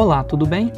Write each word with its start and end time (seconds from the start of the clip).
Olá, 0.00 0.22
tudo 0.22 0.46
bem? 0.46 0.70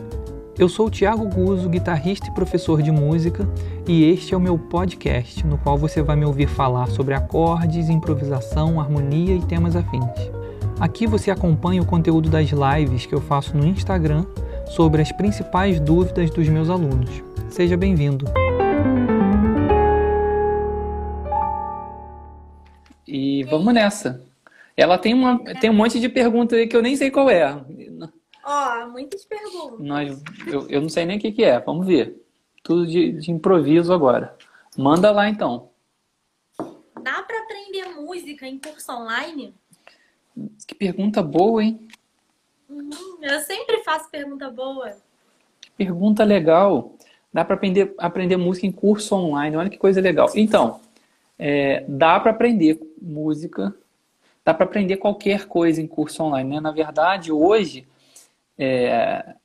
Eu 0.58 0.66
sou 0.66 0.86
o 0.86 0.90
Thiago 0.90 1.26
Guzzo, 1.26 1.68
guitarrista 1.68 2.28
e 2.28 2.34
professor 2.34 2.80
de 2.80 2.90
música, 2.90 3.46
e 3.86 4.02
este 4.04 4.32
é 4.32 4.36
o 4.36 4.40
meu 4.40 4.58
podcast, 4.58 5.46
no 5.46 5.58
qual 5.58 5.76
você 5.76 6.00
vai 6.00 6.16
me 6.16 6.24
ouvir 6.24 6.46
falar 6.46 6.86
sobre 6.86 7.12
acordes, 7.12 7.90
improvisação, 7.90 8.80
harmonia 8.80 9.34
e 9.36 9.44
temas 9.44 9.76
afins. 9.76 10.08
Aqui 10.80 11.06
você 11.06 11.30
acompanha 11.30 11.82
o 11.82 11.86
conteúdo 11.86 12.30
das 12.30 12.48
lives 12.48 13.04
que 13.04 13.14
eu 13.14 13.20
faço 13.20 13.54
no 13.54 13.66
Instagram 13.66 14.24
sobre 14.68 15.02
as 15.02 15.12
principais 15.12 15.78
dúvidas 15.78 16.30
dos 16.30 16.48
meus 16.48 16.70
alunos. 16.70 17.22
Seja 17.50 17.76
bem-vindo! 17.76 18.24
E 23.06 23.44
vamos 23.50 23.74
nessa. 23.74 24.22
Ela 24.74 24.96
tem, 24.96 25.12
uma, 25.12 25.38
tem 25.60 25.68
um 25.68 25.74
monte 25.74 26.00
de 26.00 26.08
perguntas 26.08 26.58
aí 26.58 26.66
que 26.66 26.74
eu 26.74 26.80
nem 26.80 26.96
sei 26.96 27.10
qual 27.10 27.28
é. 27.28 27.54
Ó, 28.44 28.86
muitas 28.88 29.24
perguntas. 29.24 29.80
Nós, 29.80 30.22
eu, 30.46 30.68
eu 30.68 30.80
não 30.80 30.88
sei 30.88 31.04
nem 31.04 31.18
o 31.18 31.20
que, 31.20 31.32
que 31.32 31.44
é. 31.44 31.58
Vamos 31.60 31.86
ver. 31.86 32.20
Tudo 32.62 32.86
de, 32.86 33.12
de 33.12 33.30
improviso 33.30 33.92
agora. 33.92 34.36
Manda 34.76 35.10
lá 35.10 35.28
então. 35.28 35.70
Dá 37.02 37.22
para 37.22 37.38
aprender 37.42 37.88
música 37.96 38.46
em 38.46 38.58
curso 38.58 38.92
online? 38.92 39.54
Que 40.66 40.74
pergunta 40.74 41.22
boa, 41.22 41.62
hein? 41.62 41.88
Uhum, 42.68 43.18
eu 43.22 43.40
sempre 43.40 43.82
faço 43.82 44.10
pergunta 44.10 44.50
boa. 44.50 44.96
Pergunta 45.76 46.24
legal. 46.24 46.94
Dá 47.32 47.44
para 47.44 47.54
aprender, 47.54 47.94
aprender 47.98 48.36
música 48.36 48.66
em 48.66 48.72
curso 48.72 49.14
online. 49.14 49.56
Olha 49.56 49.70
que 49.70 49.78
coisa 49.78 50.00
legal. 50.00 50.30
Então, 50.34 50.80
é, 51.38 51.84
dá 51.88 52.20
para 52.20 52.32
aprender 52.32 52.78
música, 53.00 53.74
dá 54.44 54.52
para 54.52 54.66
aprender 54.66 54.98
qualquer 54.98 55.46
coisa 55.46 55.80
em 55.80 55.86
curso 55.86 56.22
online. 56.22 56.50
Né? 56.50 56.60
Na 56.60 56.70
verdade, 56.70 57.32
hoje 57.32 57.86
é, 58.62 59.36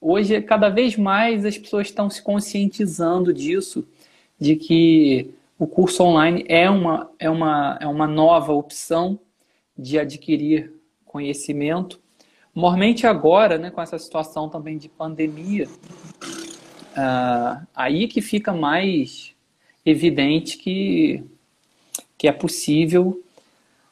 hoje, 0.00 0.40
cada 0.40 0.70
vez 0.70 0.96
mais 0.96 1.44
as 1.44 1.58
pessoas 1.58 1.88
estão 1.88 2.08
se 2.08 2.22
conscientizando 2.22 3.30
disso, 3.30 3.86
de 4.40 4.56
que 4.56 5.30
o 5.58 5.66
curso 5.66 6.02
online 6.02 6.46
é 6.48 6.70
uma, 6.70 7.10
é 7.18 7.28
uma, 7.28 7.78
é 7.78 7.86
uma 7.86 8.06
nova 8.06 8.54
opção 8.54 9.20
de 9.76 9.98
adquirir 9.98 10.72
conhecimento. 11.04 12.00
Normalmente 12.54 13.06
agora, 13.06 13.58
né, 13.58 13.70
com 13.70 13.82
essa 13.82 13.98
situação 13.98 14.48
também 14.48 14.78
de 14.78 14.88
pandemia, 14.88 15.68
uh, 16.96 17.66
aí 17.74 18.08
que 18.08 18.22
fica 18.22 18.54
mais 18.54 19.34
evidente 19.84 20.56
que, 20.56 21.22
que 22.16 22.26
é 22.26 22.32
possível 22.32 23.22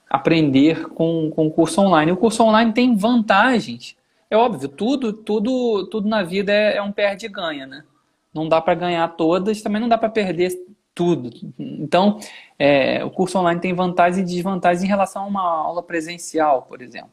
aprender 0.08 0.88
com 0.88 1.30
o 1.36 1.50
curso 1.50 1.82
online. 1.82 2.12
O 2.12 2.16
curso 2.16 2.42
online 2.42 2.72
tem 2.72 2.96
vantagens 2.96 3.96
é 4.32 4.36
óbvio, 4.36 4.66
tudo, 4.66 5.12
tudo, 5.12 5.86
tudo 5.88 6.08
na 6.08 6.22
vida 6.22 6.50
é, 6.50 6.76
é 6.76 6.82
um 6.82 6.90
perde-ganha, 6.90 7.66
né? 7.66 7.84
Não 8.32 8.48
dá 8.48 8.62
para 8.62 8.74
ganhar 8.74 9.06
todas, 9.08 9.60
também 9.60 9.78
não 9.78 9.90
dá 9.90 9.98
para 9.98 10.08
perder 10.08 10.58
tudo. 10.94 11.28
Então, 11.58 12.18
é, 12.58 13.04
o 13.04 13.10
curso 13.10 13.38
online 13.38 13.60
tem 13.60 13.74
vantagens 13.74 14.30
e 14.30 14.34
desvantagens 14.34 14.82
em 14.82 14.86
relação 14.86 15.24
a 15.24 15.26
uma 15.26 15.42
aula 15.42 15.82
presencial, 15.82 16.62
por 16.62 16.80
exemplo. 16.80 17.12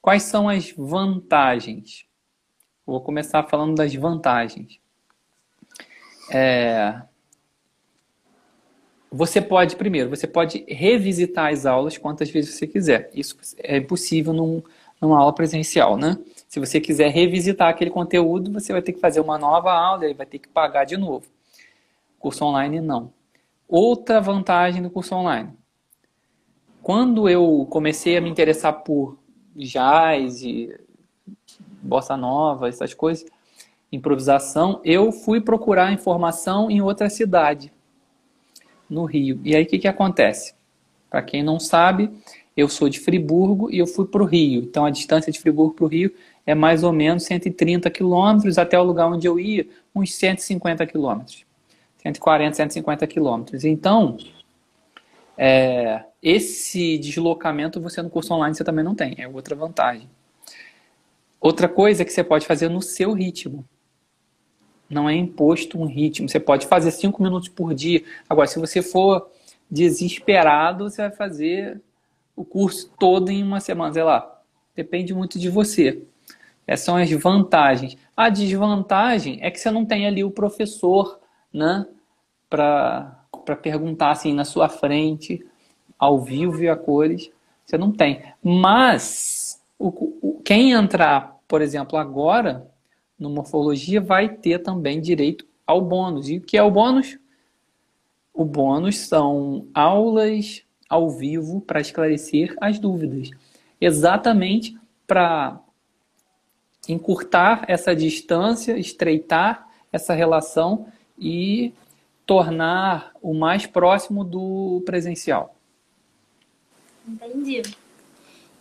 Quais 0.00 0.22
são 0.22 0.48
as 0.48 0.72
vantagens? 0.72 2.06
Vou 2.86 3.02
começar 3.02 3.42
falando 3.42 3.74
das 3.74 3.94
vantagens. 3.94 4.80
É, 6.32 7.02
você 9.12 9.42
pode, 9.42 9.76
primeiro, 9.76 10.08
você 10.08 10.26
pode 10.26 10.64
revisitar 10.66 11.52
as 11.52 11.66
aulas 11.66 11.98
quantas 11.98 12.30
vezes 12.30 12.54
você 12.54 12.66
quiser. 12.66 13.10
Isso 13.12 13.36
é 13.58 13.76
impossível 13.76 14.32
num, 14.32 14.62
numa 14.98 15.18
aula 15.18 15.34
presencial, 15.34 15.98
né? 15.98 16.16
Se 16.48 16.58
você 16.58 16.80
quiser 16.80 17.10
revisitar 17.10 17.68
aquele 17.68 17.90
conteúdo, 17.90 18.50
você 18.50 18.72
vai 18.72 18.80
ter 18.80 18.94
que 18.94 19.00
fazer 19.00 19.20
uma 19.20 19.36
nova 19.38 19.70
aula 19.70 20.08
e 20.08 20.14
vai 20.14 20.24
ter 20.24 20.38
que 20.38 20.48
pagar 20.48 20.84
de 20.84 20.96
novo. 20.96 21.26
Curso 22.18 22.42
online, 22.42 22.80
não. 22.80 23.12
Outra 23.68 24.18
vantagem 24.18 24.82
do 24.82 24.88
curso 24.88 25.14
online. 25.14 25.52
Quando 26.82 27.28
eu 27.28 27.66
comecei 27.68 28.16
a 28.16 28.20
me 28.20 28.30
interessar 28.30 28.82
por 28.82 29.18
jazz 29.54 30.42
e 30.42 30.74
bossa 31.82 32.16
nova, 32.16 32.66
essas 32.66 32.94
coisas, 32.94 33.26
improvisação, 33.92 34.80
eu 34.82 35.12
fui 35.12 35.42
procurar 35.42 35.92
informação 35.92 36.70
em 36.70 36.80
outra 36.80 37.10
cidade, 37.10 37.70
no 38.88 39.04
Rio. 39.04 39.38
E 39.44 39.54
aí 39.54 39.64
o 39.64 39.66
que, 39.66 39.78
que 39.78 39.88
acontece? 39.88 40.54
Para 41.10 41.22
quem 41.22 41.42
não 41.42 41.60
sabe, 41.60 42.10
eu 42.56 42.68
sou 42.68 42.88
de 42.88 43.00
Friburgo 43.00 43.70
e 43.70 43.78
eu 43.78 43.86
fui 43.86 44.06
para 44.06 44.22
o 44.22 44.26
Rio. 44.26 44.62
Então 44.62 44.86
a 44.86 44.90
distância 44.90 45.30
de 45.30 45.38
Friburgo 45.38 45.74
para 45.74 45.84
o 45.84 45.88
Rio 45.88 46.12
é 46.48 46.54
mais 46.54 46.82
ou 46.82 46.94
menos 46.94 47.24
130 47.24 47.90
quilômetros 47.90 48.56
até 48.56 48.80
o 48.80 48.82
lugar 48.82 49.06
onde 49.06 49.28
eu 49.28 49.38
ia, 49.38 49.68
uns 49.94 50.14
150 50.14 50.86
quilômetros. 50.86 51.44
140, 51.98 52.56
150 52.56 53.06
quilômetros. 53.06 53.64
Então, 53.66 54.16
é, 55.36 56.04
esse 56.22 56.96
deslocamento 56.96 57.82
você 57.82 58.00
no 58.00 58.08
curso 58.08 58.32
online 58.32 58.54
você 58.54 58.64
também 58.64 58.82
não 58.82 58.94
tem, 58.94 59.14
é 59.18 59.28
outra 59.28 59.54
vantagem. 59.54 60.08
Outra 61.38 61.68
coisa 61.68 62.00
é 62.00 62.04
que 62.06 62.12
você 62.14 62.24
pode 62.24 62.46
fazer 62.46 62.70
no 62.70 62.80
seu 62.80 63.12
ritmo. 63.12 63.62
Não 64.88 65.06
é 65.06 65.14
imposto 65.14 65.78
um 65.78 65.84
ritmo. 65.84 66.30
Você 66.30 66.40
pode 66.40 66.66
fazer 66.66 66.92
cinco 66.92 67.22
minutos 67.22 67.50
por 67.50 67.74
dia. 67.74 68.02
Agora, 68.26 68.48
se 68.48 68.58
você 68.58 68.80
for 68.80 69.30
desesperado, 69.70 70.88
você 70.88 71.02
vai 71.02 71.10
fazer 71.10 71.78
o 72.34 72.42
curso 72.42 72.90
todo 72.98 73.30
em 73.30 73.42
uma 73.42 73.60
semana, 73.60 73.92
sei 73.92 74.02
lá. 74.02 74.42
Depende 74.74 75.12
muito 75.12 75.38
de 75.38 75.50
você. 75.50 76.02
Essas 76.68 76.84
são 76.84 76.96
as 76.96 77.10
vantagens. 77.10 77.96
A 78.14 78.28
desvantagem 78.28 79.38
é 79.40 79.50
que 79.50 79.58
você 79.58 79.70
não 79.70 79.86
tem 79.86 80.06
ali 80.06 80.22
o 80.22 80.30
professor, 80.30 81.18
né? 81.50 81.86
Para 82.50 83.24
perguntar 83.62 84.10
assim 84.10 84.34
na 84.34 84.44
sua 84.44 84.68
frente, 84.68 85.42
ao 85.98 86.20
vivo 86.20 86.62
e 86.62 86.68
a 86.68 86.76
cores. 86.76 87.30
Você 87.64 87.78
não 87.78 87.90
tem. 87.90 88.22
Mas 88.42 89.64
o, 89.78 89.88
o, 90.20 90.42
quem 90.44 90.72
entrar, 90.72 91.38
por 91.48 91.62
exemplo, 91.62 91.98
agora 91.98 92.70
no 93.18 93.30
Morfologia 93.30 94.00
vai 94.00 94.28
ter 94.28 94.58
também 94.58 95.00
direito 95.00 95.46
ao 95.66 95.80
bônus. 95.80 96.28
E 96.28 96.36
o 96.36 96.42
que 96.42 96.58
é 96.58 96.62
o 96.62 96.70
bônus? 96.70 97.18
O 98.34 98.44
bônus 98.44 98.98
são 98.98 99.66
aulas 99.72 100.62
ao 100.86 101.08
vivo 101.08 101.62
para 101.62 101.80
esclarecer 101.80 102.54
as 102.60 102.78
dúvidas. 102.78 103.30
Exatamente 103.80 104.76
para 105.06 105.60
encurtar 106.88 107.64
essa 107.68 107.94
distância, 107.94 108.78
estreitar 108.78 109.68
essa 109.92 110.14
relação 110.14 110.86
e 111.18 111.72
tornar 112.26 113.12
o 113.22 113.34
mais 113.34 113.66
próximo 113.66 114.24
do 114.24 114.82
presencial. 114.84 115.54
Entendi. 117.06 117.62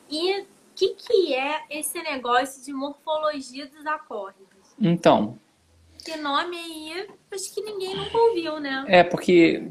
E 0.10 0.40
o 0.42 0.46
que, 0.76 0.90
que 0.90 1.34
é 1.34 1.62
esse 1.70 2.02
negócio 2.02 2.64
de 2.64 2.72
morfologia 2.72 3.68
dos 3.68 3.86
acordes? 3.86 4.48
Então. 4.80 5.38
Que 6.04 6.16
nome 6.16 6.56
aí, 6.56 7.08
acho 7.32 7.54
que 7.54 7.62
ninguém 7.62 7.96
nunca 7.96 8.18
ouviu, 8.18 8.60
né? 8.60 8.86
É, 8.88 9.04
porque 9.04 9.70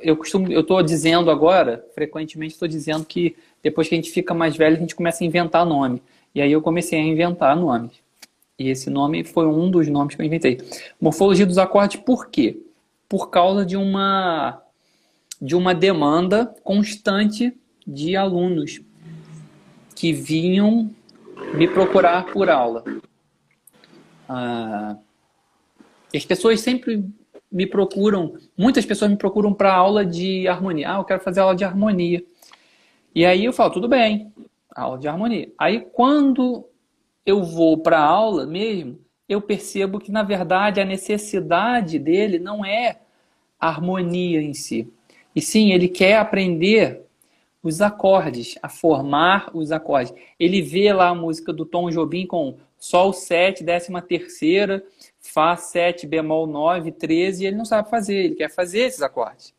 eu 0.00 0.16
costumo, 0.16 0.52
eu 0.52 0.60
estou 0.60 0.80
dizendo 0.82 1.30
agora, 1.30 1.84
frequentemente 1.94 2.52
estou 2.54 2.68
dizendo 2.68 3.04
que 3.04 3.36
depois 3.62 3.88
que 3.88 3.94
a 3.94 3.98
gente 3.98 4.10
fica 4.10 4.32
mais 4.32 4.56
velho, 4.56 4.76
a 4.76 4.78
gente 4.78 4.94
começa 4.94 5.24
a 5.24 5.26
inventar 5.26 5.66
nome. 5.66 6.00
E 6.36 6.42
aí 6.42 6.52
eu 6.52 6.60
comecei 6.60 7.00
a 7.00 7.02
inventar 7.02 7.56
nomes. 7.56 7.92
E 8.58 8.68
esse 8.68 8.90
nome 8.90 9.24
foi 9.24 9.46
um 9.46 9.70
dos 9.70 9.88
nomes 9.88 10.14
que 10.14 10.20
eu 10.20 10.26
inventei. 10.26 10.58
Morfologia 11.00 11.46
dos 11.46 11.56
acordes, 11.56 11.98
por 12.02 12.28
quê? 12.28 12.60
Por 13.08 13.30
causa 13.30 13.64
de 13.64 13.74
uma, 13.74 14.62
de 15.40 15.56
uma 15.56 15.74
demanda 15.74 16.54
constante 16.62 17.56
de 17.86 18.16
alunos 18.16 18.82
que 19.94 20.12
vinham 20.12 20.90
me 21.54 21.66
procurar 21.66 22.26
por 22.26 22.50
aula. 22.50 22.84
Ah, 24.28 24.94
as 26.14 26.26
pessoas 26.26 26.60
sempre 26.60 27.02
me 27.50 27.66
procuram, 27.66 28.34
muitas 28.58 28.84
pessoas 28.84 29.10
me 29.10 29.16
procuram 29.16 29.54
para 29.54 29.74
aula 29.74 30.04
de 30.04 30.46
harmonia. 30.46 30.92
Ah, 30.92 30.98
eu 30.98 31.04
quero 31.04 31.22
fazer 31.22 31.40
aula 31.40 31.56
de 31.56 31.64
harmonia. 31.64 32.22
E 33.14 33.24
aí 33.24 33.46
eu 33.46 33.54
falo, 33.54 33.72
tudo 33.72 33.88
bem, 33.88 34.30
aula 34.82 34.98
de 34.98 35.08
harmonia. 35.08 35.50
Aí 35.58 35.80
quando 35.80 36.68
eu 37.24 37.42
vou 37.42 37.78
para 37.78 37.98
a 37.98 38.04
aula 38.04 38.46
mesmo, 38.46 38.98
eu 39.28 39.40
percebo 39.40 39.98
que 39.98 40.12
na 40.12 40.22
verdade 40.22 40.80
a 40.80 40.84
necessidade 40.84 41.98
dele 41.98 42.38
não 42.38 42.64
é 42.64 43.00
a 43.58 43.68
harmonia 43.68 44.40
em 44.40 44.54
si. 44.54 44.88
E 45.34 45.40
sim, 45.40 45.72
ele 45.72 45.88
quer 45.88 46.18
aprender 46.18 47.02
os 47.62 47.80
acordes, 47.82 48.56
a 48.62 48.68
formar 48.68 49.50
os 49.52 49.72
acordes. 49.72 50.14
Ele 50.38 50.62
vê 50.62 50.92
lá 50.92 51.08
a 51.08 51.14
música 51.14 51.52
do 51.52 51.66
Tom 51.66 51.90
Jobim 51.90 52.26
com 52.26 52.56
Sol 52.78 53.12
7, 53.12 53.64
décima 53.64 54.00
terceira, 54.00 54.84
Fá 55.18 55.56
7, 55.56 56.06
bemol 56.06 56.46
9, 56.46 56.92
13, 56.92 57.42
e 57.42 57.46
ele 57.48 57.56
não 57.56 57.64
sabe 57.64 57.90
fazer, 57.90 58.16
ele 58.16 58.34
quer 58.36 58.50
fazer 58.50 58.80
esses 58.80 59.02
acordes. 59.02 59.52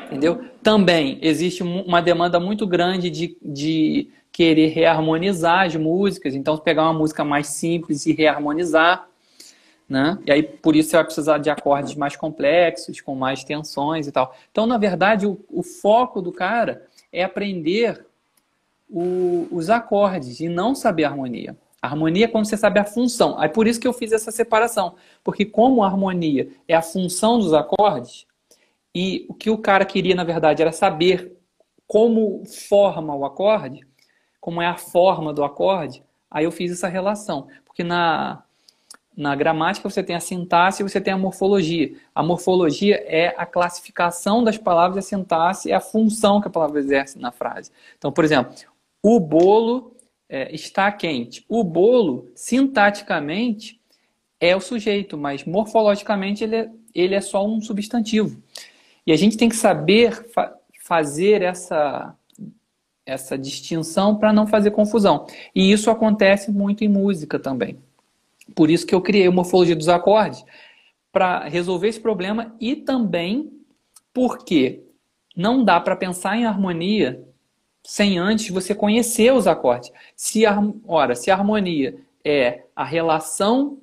Entendeu? 0.00 0.44
Também 0.62 1.18
existe 1.22 1.62
uma 1.62 2.00
demanda 2.00 2.38
muito 2.38 2.66
grande 2.66 3.10
de, 3.10 3.36
de 3.42 4.10
querer 4.32 4.68
reharmonizar 4.68 5.66
as 5.66 5.74
músicas, 5.76 6.34
então 6.34 6.56
pegar 6.58 6.82
uma 6.82 6.92
música 6.92 7.24
mais 7.24 7.48
simples 7.48 8.06
e 8.06 8.12
reharmonizar. 8.12 9.08
Né? 9.88 10.18
E 10.26 10.32
aí, 10.32 10.42
por 10.42 10.74
isso, 10.74 10.90
você 10.90 10.96
vai 10.96 11.04
precisar 11.04 11.38
de 11.38 11.48
acordes 11.48 11.94
mais 11.94 12.16
complexos, 12.16 13.00
com 13.00 13.14
mais 13.14 13.44
tensões 13.44 14.06
e 14.06 14.12
tal. 14.12 14.34
Então, 14.50 14.66
na 14.66 14.76
verdade, 14.76 15.26
o, 15.26 15.40
o 15.48 15.62
foco 15.62 16.20
do 16.20 16.32
cara 16.32 16.86
é 17.12 17.22
aprender 17.22 18.04
o, 18.90 19.46
os 19.50 19.70
acordes 19.70 20.40
e 20.40 20.48
não 20.48 20.74
saber 20.74 21.04
a 21.04 21.08
harmonia. 21.08 21.56
A 21.80 21.88
harmonia 21.88 22.24
é 22.24 22.28
quando 22.28 22.46
você 22.46 22.56
sabe 22.56 22.80
a 22.80 22.84
função. 22.84 23.42
É 23.42 23.48
por 23.48 23.66
isso 23.66 23.78
que 23.78 23.86
eu 23.86 23.92
fiz 23.92 24.12
essa 24.12 24.30
separação. 24.30 24.96
Porque 25.22 25.44
como 25.44 25.84
a 25.84 25.86
harmonia 25.86 26.48
é 26.66 26.74
a 26.74 26.82
função 26.82 27.38
dos 27.38 27.52
acordes, 27.52 28.26
e 28.98 29.26
o 29.28 29.34
que 29.34 29.50
o 29.50 29.58
cara 29.58 29.84
queria, 29.84 30.14
na 30.14 30.24
verdade, 30.24 30.62
era 30.62 30.72
saber 30.72 31.36
como 31.86 32.42
forma 32.46 33.14
o 33.14 33.26
acorde, 33.26 33.86
como 34.40 34.62
é 34.62 34.66
a 34.66 34.78
forma 34.78 35.34
do 35.34 35.44
acorde, 35.44 36.02
aí 36.30 36.46
eu 36.46 36.50
fiz 36.50 36.72
essa 36.72 36.88
relação. 36.88 37.46
Porque 37.66 37.84
na, 37.84 38.42
na 39.14 39.36
gramática 39.36 39.86
você 39.86 40.02
tem 40.02 40.16
a 40.16 40.20
sintaxe 40.20 40.82
e 40.82 40.88
você 40.88 40.98
tem 40.98 41.12
a 41.12 41.18
morfologia. 41.18 41.94
A 42.14 42.22
morfologia 42.22 42.96
é 43.06 43.34
a 43.36 43.44
classificação 43.44 44.42
das 44.42 44.56
palavras 44.56 44.96
e 44.96 44.98
a 45.00 45.18
sintaxe 45.18 45.70
é 45.70 45.74
a 45.74 45.80
função 45.80 46.40
que 46.40 46.48
a 46.48 46.50
palavra 46.50 46.80
exerce 46.80 47.18
na 47.18 47.30
frase. 47.30 47.70
Então, 47.98 48.10
por 48.10 48.24
exemplo, 48.24 48.54
o 49.02 49.20
bolo 49.20 49.94
é, 50.26 50.54
está 50.54 50.90
quente. 50.90 51.44
O 51.50 51.62
bolo, 51.62 52.30
sintaticamente, 52.34 53.78
é 54.40 54.56
o 54.56 54.60
sujeito, 54.60 55.18
mas 55.18 55.44
morfologicamente 55.44 56.44
ele 56.44 56.56
é, 56.56 56.70
ele 56.94 57.14
é 57.14 57.20
só 57.20 57.46
um 57.46 57.60
substantivo. 57.60 58.42
E 59.06 59.12
a 59.12 59.16
gente 59.16 59.36
tem 59.36 59.48
que 59.48 59.56
saber 59.56 60.28
fa 60.30 60.54
fazer 60.82 61.42
essa, 61.42 62.14
essa 63.04 63.36
distinção 63.36 64.14
para 64.16 64.32
não 64.32 64.46
fazer 64.46 64.70
confusão. 64.70 65.26
E 65.52 65.72
isso 65.72 65.90
acontece 65.90 66.52
muito 66.52 66.84
em 66.84 66.88
música 66.88 67.40
também. 67.40 67.76
Por 68.54 68.70
isso 68.70 68.86
que 68.86 68.94
eu 68.94 69.00
criei 69.00 69.26
a 69.26 69.32
morfologia 69.32 69.74
dos 69.74 69.88
acordes 69.88 70.44
para 71.10 71.48
resolver 71.48 71.88
esse 71.88 71.98
problema 71.98 72.54
e 72.60 72.76
também 72.76 73.50
porque 74.14 74.84
não 75.36 75.64
dá 75.64 75.80
para 75.80 75.96
pensar 75.96 76.36
em 76.36 76.46
harmonia 76.46 77.20
sem 77.82 78.16
antes 78.18 78.50
você 78.50 78.74
conhecer 78.74 79.32
os 79.32 79.46
acordes. 79.46 79.90
Se 80.14 80.46
a, 80.46 80.56
ora, 80.86 81.16
se 81.16 81.30
a 81.30 81.34
harmonia 81.34 81.98
é 82.24 82.64
a 82.74 82.84
relação 82.84 83.78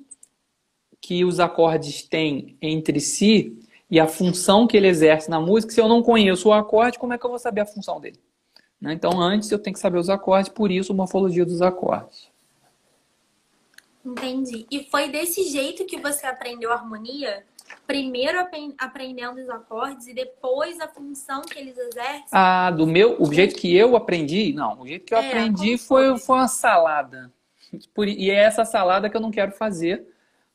que 1.00 1.24
os 1.24 1.38
acordes 1.38 2.02
têm 2.02 2.56
entre 2.62 2.98
si 2.98 3.58
e 3.90 4.00
a 4.00 4.06
função 4.06 4.66
que 4.66 4.76
ele 4.76 4.88
exerce 4.88 5.30
na 5.30 5.40
música, 5.40 5.72
se 5.72 5.80
eu 5.80 5.88
não 5.88 6.02
conheço 6.02 6.48
o 6.48 6.52
acorde, 6.52 6.98
como 6.98 7.12
é 7.12 7.18
que 7.18 7.24
eu 7.24 7.30
vou 7.30 7.38
saber 7.38 7.60
a 7.60 7.66
função 7.66 8.00
dele? 8.00 8.18
Né? 8.80 8.92
Então, 8.92 9.20
antes 9.20 9.50
eu 9.50 9.58
tenho 9.58 9.74
que 9.74 9.80
saber 9.80 9.98
os 9.98 10.10
acordes, 10.10 10.48
por 10.48 10.70
isso, 10.70 10.94
morfologia 10.94 11.44
dos 11.44 11.62
acordes. 11.62 12.28
Entendi. 14.04 14.66
E 14.70 14.84
foi 14.90 15.08
desse 15.08 15.44
jeito 15.44 15.86
que 15.86 15.98
você 15.98 16.26
aprendeu 16.26 16.70
a 16.70 16.74
harmonia? 16.74 17.44
Primeiro 17.86 18.38
aprendendo 18.78 19.40
os 19.40 19.48
acordes 19.48 20.06
e 20.06 20.14
depois 20.14 20.78
a 20.80 20.88
função 20.88 21.40
que 21.42 21.58
eles 21.58 21.76
exercem? 21.78 22.26
Ah, 22.30 22.70
do 22.70 22.86
meu, 22.86 23.20
o 23.20 23.32
jeito 23.32 23.54
que 23.54 23.74
eu 23.74 23.96
aprendi? 23.96 24.52
Não, 24.52 24.80
o 24.80 24.86
jeito 24.86 25.06
que 25.06 25.14
eu 25.14 25.18
é, 25.18 25.28
aprendi 25.28 25.78
foi, 25.78 26.18
foi 26.18 26.36
uma 26.36 26.48
salada. 26.48 27.32
E 28.06 28.30
é 28.30 28.36
essa 28.36 28.64
salada 28.64 29.10
que 29.10 29.16
eu 29.16 29.20
não 29.20 29.32
quero 29.32 29.50
fazer 29.50 30.06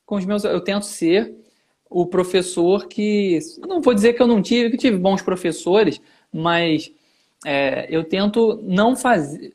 com 0.06 0.16
os 0.16 0.24
meus. 0.24 0.46
Eu 0.46 0.62
tento 0.62 0.86
ser 0.86 1.36
o 1.90 2.06
professor 2.06 2.88
que. 2.88 3.40
Não 3.60 3.82
vou 3.82 3.94
dizer 3.94 4.14
que 4.14 4.22
eu 4.22 4.28
não 4.28 4.42
tive, 4.42 4.72
que 4.72 4.78
tive 4.78 4.98
bons 4.98 5.22
professores, 5.22 6.00
mas 6.32 6.92
é, 7.46 7.88
eu 7.90 8.04
tento 8.04 8.60
não 8.64 8.96
fazer. 8.96 9.54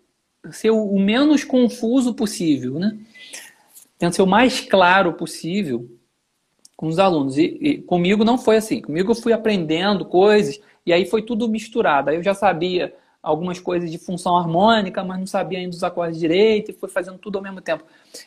ser 0.51 0.71
o 0.71 0.99
menos 0.99 1.45
confuso 1.45 2.15
possível, 2.15 2.79
né? 2.79 2.99
tento 3.99 4.17
ser 4.17 4.23
o 4.23 4.27
mais 4.27 4.61
claro 4.61 5.13
possível 5.15 5.89
com 6.77 6.89
os 6.89 6.99
alunos. 6.99 7.39
E, 7.39 7.59
e, 7.61 7.79
comigo 7.83 8.25
não 8.25 8.37
foi 8.37 8.57
assim. 8.57 8.81
Comigo 8.81 9.13
eu 9.13 9.17
fui 9.17 9.33
aprendendo 9.33 10.05
coisas 10.05 10.61
e 10.85 10.93
aí 10.93 11.07
foi 11.07 11.23
tudo 11.23 11.49
misturado. 11.49 12.11
Aí 12.11 12.17
eu 12.17 12.23
já 12.23 12.35
sabia 12.35 12.95
algumas 13.25 13.59
coisas 13.59 13.91
de 13.91 13.97
função 13.97 14.37
harmônica, 14.37 15.03
mas 15.03 15.19
não 15.19 15.27
sabia 15.27 15.59
ainda 15.59 15.75
os 15.75 15.83
acordes 15.83 16.21
direito 16.21 16.71
e 16.71 16.75
foi 16.75 16.91
fazendo 16.91 17.19
tudo 17.19 17.39
ao 17.39 17.43
mesmo 17.43 17.61
tempo. 17.61 17.83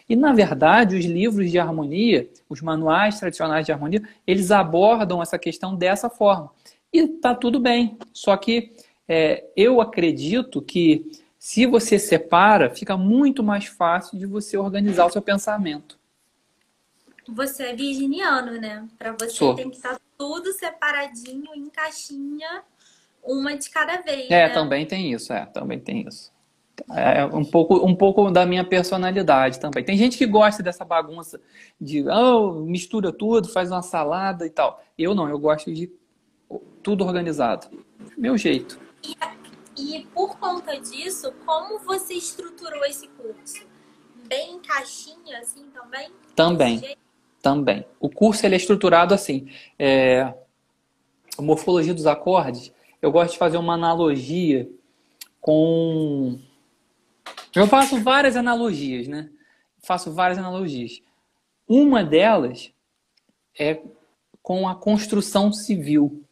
E 0.09 0.15
na 0.15 0.33
verdade, 0.33 0.97
os 0.97 1.05
livros 1.05 1.51
de 1.51 1.59
harmonia, 1.59 2.27
os 2.49 2.61
manuais 2.61 3.19
tradicionais 3.19 3.65
de 3.65 3.71
harmonia, 3.71 4.01
eles 4.25 4.49
abordam 4.49 5.21
essa 5.21 5.38
questão 5.38 5.75
dessa 5.75 6.09
forma. 6.09 6.51
E 6.91 7.07
tá 7.07 7.35
tudo 7.35 7.59
bem. 7.59 7.97
Só 8.11 8.35
que 8.35 8.73
é, 9.07 9.45
eu 9.55 9.79
acredito 9.79 10.61
que 10.61 11.09
se 11.38 11.65
você 11.67 11.99
separa, 11.99 12.69
fica 12.69 12.97
muito 12.97 13.44
mais 13.44 13.65
fácil 13.65 14.17
de 14.17 14.25
você 14.25 14.57
organizar 14.57 15.05
o 15.05 15.11
seu 15.11 15.21
pensamento. 15.21 15.97
Você 17.29 17.63
é 17.63 17.75
virginiano, 17.75 18.59
né? 18.59 18.88
Para 18.97 19.11
você 19.11 19.29
Sou. 19.29 19.55
tem 19.55 19.69
que 19.69 19.75
estar 19.75 19.99
tudo 20.17 20.51
separadinho, 20.53 21.53
em 21.55 21.69
caixinha, 21.69 22.63
uma 23.27 23.56
de 23.56 23.69
cada 23.69 24.01
vez. 24.01 24.29
É, 24.31 24.47
né? 24.47 24.50
também 24.50 24.85
tem 24.85 25.12
isso, 25.12 25.33
é, 25.33 25.45
também 25.45 25.79
tem 25.79 26.07
isso. 26.07 26.31
É 26.94 27.25
um 27.25 27.44
pouco, 27.44 27.75
um 27.85 27.95
pouco 27.95 28.29
da 28.29 28.45
minha 28.45 28.63
personalidade 28.63 29.59
também. 29.59 29.83
Tem 29.83 29.97
gente 29.97 30.18
que 30.18 30.27
gosta 30.27 30.62
dessa 30.62 30.85
bagunça 30.85 31.41
de 31.81 32.07
oh, 32.07 32.53
mistura 32.62 33.12
tudo, 33.12 33.50
faz 33.50 33.71
uma 33.71 33.81
salada 33.81 34.45
e 34.45 34.50
tal. 34.50 34.83
Eu 34.97 35.15
não, 35.15 35.27
eu 35.27 35.39
gosto 35.39 35.74
de 35.74 35.91
tudo 36.83 37.03
organizado. 37.03 37.68
Meu 38.15 38.38
jeito. 38.38 38.79
E 39.03 39.15
e 39.77 40.07
por 40.13 40.39
conta 40.39 40.80
disso, 40.80 41.31
como 41.45 41.77
você 41.80 42.15
estruturou 42.15 42.83
esse 42.85 43.07
curso? 43.09 43.63
Bem 44.27 44.56
em 44.56 44.59
caixinha, 44.59 45.39
assim, 45.39 45.65
também? 45.71 46.09
Também. 46.35 46.97
Também. 47.41 47.85
O 48.00 48.09
curso 48.09 48.45
ele 48.45 48.56
é 48.56 48.57
estruturado 48.57 49.13
assim. 49.13 49.47
É... 49.77 50.33
Morfologia 51.39 51.94
dos 51.94 52.07
acordes, 52.07 52.73
eu 53.01 53.11
gosto 53.11 53.33
de 53.33 53.38
fazer 53.38 53.57
uma 53.57 53.73
analogia 53.73 54.69
com. 55.41 56.39
Eu 57.55 57.67
faço 57.67 58.01
várias 58.01 58.35
analogias, 58.35 59.07
né? 59.07 59.29
Faço 59.79 60.13
várias 60.13 60.38
analogias. 60.38 61.01
Uma 61.67 62.03
delas 62.03 62.71
é 63.57 63.81
com 64.41 64.67
a 64.67 64.75
construção 64.75 65.51
civil. 65.51 66.23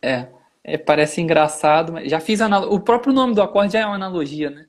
É 0.00 0.28
é, 0.68 0.76
parece 0.76 1.20
engraçado, 1.22 1.94
mas 1.94 2.10
já 2.10 2.20
fiz 2.20 2.42
anal... 2.42 2.70
o 2.70 2.78
próprio 2.78 3.12
nome 3.12 3.34
do 3.34 3.40
acorde 3.40 3.72
já 3.72 3.80
é 3.80 3.86
uma 3.86 3.94
analogia, 3.94 4.50
né? 4.50 4.66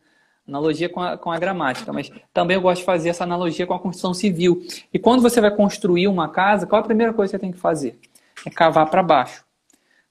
Analogia 0.48 0.88
com 0.88 1.02
a, 1.02 1.18
com 1.18 1.30
a 1.30 1.38
gramática, 1.38 1.92
mas 1.92 2.10
também 2.34 2.56
eu 2.56 2.62
gosto 2.62 2.80
de 2.80 2.86
fazer 2.86 3.10
essa 3.10 3.26
analogia 3.26 3.68
com 3.68 3.74
a 3.74 3.80
construção 3.80 4.14
civil. 4.14 4.66
E 4.94 4.98
quando 4.98 5.22
você 5.22 5.42
vai 5.42 5.52
construir 5.52 6.08
uma 6.08 6.30
casa, 6.30 6.66
qual 6.66 6.82
a 6.82 6.86
primeira 6.86 7.14
coisa 7.14 7.32
que 7.32 7.38
você 7.38 7.40
tem 7.40 7.52
que 7.52 7.60
fazer? 7.60 8.00
É 8.46 8.50
cavar 8.50 8.90
para 8.90 9.04
baixo. 9.04 9.46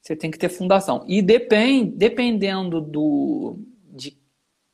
Você 0.09 0.17
tem 0.17 0.31
que 0.31 0.39
ter 0.39 0.49
fundação. 0.49 1.05
E 1.07 1.21
depend, 1.21 1.93
dependendo 1.95 2.81
do, 2.81 3.59
de 3.93 4.17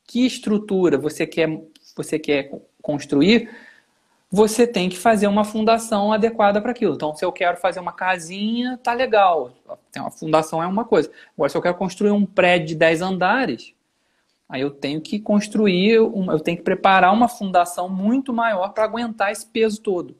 que 0.07 0.25
estrutura 0.25 0.97
você 0.97 1.27
quer, 1.27 1.49
você 1.93 2.17
quer 2.17 2.49
construir, 2.81 3.49
você 4.31 4.65
tem 4.65 4.87
que 4.87 4.97
fazer 4.97 5.27
uma 5.27 5.43
fundação 5.43 6.13
adequada 6.13 6.61
para 6.61 6.71
aquilo. 6.71 6.95
Então, 6.95 7.13
se 7.13 7.25
eu 7.25 7.33
quero 7.33 7.57
fazer 7.57 7.81
uma 7.81 7.91
casinha, 7.91 8.79
tá 8.81 8.93
legal. 8.93 9.51
Uma 9.97 10.09
fundação 10.09 10.63
é 10.63 10.67
uma 10.67 10.85
coisa. 10.85 11.11
Agora, 11.33 11.49
se 11.49 11.57
eu 11.57 11.61
quero 11.61 11.75
construir 11.75 12.11
um 12.11 12.25
prédio 12.25 12.67
de 12.67 12.75
10 12.75 13.01
andares, 13.01 13.73
aí 14.47 14.61
eu 14.61 14.71
tenho 14.71 15.01
que 15.01 15.19
construir, 15.19 15.95
eu 15.95 16.39
tenho 16.39 16.57
que 16.57 16.63
preparar 16.63 17.11
uma 17.11 17.27
fundação 17.27 17.89
muito 17.89 18.31
maior 18.31 18.69
para 18.69 18.85
aguentar 18.85 19.33
esse 19.33 19.45
peso 19.45 19.81
todo. 19.81 20.15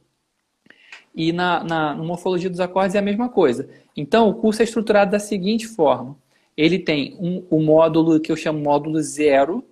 E 1.15 1.31
na, 1.31 1.63
na, 1.63 1.95
morfologia 1.95 2.50
dos 2.50 2.60
acordes 2.60 2.95
é 2.95 3.00
a 3.00 3.01
mesma 3.01 3.29
coisa. 3.29 3.69
Então, 3.95 4.27
o 4.27 4.36
curso 4.36 4.62
é 4.62 4.65
estruturado 4.65 5.12
da 5.12 5.19
seguinte 5.19 5.65
forma. 5.65 6.17
Ele 6.57 6.77
tem 6.77 7.15
um, 7.19 7.45
o 7.50 7.62
módulo 7.62 8.19
que 8.19 8.31
eu 8.31 8.36
chamo 8.36 8.60
módulo 8.60 9.01
zero, 9.01 9.63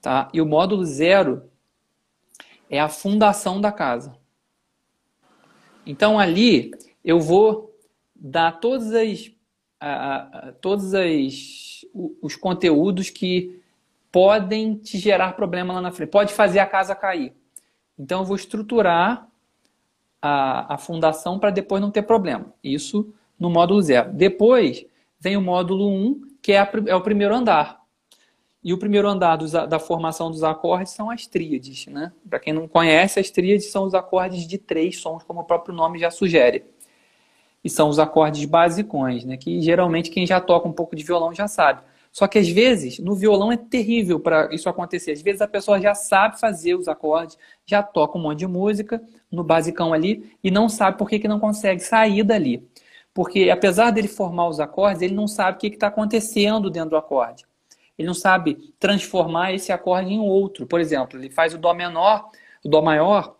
tá? 0.00 0.28
E 0.32 0.40
o 0.40 0.46
módulo 0.46 0.84
zero 0.84 1.44
é 2.68 2.80
a 2.80 2.88
fundação 2.88 3.60
da 3.60 3.70
casa. 3.70 4.16
Então 5.86 6.18
ali 6.18 6.70
eu 7.04 7.20
vou 7.20 7.76
dar 8.14 8.60
todas 8.60 8.92
as, 8.92 9.30
todos 10.60 10.94
as, 10.94 11.84
os 12.20 12.36
conteúdos 12.36 13.10
que 13.10 13.60
podem 14.10 14.76
te 14.76 14.98
gerar 14.98 15.32
problema 15.32 15.74
lá 15.74 15.80
na 15.80 15.90
frente. 15.90 16.10
Pode 16.10 16.32
fazer 16.32 16.60
a 16.60 16.66
casa 16.66 16.94
cair. 16.94 17.34
Então 17.98 18.20
eu 18.20 18.24
vou 18.24 18.36
estruturar 18.36 19.28
a, 20.22 20.74
a 20.74 20.78
fundação 20.78 21.38
para 21.38 21.50
depois 21.50 21.82
não 21.82 21.90
ter 21.90 22.02
problema. 22.02 22.54
Isso 22.62 23.12
no 23.38 23.50
módulo 23.50 23.82
zero. 23.82 24.12
Depois 24.12 24.86
vem 25.18 25.36
o 25.36 25.42
módulo 25.42 25.88
1, 25.88 25.92
um, 25.92 26.20
que 26.40 26.52
é, 26.52 26.60
a, 26.60 26.70
é 26.86 26.94
o 26.94 27.00
primeiro 27.00 27.34
andar. 27.34 27.82
E 28.64 28.72
o 28.72 28.78
primeiro 28.78 29.08
andar 29.08 29.34
dos, 29.34 29.50
da 29.50 29.78
formação 29.80 30.30
dos 30.30 30.44
acordes 30.44 30.92
são 30.92 31.10
as 31.10 31.26
tríades. 31.26 31.86
Né? 31.86 32.12
Para 32.30 32.38
quem 32.38 32.52
não 32.52 32.68
conhece, 32.68 33.18
as 33.18 33.28
tríades 33.28 33.72
são 33.72 33.84
os 33.84 33.94
acordes 33.94 34.46
de 34.46 34.56
três 34.56 35.00
sons, 35.00 35.24
como 35.24 35.40
o 35.40 35.44
próprio 35.44 35.74
nome 35.74 35.98
já 35.98 36.10
sugere. 36.12 36.64
e 37.64 37.68
são 37.68 37.88
os 37.88 37.98
acordes 37.98 38.44
basicões, 38.44 39.24
né? 39.24 39.36
Que 39.36 39.60
geralmente 39.60 40.10
quem 40.10 40.26
já 40.26 40.40
toca 40.40 40.68
um 40.68 40.72
pouco 40.72 40.94
de 40.96 41.04
violão 41.04 41.34
já 41.34 41.48
sabe. 41.48 41.82
Só 42.12 42.28
que 42.28 42.38
às 42.38 42.48
vezes 42.48 42.98
no 42.98 43.14
violão 43.14 43.50
é 43.50 43.56
terrível 43.56 44.20
para 44.20 44.54
isso 44.54 44.68
acontecer. 44.68 45.12
Às 45.12 45.22
vezes 45.22 45.40
a 45.40 45.48
pessoa 45.48 45.80
já 45.80 45.94
sabe 45.94 46.38
fazer 46.38 46.74
os 46.74 46.86
acordes, 46.86 47.38
já 47.64 47.82
toca 47.82 48.18
um 48.18 48.22
monte 48.22 48.40
de 48.40 48.46
música 48.46 49.02
no 49.30 49.42
basicão 49.42 49.94
ali 49.94 50.30
e 50.44 50.50
não 50.50 50.68
sabe 50.68 50.98
por 50.98 51.08
que, 51.08 51.18
que 51.18 51.26
não 51.26 51.40
consegue 51.40 51.80
sair 51.80 52.22
dali. 52.22 52.68
Porque 53.14 53.48
apesar 53.50 53.90
dele 53.90 54.08
formar 54.08 54.48
os 54.48 54.60
acordes, 54.60 55.00
ele 55.00 55.14
não 55.14 55.26
sabe 55.26 55.56
o 55.56 55.60
que 55.60 55.68
está 55.68 55.86
acontecendo 55.86 56.68
dentro 56.68 56.90
do 56.90 56.96
acorde. 56.96 57.46
Ele 57.98 58.06
não 58.06 58.14
sabe 58.14 58.74
transformar 58.78 59.52
esse 59.54 59.72
acorde 59.72 60.12
em 60.12 60.20
outro. 60.20 60.66
Por 60.66 60.80
exemplo, 60.80 61.18
ele 61.18 61.30
faz 61.30 61.54
o 61.54 61.58
Dó 61.58 61.72
menor, 61.72 62.28
o 62.64 62.68
Dó 62.68 62.82
maior, 62.82 63.36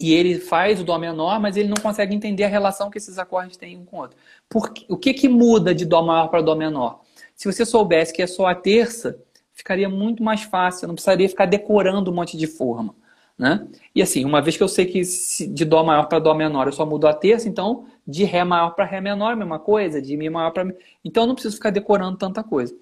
e 0.00 0.14
ele 0.14 0.38
faz 0.38 0.80
o 0.80 0.84
Dó 0.84 0.98
menor, 0.98 1.40
mas 1.40 1.56
ele 1.56 1.68
não 1.68 1.76
consegue 1.76 2.14
entender 2.14 2.44
a 2.44 2.48
relação 2.48 2.90
que 2.90 2.98
esses 2.98 3.18
acordes 3.18 3.56
têm 3.56 3.76
um 3.76 3.84
com 3.84 3.96
o 3.96 4.00
outro. 4.00 4.16
Por, 4.48 4.72
o 4.88 4.96
que, 4.96 5.12
que 5.12 5.28
muda 5.28 5.74
de 5.74 5.84
Dó 5.84 6.02
maior 6.02 6.28
para 6.28 6.42
Dó 6.42 6.54
menor? 6.54 7.00
Se 7.38 7.46
você 7.46 7.64
soubesse 7.64 8.12
que 8.12 8.20
é 8.20 8.26
só 8.26 8.46
a 8.46 8.54
terça, 8.54 9.16
ficaria 9.54 9.88
muito 9.88 10.24
mais 10.24 10.42
fácil, 10.42 10.84
eu 10.84 10.88
não 10.88 10.96
precisaria 10.96 11.28
ficar 11.28 11.46
decorando 11.46 12.10
um 12.10 12.14
monte 12.14 12.36
de 12.36 12.48
forma. 12.48 12.92
Né? 13.38 13.64
E 13.94 14.02
assim, 14.02 14.24
uma 14.24 14.42
vez 14.42 14.56
que 14.56 14.62
eu 14.64 14.66
sei 14.66 14.86
que 14.86 15.00
de 15.00 15.64
Dó 15.64 15.84
maior 15.84 16.08
para 16.08 16.18
Dó 16.18 16.34
menor 16.34 16.66
eu 16.66 16.72
só 16.72 16.84
mudo 16.84 17.06
a 17.06 17.14
terça, 17.14 17.48
então 17.48 17.86
de 18.04 18.24
Ré 18.24 18.42
maior 18.42 18.70
para 18.70 18.84
Ré 18.84 19.00
menor, 19.00 19.36
mesma 19.36 19.60
coisa, 19.60 20.02
de 20.02 20.16
Mi 20.16 20.28
maior 20.28 20.50
para 20.50 20.66
Então 21.04 21.22
eu 21.22 21.26
não 21.28 21.34
preciso 21.36 21.54
ficar 21.54 21.70
decorando 21.70 22.18
tanta 22.18 22.42
coisa. 22.42 22.74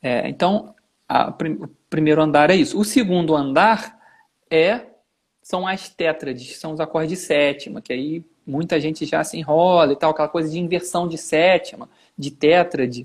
É, 0.00 0.28
então, 0.28 0.72
a, 1.08 1.30
o 1.30 1.68
primeiro 1.90 2.22
andar 2.22 2.48
é 2.48 2.54
isso. 2.54 2.78
O 2.78 2.84
segundo 2.84 3.34
andar 3.34 3.98
é 4.48 4.82
são 5.42 5.66
as 5.66 5.88
tétrades, 5.88 6.58
são 6.58 6.72
os 6.72 6.78
acordes 6.78 7.10
de 7.10 7.16
sétima, 7.16 7.80
que 7.80 7.92
aí 7.92 8.24
muita 8.46 8.80
gente 8.80 9.04
já 9.04 9.24
se 9.24 9.36
enrola 9.36 9.92
e 9.92 9.96
tal, 9.96 10.12
aquela 10.12 10.28
coisa 10.28 10.48
de 10.48 10.60
inversão 10.60 11.08
de 11.08 11.18
sétima, 11.18 11.88
de 12.16 12.30
tétrade, 12.30 13.04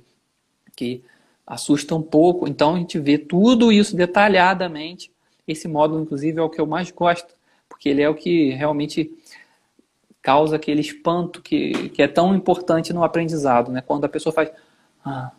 que 0.75 1.03
assusta 1.45 1.95
um 1.95 2.01
pouco. 2.01 2.47
Então 2.47 2.75
a 2.75 2.77
gente 2.77 2.99
vê 2.99 3.17
tudo 3.17 3.71
isso 3.71 3.95
detalhadamente. 3.95 5.11
Esse 5.47 5.67
módulo, 5.67 6.01
inclusive, 6.01 6.39
é 6.39 6.41
o 6.41 6.49
que 6.49 6.61
eu 6.61 6.65
mais 6.65 6.91
gosto, 6.91 7.33
porque 7.67 7.89
ele 7.89 8.01
é 8.01 8.09
o 8.09 8.15
que 8.15 8.51
realmente 8.51 9.11
causa 10.21 10.55
aquele 10.55 10.81
espanto 10.81 11.41
que, 11.41 11.89
que 11.89 12.01
é 12.01 12.07
tão 12.07 12.35
importante 12.35 12.93
no 12.93 13.03
aprendizado, 13.03 13.71
né? 13.71 13.81
Quando 13.81 14.05
a 14.05 14.09
pessoa 14.09 14.31
faz 14.31 14.51
ah, 15.03 15.31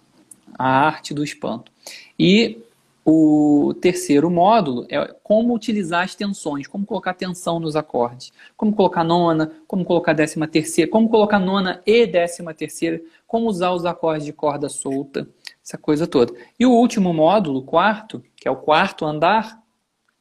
a 0.58 0.86
arte 0.86 1.14
do 1.14 1.22
espanto. 1.22 1.70
E 2.18 2.58
o 3.04 3.74
terceiro 3.80 4.30
módulo 4.30 4.86
é 4.88 5.12
como 5.24 5.54
utilizar 5.54 6.04
as 6.04 6.14
tensões, 6.14 6.68
como 6.68 6.86
colocar 6.86 7.14
tensão 7.14 7.58
nos 7.58 7.74
acordes, 7.74 8.32
como 8.56 8.72
colocar 8.72 9.02
nona, 9.02 9.50
como 9.66 9.84
colocar 9.84 10.12
décima 10.12 10.46
terceira, 10.46 10.90
como 10.90 11.08
colocar 11.08 11.40
nona 11.40 11.82
e 11.84 12.06
décima 12.06 12.54
terceira, 12.54 13.00
como 13.26 13.48
usar 13.48 13.72
os 13.72 13.84
acordes 13.84 14.24
de 14.24 14.32
corda 14.32 14.68
solta, 14.68 15.28
essa 15.64 15.76
coisa 15.76 16.06
toda. 16.06 16.32
E 16.58 16.64
o 16.64 16.70
último 16.70 17.12
módulo, 17.12 17.62
quarto, 17.62 18.22
que 18.36 18.46
é 18.46 18.50
o 18.50 18.56
quarto 18.56 19.04
andar, 19.04 19.60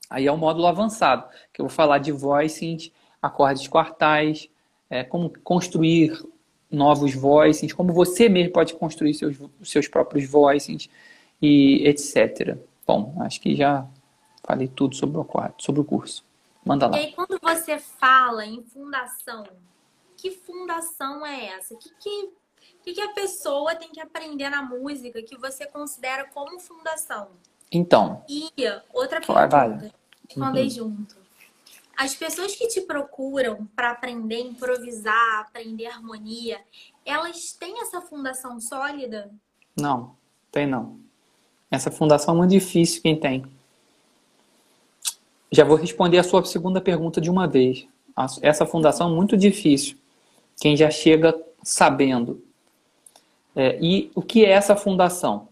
aí 0.10 0.26
é 0.26 0.32
o 0.32 0.38
módulo 0.38 0.66
avançado, 0.66 1.26
que 1.54 1.62
eu 1.62 1.68
vou 1.68 1.74
falar 1.74 2.00
de 2.00 2.12
voicings, 2.12 2.92
acordes 3.22 3.68
quartais, 3.68 4.50
é, 4.90 5.04
como 5.04 5.32
construir 5.44 6.20
novos 6.70 7.14
voicings, 7.14 7.74
como 7.74 7.94
você 7.94 8.28
mesmo 8.28 8.54
pode 8.54 8.74
construir 8.74 9.14
seus, 9.14 9.38
seus 9.64 9.88
próprios 9.88 10.28
voicings 10.28 10.90
e 11.40 11.88
etc. 11.88 12.58
Bom, 12.86 13.16
acho 13.22 13.40
que 13.40 13.56
já 13.56 13.88
falei 14.44 14.68
tudo 14.68 14.96
sobre 14.96 15.18
o 15.18 15.28
sobre 15.58 15.82
o 15.82 15.86
curso. 15.86 16.26
Manda 16.66 16.88
lá. 16.88 16.98
E 16.98 17.06
aí, 17.06 17.14
quando 17.14 17.40
você 17.42 17.80
fala 17.80 18.46
em 18.46 18.62
fundação, 18.64 19.44
que 20.18 20.32
fundação 20.32 21.26
é 21.26 21.48
essa? 21.48 21.74
O 21.74 21.78
que, 21.78 21.90
que, 22.00 22.30
que, 22.84 22.94
que 22.94 23.02
a 23.02 23.14
pessoa 23.14 23.76
tem 23.76 23.90
que 23.90 24.00
aprender 24.00 24.50
na 24.50 24.62
música 24.62 25.22
que 25.24 25.38
você 25.38 25.66
considera 25.66 26.26
como 26.26 26.60
fundação? 26.60 27.30
Então. 27.72 28.24
E 28.30 28.52
outra 28.94 29.20
pergunta. 29.20 29.48
Vale. 29.48 29.92
Respondei 30.28 30.64
uhum. 30.66 30.70
junto. 30.70 31.22
As 31.98 32.16
pessoas 32.16 32.56
que 32.56 32.68
te 32.68 32.82
procuram 32.82 33.66
para 33.76 33.92
aprender 33.92 34.36
a 34.36 34.40
improvisar, 34.40 35.40
aprender 35.40 35.88
harmonia, 35.88 36.60
elas 37.06 37.54
têm 37.54 37.82
essa 37.82 38.02
fundação 38.02 38.60
sólida? 38.60 39.32
Não, 39.80 40.16
tem 40.52 40.66
não. 40.66 41.00
Essa 41.72 41.90
fundação 41.90 42.36
é 42.36 42.38
muito 42.38 42.52
difícil 42.52 43.02
quem 43.02 43.16
tem. 43.16 43.46
Já 45.50 45.64
vou 45.64 45.78
responder 45.78 46.18
a 46.18 46.24
sua 46.24 46.44
segunda 46.44 46.82
pergunta 46.82 47.22
de 47.22 47.30
uma 47.30 47.48
vez. 47.48 47.88
Essa 48.42 48.66
fundação 48.66 49.10
é 49.10 49.16
muito 49.16 49.38
difícil. 49.38 49.98
Quem 50.60 50.76
já 50.76 50.92
chega 50.92 51.34
sabendo. 51.64 52.44
É, 53.56 53.78
e 53.82 54.12
o 54.14 54.22
que 54.22 54.46
é 54.46 54.50
essa 54.50 54.76
fundação? 54.76 55.48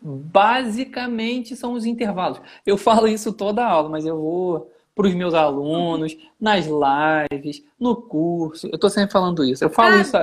Basicamente 0.00 1.54
são 1.54 1.74
os 1.74 1.84
intervalos. 1.84 2.40
Eu 2.64 2.78
falo 2.78 3.06
isso 3.06 3.32
toda 3.32 3.66
aula, 3.66 3.88
mas 3.88 4.06
eu 4.06 4.18
vou 4.18 4.72
para 4.94 5.08
os 5.08 5.14
meus 5.14 5.34
alunos, 5.34 6.16
nas 6.40 6.66
lives, 6.66 7.62
no 7.78 7.96
curso. 7.96 8.66
Eu 8.68 8.76
estou 8.76 8.88
sempre 8.88 9.12
falando 9.12 9.44
isso. 9.44 9.62
Eu 9.62 9.68
falo 9.68 10.00
isso. 10.00 10.16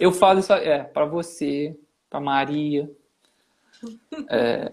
Eu 0.00 0.12
falo 0.12 0.40
isso 0.40 0.52
é, 0.52 0.82
para 0.82 1.04
você, 1.04 1.78
para 2.16 2.20
Maria. 2.20 2.90
É, 4.28 4.72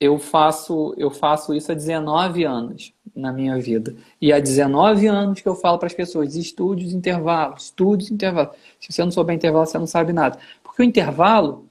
eu 0.00 0.18
faço 0.18 0.94
eu 0.96 1.10
faço 1.10 1.54
isso 1.54 1.70
há 1.70 1.74
19 1.74 2.44
anos 2.44 2.94
na 3.14 3.32
minha 3.32 3.58
vida. 3.58 3.94
E 4.20 4.32
há 4.32 4.40
19 4.40 5.06
anos 5.06 5.40
que 5.40 5.48
eu 5.48 5.54
falo 5.54 5.78
para 5.78 5.86
as 5.86 5.94
pessoas, 5.94 6.34
estude 6.34 6.86
os 6.86 6.92
intervalos, 6.92 7.64
estude 7.64 8.04
os 8.04 8.10
intervalos. 8.10 8.56
Se 8.80 8.92
você 8.92 9.04
não 9.04 9.10
souber 9.10 9.34
intervalo, 9.34 9.66
você 9.66 9.78
não 9.78 9.86
sabe 9.86 10.12
nada. 10.12 10.38
Porque 10.62 10.82
o 10.82 10.84
intervalo, 10.84 11.68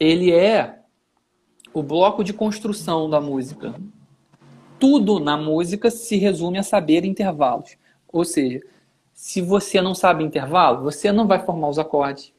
ele 0.00 0.32
é 0.32 0.78
o 1.74 1.82
bloco 1.82 2.24
de 2.24 2.32
construção 2.32 3.10
da 3.10 3.20
música. 3.20 3.74
Tudo 4.78 5.18
na 5.18 5.36
música 5.36 5.90
se 5.90 6.16
resume 6.16 6.58
a 6.58 6.62
saber 6.62 7.04
intervalos. 7.04 7.76
Ou 8.10 8.24
seja, 8.24 8.62
se 9.12 9.42
você 9.42 9.82
não 9.82 9.94
sabe 9.94 10.22
intervalo, 10.22 10.84
você 10.84 11.10
não 11.10 11.26
vai 11.26 11.44
formar 11.44 11.68
os 11.68 11.78
acordes, 11.78 12.32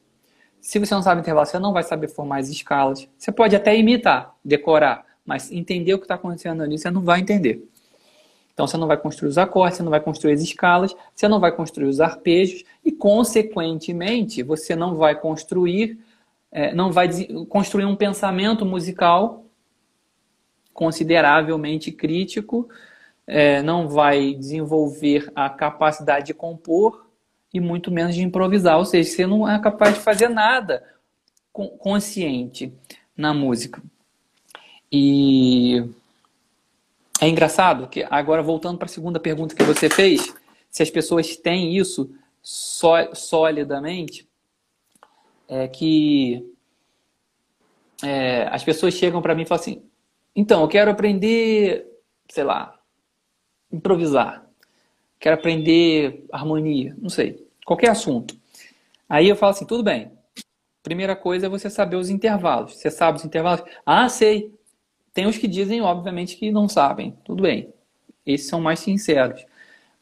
se 0.60 0.78
você 0.78 0.94
não 0.94 1.02
sabe 1.02 1.20
intervalo, 1.20 1.46
você 1.46 1.58
não 1.58 1.72
vai 1.72 1.82
saber 1.82 2.08
formar 2.08 2.38
as 2.38 2.48
escalas. 2.48 3.08
Você 3.16 3.32
pode 3.32 3.56
até 3.56 3.76
imitar, 3.76 4.34
decorar, 4.44 5.04
mas 5.24 5.50
entender 5.50 5.94
o 5.94 5.98
que 5.98 6.04
está 6.04 6.14
acontecendo 6.14 6.62
ali, 6.62 6.78
você 6.78 6.90
não 6.90 7.02
vai 7.02 7.20
entender. 7.20 7.66
Então 8.52 8.66
você 8.66 8.76
não 8.76 8.86
vai 8.86 8.96
construir 8.98 9.30
os 9.30 9.38
acordes, 9.38 9.78
você 9.78 9.82
não 9.82 9.90
vai 9.90 10.00
construir 10.00 10.32
as 10.32 10.42
escalas, 10.42 10.94
você 11.14 11.26
não 11.26 11.40
vai 11.40 11.50
construir 11.50 11.86
os 11.86 12.00
arpejos 12.00 12.62
e, 12.84 12.92
consequentemente, 12.92 14.42
você 14.42 14.76
não 14.76 14.96
vai 14.96 15.18
construir, 15.18 15.98
é, 16.52 16.74
não 16.74 16.92
vai 16.92 17.08
construir 17.48 17.86
um 17.86 17.96
pensamento 17.96 18.66
musical 18.66 19.46
consideravelmente 20.74 21.90
crítico, 21.90 22.68
é, 23.26 23.62
não 23.62 23.88
vai 23.88 24.34
desenvolver 24.34 25.30
a 25.34 25.48
capacidade 25.48 26.26
de 26.26 26.34
compor 26.34 27.09
e 27.52 27.60
muito 27.60 27.90
menos 27.90 28.14
de 28.14 28.22
improvisar. 28.22 28.78
Ou 28.78 28.84
seja, 28.84 29.10
você 29.10 29.26
não 29.26 29.48
é 29.48 29.58
capaz 29.60 29.94
de 29.94 30.00
fazer 30.00 30.28
nada 30.28 30.82
consciente 31.52 32.72
na 33.16 33.34
música. 33.34 33.82
E 34.90 35.84
é 37.20 37.28
engraçado 37.28 37.88
que, 37.88 38.06
agora 38.10 38.42
voltando 38.42 38.78
para 38.78 38.86
a 38.86 38.88
segunda 38.88 39.20
pergunta 39.20 39.54
que 39.54 39.62
você 39.62 39.88
fez, 39.88 40.34
se 40.70 40.82
as 40.82 40.90
pessoas 40.90 41.36
têm 41.36 41.76
isso 41.76 42.10
solidamente, 42.42 44.28
é 45.48 45.68
que 45.68 46.54
é, 48.02 48.48
as 48.50 48.64
pessoas 48.64 48.94
chegam 48.94 49.20
para 49.20 49.34
mim 49.34 49.42
e 49.42 49.46
falam 49.46 49.60
assim: 49.60 49.82
então, 50.34 50.62
eu 50.62 50.68
quero 50.68 50.90
aprender, 50.90 51.86
sei 52.28 52.44
lá, 52.44 52.78
improvisar 53.70 54.49
quero 55.20 55.36
aprender 55.36 56.24
harmonia, 56.32 56.96
não 56.98 57.10
sei, 57.10 57.46
qualquer 57.64 57.90
assunto. 57.90 58.36
Aí 59.08 59.28
eu 59.28 59.36
falo 59.36 59.50
assim, 59.50 59.66
tudo 59.66 59.82
bem. 59.82 60.10
Primeira 60.82 61.14
coisa 61.14 61.46
é 61.46 61.48
você 61.48 61.68
saber 61.68 61.96
os 61.96 62.08
intervalos. 62.08 62.74
Você 62.74 62.90
sabe 62.90 63.18
os 63.18 63.24
intervalos? 63.24 63.62
Ah, 63.84 64.08
sei. 64.08 64.52
Tem 65.12 65.26
os 65.26 65.36
que 65.36 65.46
dizem, 65.46 65.82
obviamente, 65.82 66.36
que 66.36 66.50
não 66.50 66.68
sabem. 66.68 67.16
Tudo 67.24 67.42
bem. 67.42 67.72
Esses 68.24 68.48
são 68.48 68.60
mais 68.60 68.80
sinceros. 68.80 69.44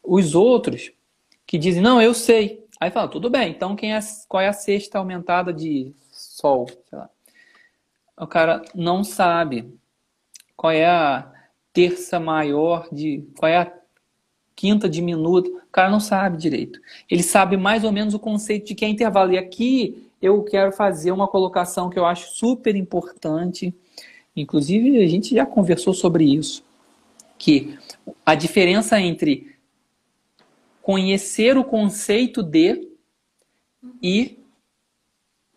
Os 0.01 0.35
outros 0.35 0.91
que 1.45 1.57
dizem, 1.57 1.81
não, 1.81 2.01
eu 2.01 2.13
sei. 2.13 2.65
Aí 2.79 2.91
fala, 2.91 3.09
tudo 3.09 3.29
bem. 3.29 3.51
Então, 3.51 3.75
quem 3.75 3.93
é, 3.93 3.99
qual 4.27 4.41
é 4.41 4.47
a 4.47 4.53
sexta 4.53 4.99
aumentada 4.99 5.51
de 5.51 5.91
sol? 6.11 6.69
O 8.17 8.27
cara 8.27 8.61
não 8.73 9.03
sabe. 9.03 9.73
Qual 10.55 10.71
é 10.71 10.85
a 10.85 11.29
terça 11.73 12.19
maior 12.19 12.87
de. 12.91 13.27
Qual 13.37 13.49
é 13.49 13.57
a 13.57 13.78
quinta 14.59 14.89
diminuta, 14.89 15.49
o 15.49 15.71
cara 15.71 15.89
não 15.89 16.01
sabe 16.01 16.35
direito. 16.35 16.81
Ele 17.09 17.23
sabe 17.23 17.55
mais 17.55 17.85
ou 17.85 17.93
menos 17.93 18.13
o 18.13 18.19
conceito 18.19 18.67
de 18.67 18.75
que 18.75 18.83
é 18.83 18.89
intervalo. 18.89 19.31
E 19.31 19.37
aqui 19.37 20.11
eu 20.21 20.43
quero 20.43 20.73
fazer 20.73 21.13
uma 21.13 21.29
colocação 21.29 21.89
que 21.89 21.97
eu 21.97 22.05
acho 22.05 22.33
super 22.33 22.75
importante. 22.75 23.73
Inclusive, 24.35 25.01
a 25.01 25.07
gente 25.07 25.33
já 25.33 25.45
conversou 25.45 25.93
sobre 25.93 26.25
isso. 26.25 26.61
Que 27.37 27.79
a 28.25 28.35
diferença 28.35 28.99
entre 28.99 29.55
conhecer 30.81 31.57
o 31.57 31.63
conceito 31.63 32.43
de 32.43 32.85
e 34.03 34.43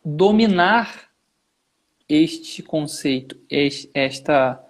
dominar 0.04 1.10
este 2.08 2.62
conceito, 2.62 3.36
esta, 3.92 4.64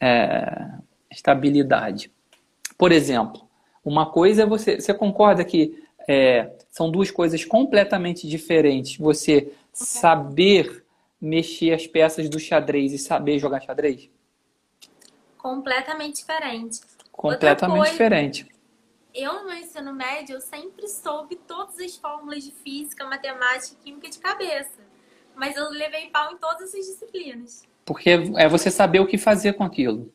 é, 0.00 0.70
esta 1.10 1.32
habilidade. 1.32 2.10
Por 2.78 2.90
exemplo, 2.90 3.45
uma 3.86 4.10
coisa 4.10 4.42
é 4.42 4.46
você. 4.46 4.80
Você 4.80 4.92
concorda 4.92 5.44
que 5.44 5.80
é, 6.08 6.50
são 6.68 6.90
duas 6.90 7.08
coisas 7.10 7.44
completamente 7.44 8.26
diferentes? 8.26 8.98
Você 8.98 9.52
saber 9.72 10.84
mexer 11.20 11.72
as 11.72 11.86
peças 11.86 12.28
do 12.28 12.38
xadrez 12.40 12.92
e 12.92 12.98
saber 12.98 13.38
jogar 13.38 13.60
xadrez? 13.60 14.10
Completamente 15.38 16.16
diferente. 16.16 16.80
Completamente 17.12 17.78
coisa, 17.78 17.92
diferente. 17.92 18.46
Eu, 19.14 19.34
no 19.34 19.46
meu 19.46 19.56
ensino 19.56 19.94
médio, 19.94 20.34
eu 20.34 20.40
sempre 20.40 20.88
soube 20.88 21.36
todas 21.36 21.78
as 21.78 21.96
fórmulas 21.96 22.42
de 22.42 22.50
física, 22.50 23.06
matemática 23.06 23.76
e 23.80 23.84
química 23.84 24.10
de 24.10 24.18
cabeça. 24.18 24.84
Mas 25.36 25.56
eu 25.56 25.70
levei 25.70 26.08
pau 26.08 26.32
em 26.32 26.38
todas 26.38 26.62
essas 26.62 26.86
disciplinas. 26.86 27.62
Porque 27.84 28.10
é 28.36 28.48
você 28.48 28.68
saber 28.68 28.98
o 28.98 29.06
que 29.06 29.16
fazer 29.16 29.52
com 29.52 29.62
aquilo. 29.62 30.12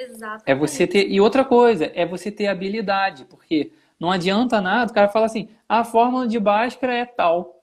Exato. 0.00 0.44
É 0.46 0.54
você 0.54 0.86
ter. 0.86 1.08
E 1.10 1.20
outra 1.20 1.44
coisa, 1.44 1.90
é 1.94 2.06
você 2.06 2.30
ter 2.30 2.46
habilidade. 2.46 3.24
Porque 3.24 3.72
não 3.98 4.10
adianta 4.10 4.60
nada, 4.60 4.90
o 4.90 4.94
cara 4.94 5.08
fala 5.08 5.26
assim, 5.26 5.48
a 5.68 5.84
fórmula 5.84 6.26
de 6.26 6.38
Bhaskara 6.38 6.94
é 6.94 7.04
tal. 7.04 7.62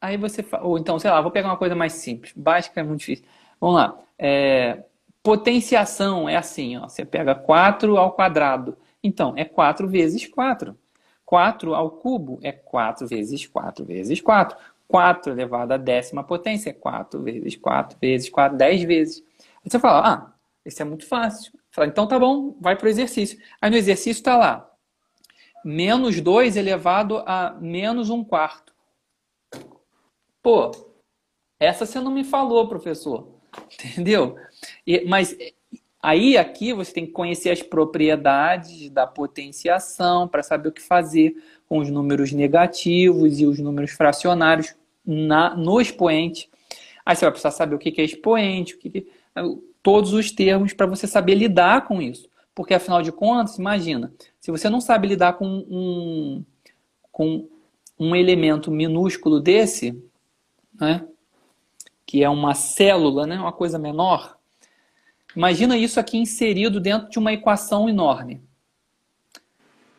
Aí 0.00 0.16
você. 0.16 0.44
Ou 0.62 0.78
então, 0.78 0.98
sei 0.98 1.10
lá, 1.10 1.20
vou 1.20 1.30
pegar 1.30 1.48
uma 1.48 1.56
coisa 1.56 1.74
mais 1.74 1.94
simples. 1.94 2.32
Bhaskara 2.36 2.86
é 2.86 2.88
muito 2.88 3.00
difícil. 3.00 3.24
Vamos 3.60 3.76
lá. 3.76 3.98
É, 4.18 4.84
potenciação 5.22 6.28
é 6.28 6.36
assim, 6.36 6.76
ó. 6.76 6.88
Você 6.88 7.04
pega 7.04 7.34
4 7.34 7.96
ao 7.96 8.12
quadrado. 8.12 8.76
Então, 9.02 9.34
é 9.36 9.44
4 9.44 9.88
vezes 9.88 10.26
4. 10.26 10.76
4 11.24 11.74
ao 11.74 11.90
cubo 11.90 12.38
é 12.42 12.52
4 12.52 13.06
vezes 13.08 13.46
4 13.46 13.84
vezes 13.84 14.20
4. 14.20 14.56
4 14.86 15.32
elevado 15.32 15.72
à 15.72 15.76
décima 15.76 16.22
potência 16.22 16.70
é 16.70 16.72
4 16.72 17.22
vezes 17.22 17.56
4 17.56 17.98
vezes 18.00 18.30
4, 18.30 18.56
10 18.56 18.82
vezes. 18.84 19.24
Aí 19.64 19.70
você 19.70 19.78
fala, 19.78 20.06
ah, 20.06 20.33
esse 20.64 20.80
é 20.80 20.84
muito 20.84 21.06
fácil. 21.06 21.52
Fala, 21.70 21.88
então 21.88 22.06
tá 22.06 22.18
bom, 22.18 22.56
vai 22.60 22.76
para 22.76 22.86
o 22.86 22.88
exercício. 22.88 23.38
Aí 23.60 23.70
no 23.70 23.76
exercício 23.76 24.20
está 24.20 24.36
lá, 24.36 24.70
menos 25.64 26.20
2 26.20 26.56
elevado 26.56 27.18
a 27.26 27.56
menos 27.60 28.10
1 28.10 28.24
quarto. 28.24 28.74
Pô, 30.42 30.70
essa 31.58 31.86
você 31.86 32.00
não 32.00 32.10
me 32.10 32.24
falou, 32.24 32.68
professor. 32.68 33.28
Entendeu? 33.72 34.36
E, 34.86 35.04
mas 35.06 35.36
aí 36.02 36.36
aqui 36.36 36.72
você 36.72 36.92
tem 36.92 37.06
que 37.06 37.12
conhecer 37.12 37.50
as 37.50 37.62
propriedades 37.62 38.90
da 38.90 39.06
potenciação 39.06 40.28
para 40.28 40.42
saber 40.42 40.68
o 40.68 40.72
que 40.72 40.82
fazer 40.82 41.34
com 41.66 41.78
os 41.78 41.90
números 41.90 42.32
negativos 42.32 43.40
e 43.40 43.46
os 43.46 43.58
números 43.58 43.92
fracionários 43.92 44.74
na, 45.04 45.56
no 45.56 45.80
expoente. 45.80 46.50
Aí 47.06 47.16
você 47.16 47.24
vai 47.24 47.32
precisar 47.32 47.50
saber 47.50 47.74
o 47.74 47.78
que 47.78 48.00
é 48.00 48.04
expoente, 48.04 48.74
o 48.74 48.78
que, 48.78 48.90
que 48.90 49.06
todos 49.84 50.14
os 50.14 50.32
termos 50.32 50.72
para 50.72 50.86
você 50.86 51.06
saber 51.06 51.34
lidar 51.34 51.86
com 51.86 52.00
isso. 52.00 52.26
Porque 52.54 52.72
afinal 52.72 53.02
de 53.02 53.12
contas, 53.12 53.58
imagina, 53.58 54.10
se 54.40 54.50
você 54.50 54.70
não 54.70 54.80
sabe 54.80 55.08
lidar 55.08 55.34
com 55.34 55.46
um, 55.46 56.44
com 57.12 57.46
um 57.98 58.16
elemento 58.16 58.70
minúsculo 58.70 59.40
desse, 59.40 60.02
né, 60.80 61.06
que 62.06 62.24
é 62.24 62.30
uma 62.30 62.54
célula, 62.54 63.26
né, 63.26 63.38
uma 63.38 63.52
coisa 63.52 63.78
menor, 63.78 64.38
imagina 65.36 65.76
isso 65.76 66.00
aqui 66.00 66.16
inserido 66.16 66.80
dentro 66.80 67.10
de 67.10 67.18
uma 67.18 67.34
equação 67.34 67.86
enorme. 67.86 68.40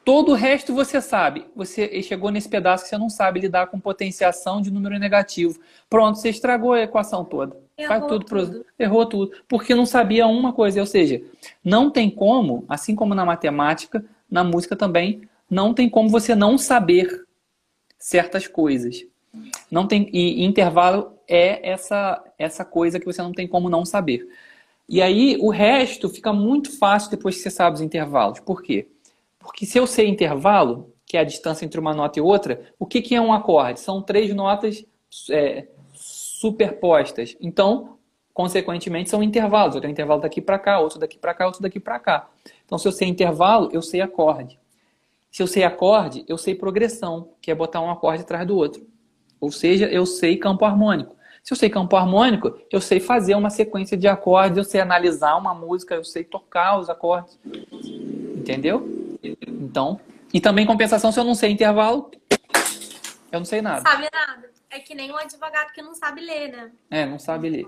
Todo 0.06 0.34
o 0.34 0.36
resto 0.36 0.72
você 0.72 1.02
sabe. 1.02 1.48
Você 1.56 2.02
chegou 2.04 2.30
nesse 2.30 2.48
pedaço 2.48 2.84
que 2.84 2.90
você 2.90 2.98
não 2.98 3.10
sabe 3.10 3.40
lidar 3.40 3.68
com 3.68 3.80
potenciação 3.80 4.62
de 4.62 4.70
número 4.70 5.00
negativo. 5.00 5.60
Pronto, 5.90 6.20
você 6.20 6.30
estragou 6.30 6.74
a 6.74 6.84
equação 6.84 7.26
toda. 7.26 7.58
Errou 7.76 8.08
tudo, 8.08 8.26
tudo. 8.26 8.66
Errou 8.78 9.06
tudo. 9.08 9.32
Porque 9.48 9.74
não 9.74 9.86
sabia 9.86 10.28
uma 10.28 10.54
coisa. 10.54 10.80
Ou 10.80 10.86
seja, 10.86 11.24
não 11.64 11.90
tem 11.90 12.12
como, 12.12 12.64
assim 12.70 12.94
como 12.94 13.16
na 13.16 13.26
matemática, 13.26 14.06
na 14.30 14.44
música 14.44 14.76
também, 14.76 15.28
não 15.50 15.74
tem 15.74 15.90
como 15.90 16.08
você 16.08 16.36
não 16.36 16.56
saber 16.56 17.26
certas 17.98 18.48
coisas. 18.48 19.04
Não 19.72 19.88
tem 19.88 20.08
e 20.14 20.46
intervalo 20.46 21.14
é 21.28 21.68
essa 21.68 22.24
essa 22.38 22.64
coisa 22.64 23.00
que 23.00 23.06
você 23.08 23.24
não 23.24 23.32
tem 23.32 23.48
como 23.48 23.72
não 23.72 23.84
saber. 23.84 24.28
E 24.88 25.02
aí 25.02 25.36
o 25.42 25.50
resto 25.50 26.08
fica 26.10 26.32
muito 26.32 26.78
fácil 26.78 27.10
depois 27.10 27.36
que 27.36 27.42
você 27.42 27.50
sabe 27.50 27.78
os 27.78 27.82
intervalos. 27.82 28.40
Por 28.40 28.62
quê? 28.62 28.88
Porque 29.46 29.66
se 29.66 29.78
eu 29.78 29.86
sei 29.86 30.08
intervalo, 30.08 30.94
que 31.06 31.16
é 31.16 31.20
a 31.20 31.24
distância 31.24 31.66
entre 31.66 31.80
uma 31.80 31.94
nota 31.94 32.20
e 32.20 32.22
outra, 32.22 32.74
o 32.80 32.86
que, 32.86 33.02
que 33.02 33.16
é 33.16 33.22
um 33.22 33.32
acorde? 33.32 33.80
São 33.80 34.02
três 34.02 34.34
notas 34.34 34.84
é, 35.30 35.68
superpostas. 35.94 37.38
Então, 37.40 37.98
consequentemente, 38.34 39.10
são 39.10 39.22
intervalos. 39.22 39.76
Eu 39.76 39.82
tenho 39.82 39.92
um 39.92 39.94
intervalo 39.94 40.20
daqui 40.20 40.42
para 40.42 40.60
cá, 40.60 40.80
outro 40.80 41.00
daqui 41.00 41.18
para 41.18 41.34
cá, 41.34 41.46
outro 41.46 41.62
daqui 41.62 41.80
para 41.80 42.00
cá. 42.00 42.28
Então, 42.66 42.78
se 42.78 42.88
eu 42.88 42.92
sei 42.92 43.08
intervalo, 43.08 43.70
eu 43.72 43.82
sei 43.82 44.02
acorde. 44.02 44.60
Se 45.32 45.44
eu 45.44 45.48
sei 45.48 45.64
acorde, 45.64 46.26
eu 46.28 46.38
sei 46.38 46.56
progressão, 46.56 47.30
que 47.42 47.52
é 47.52 47.56
botar 47.56 47.82
um 47.82 47.92
acorde 47.92 48.24
atrás 48.24 48.48
do 48.48 48.58
outro. 48.58 48.86
Ou 49.40 49.52
seja, 49.52 49.86
eu 49.86 50.06
sei 50.06 50.38
campo 50.38 50.66
harmônico. 50.66 51.16
Se 51.44 51.54
eu 51.54 51.58
sei 51.58 51.70
campo 51.70 51.96
harmônico, 51.96 52.58
eu 52.72 52.82
sei 52.82 53.00
fazer 53.00 53.36
uma 53.36 53.52
sequência 53.52 53.96
de 53.96 54.08
acordes, 54.08 54.58
eu 54.58 54.64
sei 54.64 54.82
analisar 54.82 55.38
uma 55.38 55.54
música, 55.54 55.94
eu 55.94 56.04
sei 56.04 56.24
tocar 56.24 56.80
os 56.80 56.90
acordes. 56.90 57.38
Entendeu? 58.36 59.05
Então, 59.48 60.00
e 60.34 60.40
também 60.40 60.66
compensação, 60.66 61.12
se 61.12 61.20
eu 61.20 61.24
não 61.24 61.36
sei 61.36 61.52
intervalo, 61.52 62.12
eu 63.32 63.40
não 63.40 63.46
sei 63.46 63.62
nada. 63.62 63.82
Sabe 63.82 64.08
nada. 64.12 64.50
É 64.70 64.80
que 64.80 64.94
nem 64.94 65.12
um 65.12 65.18
advogado 65.18 65.72
que 65.72 65.82
não 65.82 65.96
sabe 65.96 66.22
ler, 66.22 66.52
né? 66.52 66.72
É, 66.92 67.06
não 67.06 67.18
sabe 67.18 67.50
ler. 67.50 67.66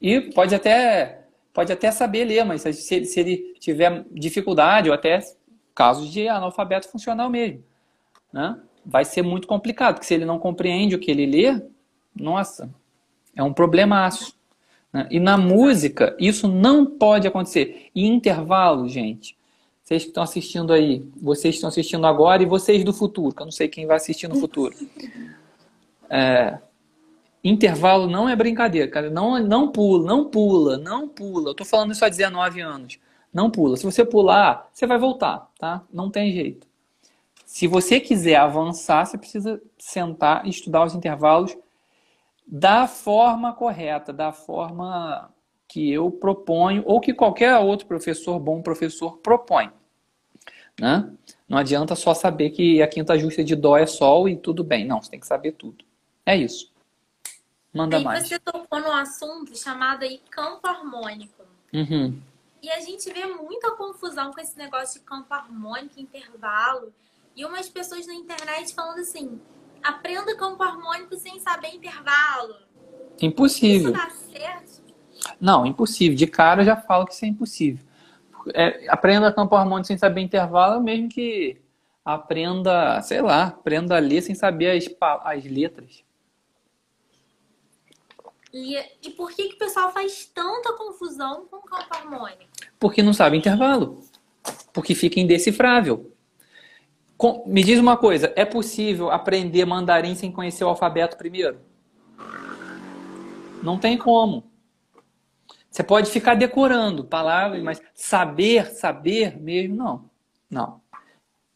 E 0.00 0.20
pode 0.32 0.54
até, 0.54 1.26
pode 1.52 1.72
até 1.72 1.90
saber 1.90 2.24
ler, 2.24 2.44
mas 2.44 2.62
se, 2.62 3.04
se 3.04 3.20
ele 3.20 3.54
tiver 3.60 4.04
dificuldade 4.10 4.88
ou 4.88 4.94
até 4.94 5.20
casos 5.74 6.10
de 6.10 6.26
analfabeto 6.26 6.88
funcional 6.88 7.30
mesmo, 7.30 7.64
né? 8.32 8.60
Vai 8.84 9.04
ser 9.04 9.22
muito 9.22 9.46
complicado, 9.46 9.94
porque 9.94 10.06
se 10.06 10.14
ele 10.14 10.24
não 10.24 10.38
compreende 10.38 10.96
o 10.96 10.98
que 10.98 11.10
ele 11.10 11.26
lê, 11.26 11.62
nossa, 12.14 12.74
é 13.36 13.42
um 13.42 13.52
problemaço. 13.52 14.36
Né? 14.92 15.06
E 15.10 15.20
na 15.20 15.38
música, 15.38 16.16
isso 16.18 16.48
não 16.48 16.84
pode 16.84 17.28
acontecer. 17.28 17.90
E 17.94 18.06
intervalo, 18.06 18.88
gente, 18.88 19.37
vocês 19.88 20.02
que 20.02 20.08
estão 20.10 20.22
assistindo 20.22 20.70
aí, 20.70 21.02
vocês 21.18 21.54
que 21.54 21.56
estão 21.56 21.68
assistindo 21.68 22.06
agora 22.06 22.42
e 22.42 22.46
vocês 22.46 22.84
do 22.84 22.92
futuro, 22.92 23.34
que 23.34 23.40
eu 23.40 23.46
não 23.46 23.52
sei 23.52 23.68
quem 23.68 23.86
vai 23.86 23.96
assistir 23.96 24.28
no 24.28 24.36
futuro. 24.38 24.74
É, 26.10 26.58
intervalo 27.42 28.06
não 28.06 28.28
é 28.28 28.36
brincadeira, 28.36 28.86
cara. 28.90 29.08
Não, 29.08 29.38
não 29.38 29.72
pula, 29.72 30.06
não 30.06 30.26
pula, 30.26 30.76
não 30.76 31.08
pula. 31.08 31.50
Eu 31.50 31.54
tô 31.54 31.64
falando 31.64 31.92
isso 31.92 32.04
há 32.04 32.10
19 32.10 32.60
anos. 32.60 32.98
Não 33.32 33.50
pula. 33.50 33.78
Se 33.78 33.84
você 33.86 34.04
pular, 34.04 34.68
você 34.74 34.86
vai 34.86 34.98
voltar, 34.98 35.48
tá? 35.58 35.82
Não 35.90 36.10
tem 36.10 36.32
jeito. 36.32 36.66
Se 37.46 37.66
você 37.66 37.98
quiser 37.98 38.36
avançar, 38.36 39.06
você 39.06 39.16
precisa 39.16 39.58
sentar 39.78 40.44
e 40.44 40.50
estudar 40.50 40.84
os 40.84 40.94
intervalos 40.94 41.56
da 42.46 42.86
forma 42.86 43.54
correta, 43.54 44.12
da 44.12 44.32
forma 44.32 45.32
que 45.66 45.90
eu 45.90 46.10
proponho 46.10 46.82
ou 46.84 47.00
que 47.00 47.14
qualquer 47.14 47.56
outro 47.56 47.86
professor, 47.86 48.38
bom 48.38 48.60
professor, 48.60 49.16
propõe. 49.18 49.70
Né? 50.78 51.10
Não 51.48 51.58
adianta 51.58 51.96
só 51.96 52.14
saber 52.14 52.50
que 52.50 52.80
a 52.80 52.86
quinta 52.86 53.18
justa 53.18 53.42
de 53.42 53.56
Dó 53.56 53.76
é 53.76 53.86
Sol 53.86 54.28
e 54.28 54.36
tudo 54.36 54.62
bem. 54.62 54.86
Não, 54.86 55.02
você 55.02 55.10
tem 55.10 55.20
que 55.20 55.26
saber 55.26 55.52
tudo. 55.52 55.84
É 56.24 56.36
isso. 56.36 56.70
Manda 57.72 57.96
Aí 57.96 58.04
mais. 58.04 58.28
Você 58.28 58.38
tocou 58.38 58.80
num 58.80 58.92
assunto 58.92 59.56
chamado 59.56 60.04
aí 60.04 60.20
campo 60.30 60.66
harmônico. 60.66 61.44
Uhum. 61.72 62.20
E 62.62 62.70
a 62.70 62.80
gente 62.80 63.12
vê 63.12 63.24
muita 63.26 63.72
confusão 63.72 64.32
com 64.32 64.40
esse 64.40 64.56
negócio 64.58 65.00
de 65.00 65.06
campo 65.06 65.32
harmônico, 65.32 66.00
intervalo. 66.00 66.92
E 67.34 67.44
umas 67.44 67.68
pessoas 67.68 68.06
na 68.06 68.14
internet 68.14 68.74
falando 68.74 69.00
assim: 69.00 69.40
aprenda 69.82 70.36
campo 70.36 70.62
harmônico 70.62 71.16
sem 71.16 71.38
saber 71.40 71.68
intervalo. 71.68 72.56
Impossível. 73.20 73.92
Isso 73.92 73.92
dá 73.92 74.10
certo? 74.10 74.82
Não, 75.40 75.66
impossível. 75.66 76.16
De 76.16 76.26
cara 76.26 76.62
eu 76.62 76.66
já 76.66 76.76
falo 76.76 77.06
que 77.06 77.12
isso 77.12 77.24
é 77.24 77.28
impossível. 77.28 77.87
É, 78.54 78.86
aprenda 78.88 79.32
campo 79.32 79.54
harmônico 79.56 79.86
sem 79.86 79.98
saber 79.98 80.20
intervalo, 80.20 80.82
mesmo 80.82 81.08
que 81.08 81.60
aprenda, 82.04 83.00
sei 83.02 83.20
lá, 83.20 83.48
aprenda 83.48 83.96
a 83.96 84.00
ler 84.00 84.22
sem 84.22 84.34
saber 84.34 84.70
as, 84.70 84.88
as 85.24 85.44
letras. 85.44 86.04
E, 88.52 88.76
e 89.02 89.10
por 89.10 89.30
que, 89.30 89.48
que 89.48 89.54
o 89.56 89.58
pessoal 89.58 89.92
faz 89.92 90.24
tanta 90.26 90.72
confusão 90.72 91.46
com 91.50 91.60
campo 91.60 91.86
harmônico? 91.90 92.50
Porque 92.78 93.02
não 93.02 93.12
sabe 93.12 93.36
intervalo. 93.36 94.02
Porque 94.72 94.94
fica 94.94 95.20
indecifrável. 95.20 96.12
Com, 97.16 97.44
me 97.46 97.62
diz 97.62 97.78
uma 97.78 97.96
coisa, 97.96 98.32
é 98.36 98.44
possível 98.44 99.10
aprender 99.10 99.64
mandarim 99.64 100.14
sem 100.14 100.32
conhecer 100.32 100.64
o 100.64 100.68
alfabeto 100.68 101.16
primeiro? 101.16 101.60
Não 103.62 103.76
tem 103.76 103.98
como. 103.98 104.44
Você 105.70 105.82
pode 105.82 106.10
ficar 106.10 106.34
decorando 106.34 107.04
palavras, 107.04 107.62
mas 107.62 107.80
saber, 107.94 108.66
saber 108.72 109.38
mesmo, 109.38 109.76
não. 109.76 110.10
Não. 110.50 110.80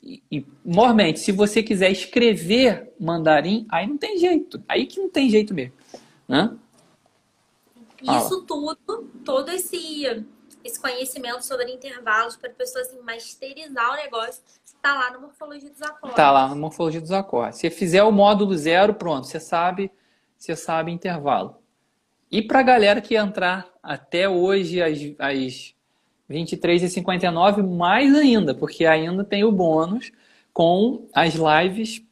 E, 0.03 0.23
e 0.31 0.47
mormente, 0.65 1.21
se 1.21 1.33
você 1.33 1.63
quiser 1.63 1.91
escrever 1.91 2.93
mandarim, 2.99 3.67
aí 3.71 3.87
não 3.87 3.97
tem 3.97 4.19
jeito. 4.19 4.63
Aí 4.69 4.87
que 4.87 5.01
não 5.01 5.09
tem 5.09 5.31
jeito 5.31 5.55
mesmo. 5.55 5.75
Né? 6.29 6.57
Isso 8.03 8.43
tudo, 8.43 9.09
todo 9.25 9.51
esse, 9.51 10.05
esse 10.65 10.81
conhecimento 10.81 11.45
sobre 11.45 11.73
intervalos 11.73 12.37
para 12.37 12.51
a 12.51 12.55
pessoa 12.55 12.83
assim, 12.83 13.01
masterizar 13.01 13.93
o 13.93 13.97
negócio, 13.97 14.43
está 14.65 14.95
lá 14.95 15.13
no 15.13 15.21
Morfologia 15.21 15.71
dos 15.71 15.83
Acordes. 15.83 16.11
Está 16.11 16.31
lá 16.33 16.49
no 16.49 16.57
Morfologia 16.57 17.01
dos 17.01 17.13
Acordes. 17.13 17.61
Se 17.61 17.71
fizer 17.71 18.03
o 18.03 18.11
módulo 18.11 18.57
zero, 18.57 18.95
pronto, 18.95 19.27
você 19.27 19.39
sabe, 19.39 19.91
você 20.37 20.57
sabe 20.57 20.91
intervalo. 20.91 21.62
E 22.33 22.41
para 22.41 22.61
a 22.61 22.63
galera 22.63 23.03
que 23.03 23.15
entrar 23.15 23.69
até 23.83 24.27
hoje 24.27 24.81
às, 24.81 24.99
às 25.19 25.75
23h59, 26.31 27.63
mais 27.63 28.15
ainda, 28.15 28.55
porque 28.55 28.87
ainda 28.87 29.23
tem 29.23 29.45
o 29.45 29.53
bônus 29.53 30.11
com 30.51 31.07
as 31.13 31.35
lives 31.35 32.03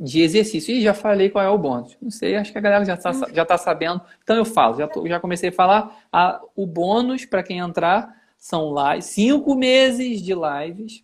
de 0.00 0.22
exercício. 0.22 0.72
E 0.72 0.80
já 0.80 0.94
falei 0.94 1.28
qual 1.28 1.44
é 1.44 1.48
o 1.50 1.58
bônus. 1.58 1.96
Não 2.00 2.08
sei, 2.08 2.36
acho 2.36 2.52
que 2.52 2.58
a 2.58 2.60
galera 2.60 2.84
já 2.84 2.94
está 2.94 3.10
já 3.32 3.44
tá 3.44 3.58
sabendo. 3.58 4.00
Então 4.22 4.36
eu 4.36 4.44
falo, 4.44 4.78
já, 4.78 4.86
tô, 4.86 5.04
já 5.08 5.18
comecei 5.18 5.48
a 5.48 5.52
falar. 5.52 6.06
O 6.54 6.64
bônus 6.64 7.24
para 7.24 7.42
quem 7.42 7.58
entrar 7.58 8.16
são 8.36 8.72
lives, 8.72 9.06
cinco 9.06 9.56
meses 9.56 10.22
de 10.22 10.34
lives 10.34 11.02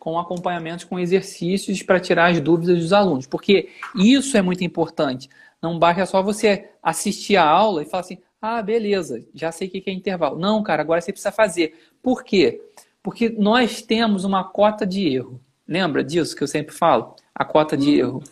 com 0.00 0.18
acompanhamentos 0.18 0.84
com 0.84 0.98
exercícios 0.98 1.82
para 1.82 2.00
tirar 2.00 2.30
as 2.30 2.40
dúvidas 2.40 2.80
dos 2.80 2.92
alunos. 2.92 3.26
Porque 3.26 3.68
isso 3.94 4.36
é 4.36 4.42
muito 4.42 4.64
importante. 4.64 5.28
Não 5.62 5.78
basta 5.78 6.06
só 6.06 6.22
você 6.22 6.70
assistir 6.82 7.36
a 7.36 7.44
aula 7.44 7.82
e 7.82 7.86
falar 7.86 8.02
assim, 8.02 8.18
ah, 8.40 8.62
beleza, 8.62 9.26
já 9.34 9.50
sei 9.50 9.68
o 9.68 9.70
que 9.70 9.82
é 9.86 9.92
intervalo. 9.92 10.38
Não, 10.38 10.62
cara, 10.62 10.82
agora 10.82 11.00
você 11.00 11.12
precisa 11.12 11.32
fazer. 11.32 11.74
Por 12.02 12.22
quê? 12.22 12.60
Porque 13.02 13.28
nós 13.28 13.82
temos 13.82 14.24
uma 14.24 14.44
cota 14.44 14.86
de 14.86 15.08
erro. 15.14 15.40
Lembra 15.66 16.04
disso 16.04 16.36
que 16.36 16.42
eu 16.42 16.48
sempre 16.48 16.74
falo? 16.74 17.16
A 17.34 17.44
cota 17.44 17.76
de 17.76 17.98
erro. 17.98 18.22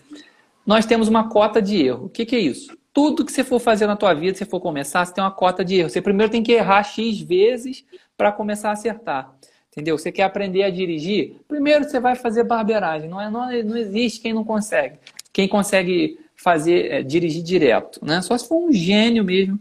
Nós 0.66 0.86
temos 0.86 1.08
uma 1.08 1.28
cota 1.28 1.60
de 1.60 1.84
erro. 1.84 2.06
O 2.06 2.08
que, 2.08 2.24
que 2.24 2.36
é 2.36 2.38
isso? 2.38 2.76
Tudo 2.92 3.24
que 3.24 3.32
você 3.32 3.42
for 3.42 3.58
fazer 3.58 3.86
na 3.86 3.96
tua 3.96 4.14
vida, 4.14 4.34
se 4.34 4.44
você 4.44 4.50
for 4.50 4.60
começar, 4.60 5.04
você 5.04 5.12
tem 5.12 5.24
uma 5.24 5.30
cota 5.30 5.64
de 5.64 5.76
erro. 5.76 5.90
Você 5.90 6.00
primeiro 6.00 6.30
tem 6.30 6.42
que 6.42 6.52
errar 6.52 6.82
X 6.84 7.20
vezes 7.20 7.84
para 8.16 8.30
começar 8.30 8.68
a 8.70 8.72
acertar. 8.72 9.34
Entendeu? 9.72 9.98
Você 9.98 10.12
quer 10.12 10.22
aprender 10.22 10.62
a 10.62 10.70
dirigir? 10.70 11.36
Primeiro 11.48 11.84
você 11.84 11.98
vai 11.98 12.14
fazer 12.14 12.44
barbeiragem. 12.44 13.08
Não, 13.08 13.20
é, 13.20 13.28
não, 13.28 13.50
não 13.64 13.76
existe 13.76 14.20
quem 14.20 14.32
não 14.32 14.44
consegue. 14.44 14.98
Quem 15.32 15.48
consegue 15.48 16.20
fazer 16.44 16.92
é, 16.92 17.02
dirigir 17.02 17.42
direto, 17.42 18.04
né? 18.04 18.20
Só 18.20 18.36
se 18.36 18.46
for 18.46 18.68
um 18.68 18.70
gênio 18.70 19.24
mesmo, 19.24 19.58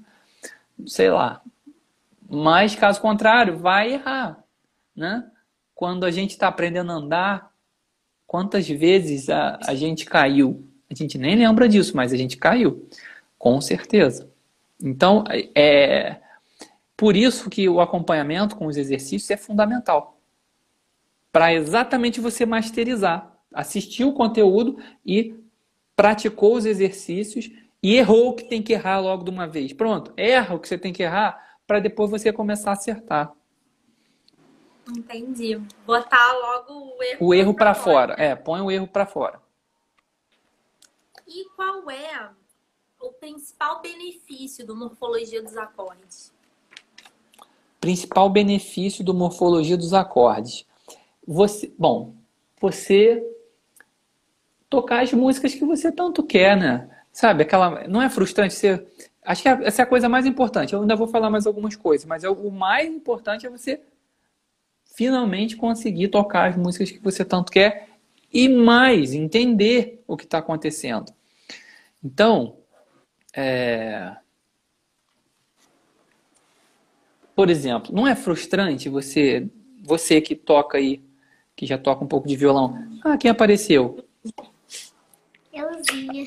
sei 0.86 1.10
lá. 1.10 1.42
Mas 2.30 2.76
caso 2.76 3.00
contrário, 3.00 3.58
vai 3.58 3.94
errar, 3.94 4.44
né? 4.94 5.26
Quando 5.74 6.06
a 6.06 6.12
gente 6.12 6.32
está 6.32 6.50
aprendendo 6.50 6.92
a 6.92 6.96
andar, 6.96 7.52
quantas 8.28 8.68
vezes 8.68 9.30
a, 9.30 9.58
a 9.66 9.74
gente 9.74 10.04
caiu? 10.04 10.68
A 10.92 10.94
gente 10.94 11.18
nem 11.18 11.38
lembra 11.38 11.70
disso, 11.70 11.96
mas 11.96 12.12
a 12.12 12.18
gente 12.18 12.36
caiu, 12.36 12.86
com 13.40 13.62
certeza. 13.62 14.30
Então, 14.84 15.24
é 15.56 16.18
por 16.98 17.16
isso 17.16 17.50
que 17.50 17.70
o 17.70 17.80
acompanhamento 17.80 18.58
com 18.58 18.66
os 18.66 18.76
exercícios 18.76 19.32
é 19.32 19.38
fundamental. 19.38 20.20
Para 21.32 21.54
exatamente 21.54 22.20
você 22.20 22.46
masterizar, 22.46 23.32
assistir 23.54 24.04
o 24.04 24.12
conteúdo 24.12 24.78
e 25.06 25.43
praticou 25.96 26.56
os 26.56 26.66
exercícios 26.66 27.52
e 27.82 27.96
errou 27.96 28.30
o 28.30 28.36
que 28.36 28.46
tem 28.46 28.62
que 28.62 28.74
errar 28.74 29.00
logo 29.00 29.24
de 29.24 29.30
uma 29.30 29.48
vez. 29.48 29.74
Pronto, 29.74 30.14
erra 30.16 30.56
o 30.56 30.60
que 30.60 30.68
você 30.68 30.78
tem 30.78 30.94
que 30.94 31.04
errar 31.04 31.58
para 31.68 31.80
depois 31.80 32.10
você 32.10 32.32
começar 32.32 32.72
a 32.72 32.74
acertar. 32.74 33.34
Entendi. 34.90 35.62
Botar 35.86 36.34
logo 36.34 36.96
o 36.98 37.04
erro. 37.04 37.28
O 37.28 37.34
erro 37.34 37.54
para 37.54 37.74
fora. 37.74 38.14
fora. 38.14 38.24
É, 38.24 38.36
põe 38.36 38.62
o 38.62 38.70
erro 38.70 38.88
para 38.88 39.06
fora. 39.06 39.42
E 41.28 41.46
qual 41.56 41.90
é 41.90 42.30
o 43.00 43.12
principal 43.14 43.82
benefício 43.82 44.66
do 44.66 44.76
morfologia 44.76 45.42
dos 45.42 45.58
acordes? 45.58 46.34
Principal 47.80 48.30
benefício 48.30 49.04
do 49.04 49.14
morfologia 49.14 49.78
dos 49.78 49.94
acordes. 49.94 50.66
Você, 51.26 51.74
bom, 51.78 52.16
você 52.60 53.24
tocar 54.74 55.04
as 55.04 55.14
músicas 55.14 55.54
que 55.54 55.64
você 55.64 55.92
tanto 55.92 56.24
quer, 56.24 56.58
né? 56.58 56.90
Sabe, 57.12 57.44
aquela. 57.44 57.88
Não 57.88 58.02
é 58.02 58.10
frustrante 58.10 58.56
ser. 58.56 58.88
Acho 59.24 59.44
que 59.44 59.48
essa 59.48 59.84
é 59.84 59.84
a 59.84 59.88
coisa 59.88 60.10
mais 60.10 60.26
importante. 60.26 60.74
Eu 60.74 60.82
ainda 60.82 60.96
vou 60.96 61.08
falar 61.08 61.30
mais 61.30 61.46
algumas 61.46 61.76
coisas, 61.76 62.08
mas 62.08 62.24
é 62.24 62.30
o 62.30 62.50
mais 62.50 62.90
importante 62.90 63.46
é 63.46 63.50
você 63.52 63.80
finalmente 64.96 65.56
conseguir 65.56 66.08
tocar 66.08 66.50
as 66.50 66.58
músicas 66.58 66.90
que 66.90 66.98
você 66.98 67.24
tanto 67.24 67.52
quer 67.52 67.88
e 68.34 68.50
mais 68.50 69.14
entender 69.14 70.04
o 70.08 70.18
que 70.18 70.24
está 70.24 70.40
acontecendo. 70.40 71.14
Então, 72.04 72.58
é... 73.36 74.16
por 77.36 77.48
exemplo, 77.48 77.94
não 77.94 78.08
é 78.08 78.16
frustrante 78.16 78.90
você, 78.90 79.48
você 79.84 80.20
que 80.20 80.36
toca 80.36 80.80
aí, 80.80 81.00
que 81.56 81.68
já 81.68 81.78
toca 81.78 82.04
um 82.04 82.08
pouco 82.08 82.28
de 82.28 82.36
violão, 82.36 82.76
ah, 83.04 83.18
quem 83.18 83.30
apareceu? 83.30 84.03
Euzinha. 85.54 86.26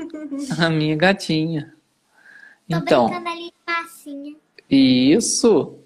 A 0.58 0.70
minha 0.70 0.96
gatinha. 0.96 1.74
Tô 2.68 2.76
então, 2.78 3.06
brincando 3.06 3.28
ali 3.28 3.52
massinha. 3.66 4.36
Isso. 4.70 5.78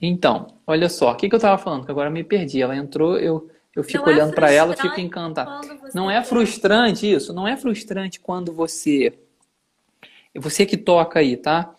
Então, 0.00 0.58
olha 0.66 0.88
só, 0.88 1.12
o 1.12 1.16
que, 1.16 1.28
que 1.28 1.34
eu 1.34 1.40
tava 1.40 1.56
falando? 1.56 1.86
Que 1.86 1.90
agora 1.90 2.10
eu 2.10 2.12
me 2.12 2.22
perdi. 2.22 2.60
Ela 2.60 2.76
entrou, 2.76 3.18
eu, 3.18 3.50
eu 3.74 3.82
fico 3.82 4.04
Não 4.04 4.12
é 4.12 4.14
olhando 4.16 4.34
para 4.34 4.50
ela, 4.50 4.76
fico 4.76 5.00
encantado. 5.00 5.66
Não 5.94 6.10
é 6.10 6.22
frustrante 6.22 7.10
isso? 7.10 7.32
Não 7.32 7.48
é 7.48 7.56
frustrante 7.56 8.20
quando 8.20 8.52
você. 8.52 9.18
Você 10.34 10.66
que 10.66 10.76
toca 10.76 11.20
aí, 11.20 11.36
tá? 11.36 11.74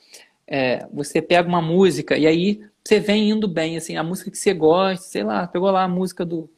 É, 0.48 0.88
você 0.92 1.22
pega 1.22 1.48
uma 1.48 1.62
música 1.62 2.18
e 2.18 2.26
aí 2.26 2.62
você 2.84 3.00
vem 3.00 3.30
indo 3.32 3.48
bem, 3.48 3.78
assim, 3.78 3.98
a 3.98 4.04
música 4.04 4.32
que 4.32 4.38
você 4.38 4.54
gosta, 4.54 5.06
sei 5.06 5.24
lá, 5.24 5.48
pegou 5.48 5.70
lá 5.72 5.84
a 5.84 5.88
música 5.88 6.24
do 6.24 6.50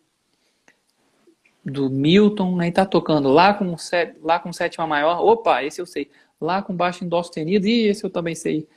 do 1.69 1.89
Milton, 1.89 2.59
aí 2.61 2.71
tá 2.71 2.85
tocando 2.85 3.29
lá 3.29 3.53
com, 3.53 3.77
sé- 3.77 4.15
lá 4.23 4.39
com 4.39 4.53
sétima 4.53 4.87
maior, 4.87 5.19
opa, 5.23 5.63
esse 5.63 5.81
eu 5.81 5.85
sei. 5.85 6.09
Lá 6.39 6.61
com 6.61 6.73
baixo 6.73 7.03
em 7.03 7.09
dó 7.09 7.21
sustenido, 7.21 7.67
e 7.67 7.87
esse 7.87 8.03
eu 8.03 8.09
também 8.09 8.35
sei. 8.35 8.67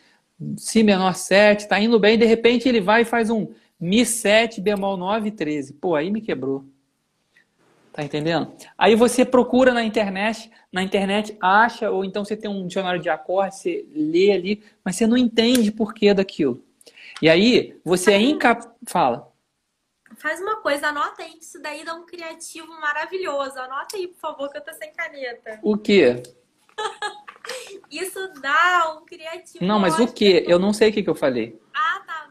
Si 0.57 0.83
menor 0.83 1.15
7, 1.15 1.69
tá 1.69 1.79
indo 1.79 1.99
bem, 2.01 2.19
de 2.19 2.25
repente 2.25 2.69
ele 2.69 2.81
vai 2.81 3.03
e 3.03 3.05
faz 3.05 3.31
um 3.31 3.49
Mi 3.79 4.05
7, 4.05 4.61
bemol 4.61 4.97
9, 4.97 5.31
13. 5.31 5.75
Pô, 5.75 5.95
aí 5.95 6.11
me 6.11 6.21
quebrou. 6.21 6.65
Tá 7.93 8.03
entendendo? 8.03 8.53
Aí 8.79 8.95
você 8.95 9.25
procura 9.25 9.73
na 9.73 9.85
internet, 9.85 10.51
na 10.73 10.83
internet 10.83 11.37
acha, 11.41 11.91
ou 11.91 12.05
então 12.05 12.25
você 12.25 12.37
tem 12.37 12.51
um 12.51 12.67
dicionário 12.67 13.01
de 13.01 13.09
acordes, 13.09 13.59
você 13.59 13.87
lê 13.95 14.33
ali, 14.33 14.63
mas 14.85 14.97
você 14.97 15.07
não 15.07 15.17
entende 15.17 15.71
por 15.73 15.93
que 15.95 16.13
daquilo. 16.15 16.63
E 17.21 17.29
aí 17.29 17.75
você 17.85 18.13
é 18.13 18.21
incapaz. 18.21 18.69
Fala. 18.87 19.30
Faz 20.21 20.41
uma 20.41 20.57
coisa, 20.57 20.89
anota 20.89 21.23
aí 21.23 21.33
que 21.33 21.45
isso 21.45 21.61
daí 21.63 21.85
dá 21.85 21.95
um 21.95 22.05
criativo 22.05 22.69
maravilhoso. 22.81 23.59
Anota 23.59 23.97
aí, 23.97 24.07
por 24.09 24.19
favor, 24.19 24.51
que 24.51 24.59
eu 24.59 24.65
tô 24.65 24.73
sem 24.75 24.93
caneta. 24.93 25.59
O 25.63 25.77
quê? 25.79 26.23
Isso 27.91 28.33
dá 28.41 28.97
um 28.99 29.05
criativo. 29.05 29.65
Não, 29.65 29.79
mas 29.79 29.99
o 29.99 30.07
quê? 30.13 30.45
Eu 30.47 30.59
não 30.59 30.73
sei 30.73 30.91
o 30.91 30.93
que, 30.93 31.03
que 31.03 31.11
eu 31.11 31.15
falei. 31.15 31.61
Ah, 31.75 32.03
tá. 32.07 32.29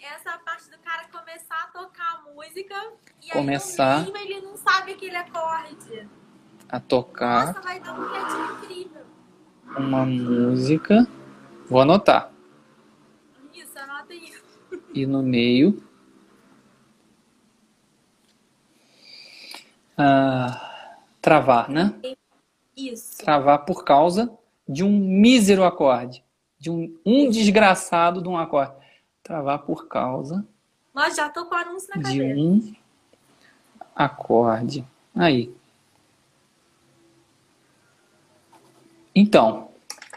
Essa 0.00 0.38
parte 0.38 0.70
do 0.70 0.78
cara 0.78 1.06
começar 1.08 1.64
a 1.64 1.66
tocar 1.78 2.22
a 2.24 2.32
música 2.32 2.74
e 3.22 3.30
Começar. 3.30 3.98
aí 3.98 4.06
no 4.06 4.12
meio 4.12 4.30
ele 4.30 4.40
não 4.46 4.56
sabe 4.56 4.92
aquele 4.92 5.16
acorde. 5.16 6.08
A 6.68 6.80
tocar 6.80 7.48
Nossa, 7.48 7.60
vai 7.60 7.80
dar 7.80 7.92
um 7.98 8.08
criativo 8.08 8.52
incrível. 8.64 9.02
uma 9.76 10.06
música. 10.06 11.06
Vou 11.68 11.80
anotar. 11.80 12.30
Isso, 13.52 13.78
anota 13.78 14.12
aí. 14.12 14.32
E 14.94 15.04
no 15.06 15.22
meio. 15.22 15.82
Ah, 19.96 20.96
travar, 21.20 21.68
né? 21.68 21.94
Isso. 22.76 23.18
Travar 23.18 23.64
por 23.64 23.84
causa 23.84 24.32
de 24.68 24.82
um 24.82 24.90
mísero 24.90 25.64
acorde. 25.64 26.24
De 26.58 26.70
um, 26.70 26.96
um 27.04 27.28
desgraçado 27.28 28.22
de 28.22 28.28
um 28.28 28.36
acorde. 28.36 28.72
Travar 29.22 29.60
por 29.60 29.86
causa 29.86 30.46
Nós 30.94 31.16
já 31.16 31.28
tô 31.28 31.46
com 31.46 31.54
anúncio 31.54 31.88
na 31.94 32.10
de 32.10 32.22
um 32.22 32.74
acorde. 33.94 34.84
Aí. 35.14 35.54
Então, 39.14 39.68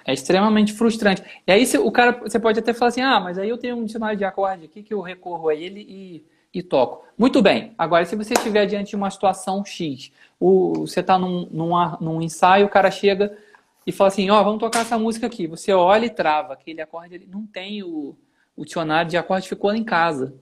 é 0.04 0.14
extremamente 0.14 0.74
frustrante. 0.74 1.22
E 1.46 1.52
aí 1.52 1.66
o 1.78 1.92
cara, 1.92 2.14
você 2.14 2.40
pode 2.40 2.60
até 2.60 2.74
falar 2.74 2.90
assim, 2.90 3.02
ah, 3.02 3.20
mas 3.20 3.38
aí 3.38 3.50
eu 3.50 3.58
tenho 3.58 3.76
um 3.76 3.86
dicionário 3.86 4.18
de 4.18 4.26
acorde 4.26 4.66
aqui 4.66 4.82
que 4.82 4.94
eu 4.94 5.02
recorro 5.02 5.50
a 5.50 5.56
ele 5.56 5.82
e, 5.82 6.26
e 6.54 6.64
toco. 6.64 7.06
Muito 7.18 7.42
bem. 7.42 7.74
Agora, 7.78 8.06
se 8.06 8.16
você 8.16 8.34
estiver 8.34 8.66
diante 8.66 8.92
de 8.92 8.96
uma 8.96 9.10
situação 9.10 9.66
X, 9.66 10.12
o, 10.40 10.86
você 10.86 11.00
está 11.00 11.18
num, 11.18 11.48
num, 11.52 11.98
num 12.00 12.22
ensaio, 12.22 12.66
o 12.66 12.70
cara 12.70 12.92
chega 12.92 13.38
e 13.86 13.92
fala 13.92 14.10
assim, 14.10 14.30
ó, 14.30 14.44
vamos 14.44 14.60
tocar 14.60 14.82
essa 14.82 14.98
música 14.98 15.28
aqui. 15.28 15.48
Você 15.48 15.74
olha 15.74 16.06
e 16.06 16.10
trava. 16.10 16.54
Aquele 16.54 16.82
acorde, 16.82 17.16
ele 17.16 17.26
não 17.26 17.46
tem 17.46 17.82
o, 17.84 18.16
o 18.56 18.66
dicionário 18.66 19.10
de 19.10 19.18
acorde, 19.18 19.48
ficou 19.50 19.74
em 19.74 19.84
casa. 19.84 20.36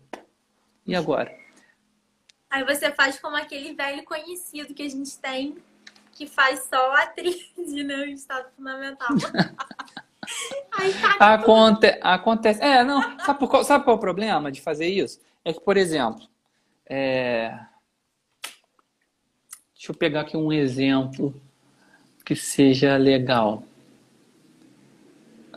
E 0.85 0.95
agora? 0.95 1.35
Aí 2.49 2.63
você 2.63 2.91
faz 2.91 3.19
como 3.19 3.35
aquele 3.35 3.73
velho 3.73 4.03
conhecido 4.03 4.73
que 4.73 4.83
a 4.83 4.89
gente 4.89 5.17
tem, 5.19 5.57
que 6.11 6.25
faz 6.27 6.67
só 6.69 6.93
a 6.95 7.07
tríade 7.07 7.43
né, 7.83 8.07
estado 8.07 8.47
fundamental. 8.55 9.09
Aí, 10.71 10.91
Aconte 11.19 11.99
acontece. 12.01 12.61
É, 12.61 12.83
não. 12.83 13.19
Sabe, 13.19 13.39
por, 13.39 13.63
sabe 13.63 13.83
qual 13.83 13.95
é 13.95 13.97
o 13.97 14.01
problema 14.01 14.51
de 14.51 14.59
fazer 14.59 14.87
isso? 14.87 15.19
É 15.45 15.53
que, 15.53 15.59
por 15.59 15.77
exemplo, 15.77 16.27
é... 16.87 17.55
deixa 19.75 19.91
eu 19.91 19.95
pegar 19.95 20.21
aqui 20.21 20.35
um 20.35 20.51
exemplo 20.51 21.39
que 22.25 22.35
seja 22.35 22.97
legal. 22.97 23.63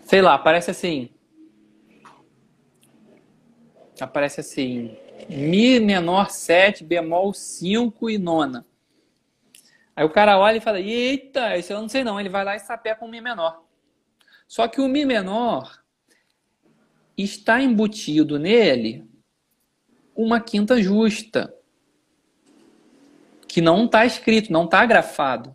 Sei 0.02 0.20
lá, 0.20 0.34
aparece 0.34 0.70
assim. 0.70 1.08
Aparece 3.98 4.40
assim. 4.40 4.94
Mi 5.26 5.80
menor 5.80 6.30
7, 6.30 6.84
bemol 6.84 7.32
5 7.32 8.10
e 8.10 8.18
nona. 8.18 8.66
Aí 9.96 10.04
o 10.04 10.10
cara 10.10 10.38
olha 10.38 10.58
e 10.58 10.60
fala: 10.60 10.78
Eita, 10.78 11.56
isso 11.56 11.72
eu 11.72 11.80
não 11.80 11.88
sei 11.88 12.04
não. 12.04 12.20
Ele 12.20 12.28
vai 12.28 12.44
lá 12.44 12.54
e 12.54 12.60
sapé 12.60 12.94
com 12.94 13.08
Mi 13.08 13.22
menor. 13.22 13.64
Só 14.46 14.68
que 14.68 14.82
o 14.82 14.86
Mi 14.86 15.06
menor 15.06 15.82
está 17.16 17.60
embutido 17.62 18.38
nele 18.38 19.07
uma 20.18 20.40
quinta 20.40 20.82
justa. 20.82 21.54
Que 23.46 23.62
não 23.62 23.84
está 23.84 24.04
escrito, 24.04 24.52
não 24.52 24.64
está 24.64 24.84
grafado. 24.84 25.54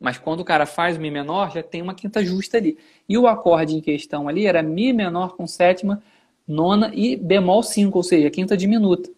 Mas 0.00 0.16
quando 0.16 0.40
o 0.40 0.44
cara 0.44 0.64
faz 0.64 0.96
Mi 0.96 1.10
menor, 1.10 1.52
já 1.52 1.62
tem 1.62 1.82
uma 1.82 1.94
quinta 1.94 2.24
justa 2.24 2.56
ali. 2.56 2.78
E 3.08 3.18
o 3.18 3.26
acorde 3.26 3.74
em 3.74 3.80
questão 3.80 4.28
ali 4.28 4.46
era 4.46 4.62
Mi 4.62 4.92
menor 4.92 5.36
com 5.36 5.46
sétima, 5.48 6.00
nona 6.46 6.92
e 6.94 7.16
bemol 7.16 7.62
5, 7.64 7.98
ou 7.98 8.02
seja, 8.04 8.30
quinta 8.30 8.56
diminuta. 8.56 9.10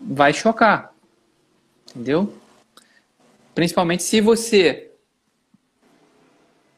Vai 0.00 0.32
chocar. 0.32 0.94
Entendeu? 1.90 2.32
Principalmente 3.54 4.04
se 4.04 4.20
você 4.20 4.92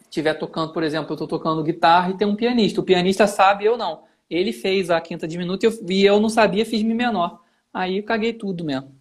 estiver 0.05 0.35
tocando, 0.35 0.73
por 0.73 0.83
exemplo, 0.83 1.11
eu 1.11 1.15
estou 1.15 1.29
tocando 1.29 1.63
guitarra 1.63 2.11
e 2.11 2.17
tem 2.17 2.27
um 2.27 2.35
pianista. 2.35 2.81
O 2.81 2.85
pianista 2.85 3.27
sabe, 3.27 3.67
eu 3.67 3.77
não. 3.77 4.05
Ele 4.29 4.53
fez 4.53 4.91
a 4.91 5.01
quinta 5.01 5.27
diminuta 5.27 5.67
e 5.67 5.69
eu, 5.69 5.87
e 5.89 6.05
eu 6.05 6.21
não 6.21 6.29
sabia, 6.29 6.67
fiz 6.67 6.83
Mi 6.83 6.95
menor. 6.95 7.43
Aí 7.73 7.99
eu 7.99 8.05
caguei 8.05 8.33
tudo 8.33 8.65
mesmo. 8.65 8.95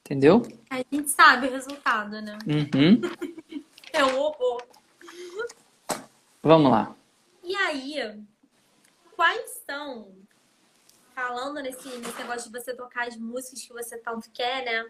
Entendeu? 0.00 0.42
A 0.70 0.78
gente 0.90 1.10
sabe 1.10 1.48
o 1.48 1.52
resultado, 1.52 2.20
né? 2.20 2.38
Uhum. 2.46 3.00
é 3.92 4.04
o 4.04 4.08
robô. 4.08 4.60
Vamos 6.42 6.70
lá. 6.70 6.94
E 7.44 7.54
aí, 7.54 8.18
quais 9.14 9.62
são, 9.66 10.08
falando 11.14 11.60
nesse, 11.62 11.88
nesse 11.88 12.18
negócio 12.18 12.50
de 12.50 12.58
você 12.58 12.74
tocar 12.74 13.06
as 13.06 13.16
músicas 13.16 13.62
que 13.62 13.72
você 13.72 13.98
tanto 13.98 14.30
quer, 14.30 14.64
né? 14.64 14.86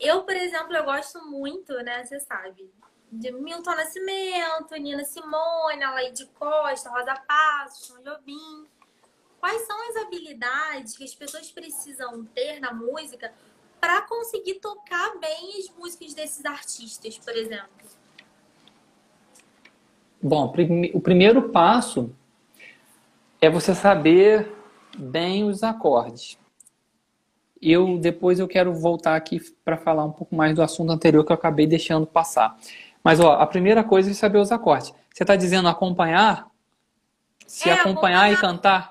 Eu, 0.00 0.22
por 0.22 0.34
exemplo, 0.34 0.74
eu 0.74 0.84
gosto 0.84 1.24
muito, 1.24 1.72
né? 1.82 2.04
Você 2.04 2.20
sabe, 2.20 2.70
de 3.10 3.30
Milton 3.32 3.74
Nascimento, 3.74 4.74
Nina 4.78 5.04
Simone, 5.04 5.82
Alaide 5.82 6.26
Costa, 6.38 6.90
Rosa 6.90 7.14
Passos, 7.26 7.88
Tom 7.88 8.02
Jobim. 8.02 8.66
Quais 9.40 9.66
são 9.66 9.90
as 9.90 9.96
habilidades 10.04 10.96
que 10.96 11.04
as 11.04 11.14
pessoas 11.14 11.50
precisam 11.50 12.24
ter 12.26 12.58
na 12.60 12.72
música 12.72 13.32
para 13.80 14.02
conseguir 14.02 14.54
tocar 14.54 15.18
bem 15.18 15.58
as 15.58 15.70
músicas 15.78 16.14
desses 16.14 16.44
artistas, 16.44 17.18
por 17.18 17.34
exemplo? 17.34 17.70
Bom, 20.20 20.52
o 20.92 21.00
primeiro 21.00 21.50
passo 21.50 22.12
é 23.40 23.48
você 23.48 23.74
saber 23.74 24.52
bem 24.98 25.44
os 25.44 25.62
acordes. 25.62 26.38
Eu 27.60 27.98
depois 27.98 28.38
eu 28.38 28.48
quero 28.48 28.72
voltar 28.74 29.14
aqui 29.14 29.40
para 29.64 29.76
falar 29.76 30.04
um 30.04 30.12
pouco 30.12 30.34
mais 30.34 30.54
do 30.54 30.62
assunto 30.62 30.90
anterior 30.90 31.24
que 31.24 31.32
eu 31.32 31.36
acabei 31.36 31.66
deixando 31.66 32.06
passar. 32.06 32.58
Mas 33.06 33.20
ó, 33.20 33.40
a 33.40 33.46
primeira 33.46 33.82
coisa 33.82 34.10
é 34.10 34.14
saber 34.14 34.38
os 34.38 34.52
acordes. 34.52 34.92
Você 35.14 35.22
está 35.22 35.36
dizendo 35.36 35.68
acompanhar? 35.68 36.46
Se 37.46 37.68
é, 37.68 37.72
acompanhar, 37.72 38.26
acompanhar 38.26 38.32
e 38.32 38.36
cantar? 38.36 38.90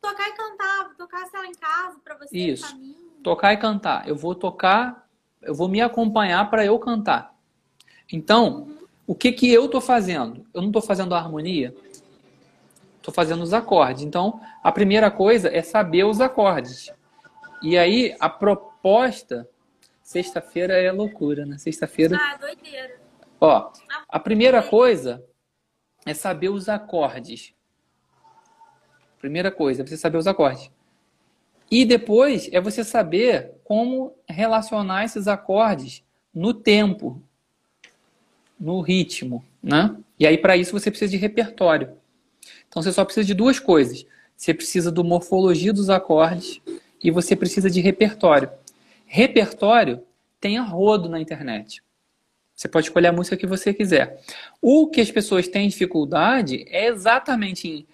Tocar 0.00 0.28
e 0.28 0.32
cantar, 0.32 0.96
tocar 0.96 1.26
sei 1.26 1.40
lá, 1.40 1.46
em 1.46 1.54
casa 1.54 2.00
para 2.02 2.16
você. 2.16 2.36
Isso 2.36 2.76
tocar 3.22 3.52
e 3.52 3.56
cantar. 3.56 4.06
Eu 4.08 4.16
vou 4.16 4.34
tocar, 4.34 5.06
eu 5.40 5.54
vou 5.54 5.68
me 5.68 5.80
acompanhar 5.80 6.50
para 6.50 6.64
eu 6.64 6.78
cantar. 6.78 7.34
Então, 8.12 8.62
uhum. 8.62 8.78
o 9.06 9.14
que 9.14 9.32
que 9.32 9.50
eu 9.50 9.66
estou 9.66 9.80
fazendo? 9.80 10.44
Eu 10.52 10.60
não 10.60 10.68
estou 10.68 10.82
fazendo 10.82 11.14
a 11.14 11.18
harmonia, 11.18 11.74
estou 12.98 13.14
fazendo 13.14 13.42
os 13.42 13.54
acordes. 13.54 14.02
Então, 14.02 14.40
a 14.62 14.72
primeira 14.72 15.10
coisa 15.10 15.48
é 15.48 15.62
saber 15.62 16.04
os 16.04 16.20
acordes. 16.20 16.90
E 17.62 17.78
aí, 17.78 18.14
a 18.18 18.28
proposta, 18.28 19.48
sexta-feira 20.02 20.74
é 20.74 20.90
loucura, 20.90 21.46
né? 21.46 21.56
Sexta-feira. 21.58 22.18
Ah, 22.20 22.36
doideira. 22.36 23.01
Ó, 23.44 23.72
a 24.08 24.20
primeira 24.20 24.62
coisa 24.62 25.20
é 26.06 26.14
saber 26.14 26.48
os 26.48 26.68
acordes. 26.68 27.52
Primeira 29.18 29.50
coisa, 29.50 29.82
é 29.82 29.84
você 29.84 29.96
saber 29.96 30.16
os 30.16 30.28
acordes. 30.28 30.70
E 31.68 31.84
depois 31.84 32.48
é 32.52 32.60
você 32.60 32.84
saber 32.84 33.50
como 33.64 34.14
relacionar 34.28 35.04
esses 35.04 35.26
acordes 35.26 36.04
no 36.32 36.54
tempo, 36.54 37.20
no 38.60 38.80
ritmo, 38.80 39.44
né? 39.60 39.96
E 40.20 40.24
aí 40.24 40.38
para 40.38 40.56
isso 40.56 40.70
você 40.70 40.88
precisa 40.88 41.10
de 41.10 41.16
repertório. 41.16 41.96
Então 42.68 42.80
você 42.80 42.92
só 42.92 43.04
precisa 43.04 43.26
de 43.26 43.34
duas 43.34 43.58
coisas. 43.58 44.06
Você 44.36 44.54
precisa 44.54 44.92
do 44.92 45.02
morfologia 45.02 45.72
dos 45.72 45.90
acordes 45.90 46.60
e 47.02 47.10
você 47.10 47.34
precisa 47.34 47.68
de 47.68 47.80
repertório. 47.80 48.48
Repertório 49.04 50.00
tem 50.40 50.58
a 50.58 50.62
rodo 50.62 51.08
na 51.08 51.20
internet. 51.20 51.82
Você 52.62 52.68
pode 52.68 52.86
escolher 52.86 53.08
a 53.08 53.12
música 53.12 53.36
que 53.36 53.44
você 53.44 53.74
quiser. 53.74 54.22
O 54.60 54.86
que 54.86 55.00
as 55.00 55.10
pessoas 55.10 55.48
têm 55.48 55.66
dificuldade 55.66 56.64
é 56.68 56.86
exatamente 56.86 57.68
em 57.68 57.88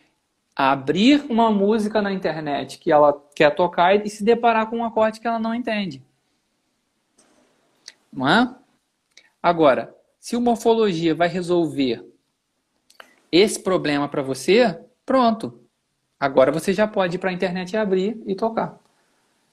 abrir 0.54 1.24
uma 1.30 1.50
música 1.50 2.02
na 2.02 2.12
internet 2.12 2.78
que 2.78 2.92
ela 2.92 3.18
quer 3.34 3.54
tocar 3.54 3.94
e 3.96 4.10
se 4.10 4.22
deparar 4.22 4.68
com 4.68 4.76
um 4.76 4.84
acorde 4.84 5.20
que 5.20 5.26
ela 5.26 5.38
não 5.38 5.54
entende. 5.54 6.02
Não 8.12 8.28
é? 8.28 8.54
Agora, 9.42 9.96
se 10.20 10.36
o 10.36 10.40
morfologia 10.40 11.14
vai 11.14 11.28
resolver 11.28 12.04
esse 13.32 13.58
problema 13.62 14.06
para 14.06 14.20
você, 14.20 14.78
pronto. 15.06 15.62
Agora 16.20 16.52
você 16.52 16.74
já 16.74 16.86
pode 16.86 17.16
ir 17.16 17.18
para 17.18 17.30
a 17.30 17.32
internet 17.32 17.72
e 17.72 17.78
abrir 17.78 18.22
e 18.26 18.34
tocar. 18.34 18.78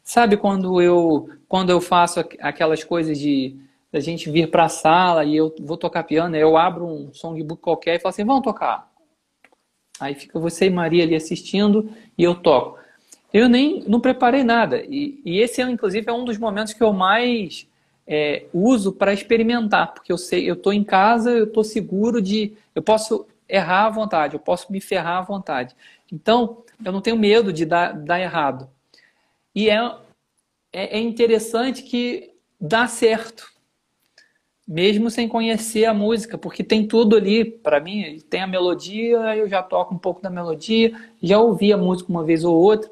Sabe 0.03 0.35
quando 0.35 0.81
eu 0.81 1.29
quando 1.47 1.69
eu 1.69 1.79
faço 1.79 2.19
aquelas 2.41 2.83
coisas 2.83 3.17
de 3.17 3.63
a 3.97 4.01
gente 4.01 4.29
vir 4.29 4.49
para 4.49 4.65
a 4.65 4.69
sala 4.69 5.23
e 5.23 5.35
eu 5.35 5.53
vou 5.59 5.77
tocar 5.77 6.03
piano, 6.03 6.35
eu 6.35 6.57
abro 6.57 6.85
um 6.85 7.13
songbook 7.13 7.61
qualquer 7.61 7.95
e 7.95 7.99
falo 7.99 8.09
assim, 8.09 8.25
vamos 8.25 8.43
tocar. 8.43 8.91
Aí 9.99 10.13
fica 10.13 10.39
você 10.39 10.65
e 10.65 10.69
Maria 10.69 11.03
ali 11.03 11.15
assistindo 11.15 11.89
e 12.17 12.23
eu 12.23 12.35
toco. 12.35 12.77
Eu 13.33 13.47
nem 13.49 13.83
não 13.87 13.99
preparei 13.99 14.43
nada. 14.43 14.83
E, 14.85 15.21
e 15.25 15.39
esse, 15.39 15.61
inclusive, 15.61 16.09
é 16.09 16.13
um 16.13 16.25
dos 16.25 16.37
momentos 16.37 16.73
que 16.73 16.83
eu 16.83 16.93
mais 16.93 17.67
é, 18.07 18.45
uso 18.53 18.91
para 18.91 19.13
experimentar, 19.13 19.93
porque 19.93 20.11
eu 20.11 20.17
sei, 20.17 20.49
eu 20.49 20.53
estou 20.53 20.73
em 20.73 20.83
casa, 20.83 21.31
eu 21.31 21.45
estou 21.45 21.63
seguro 21.63 22.21
de. 22.21 22.53
Eu 22.73 22.81
posso 22.81 23.25
errar 23.47 23.85
à 23.85 23.89
vontade, 23.89 24.35
eu 24.35 24.39
posso 24.39 24.71
me 24.71 24.81
ferrar 24.81 25.19
à 25.19 25.21
vontade. 25.21 25.75
Então, 26.11 26.63
eu 26.83 26.91
não 26.91 27.01
tenho 27.01 27.17
medo 27.17 27.53
de 27.53 27.65
dar, 27.65 27.93
dar 27.93 28.19
errado. 28.19 28.69
E 29.53 29.69
é, 29.69 29.79
é, 30.73 30.97
é 30.97 30.99
interessante 30.99 31.83
que 31.83 32.33
dá 32.59 32.87
certo 32.87 33.54
mesmo 34.67 35.11
sem 35.11 35.27
conhecer 35.27 35.85
a 35.85 35.93
música, 35.93 36.37
porque 36.37 36.63
tem 36.63 36.87
tudo 36.87 37.15
ali, 37.15 37.45
para 37.45 37.79
mim, 37.79 38.19
tem 38.29 38.41
a 38.41 38.47
melodia, 38.47 39.35
eu 39.35 39.47
já 39.47 39.61
toco 39.61 39.93
um 39.93 39.97
pouco 39.97 40.21
da 40.21 40.29
melodia, 40.29 40.93
já 41.21 41.39
ouvi 41.39 41.71
a 41.71 41.77
música 41.77 42.09
uma 42.09 42.23
vez 42.23 42.43
ou 42.43 42.55
outra, 42.55 42.89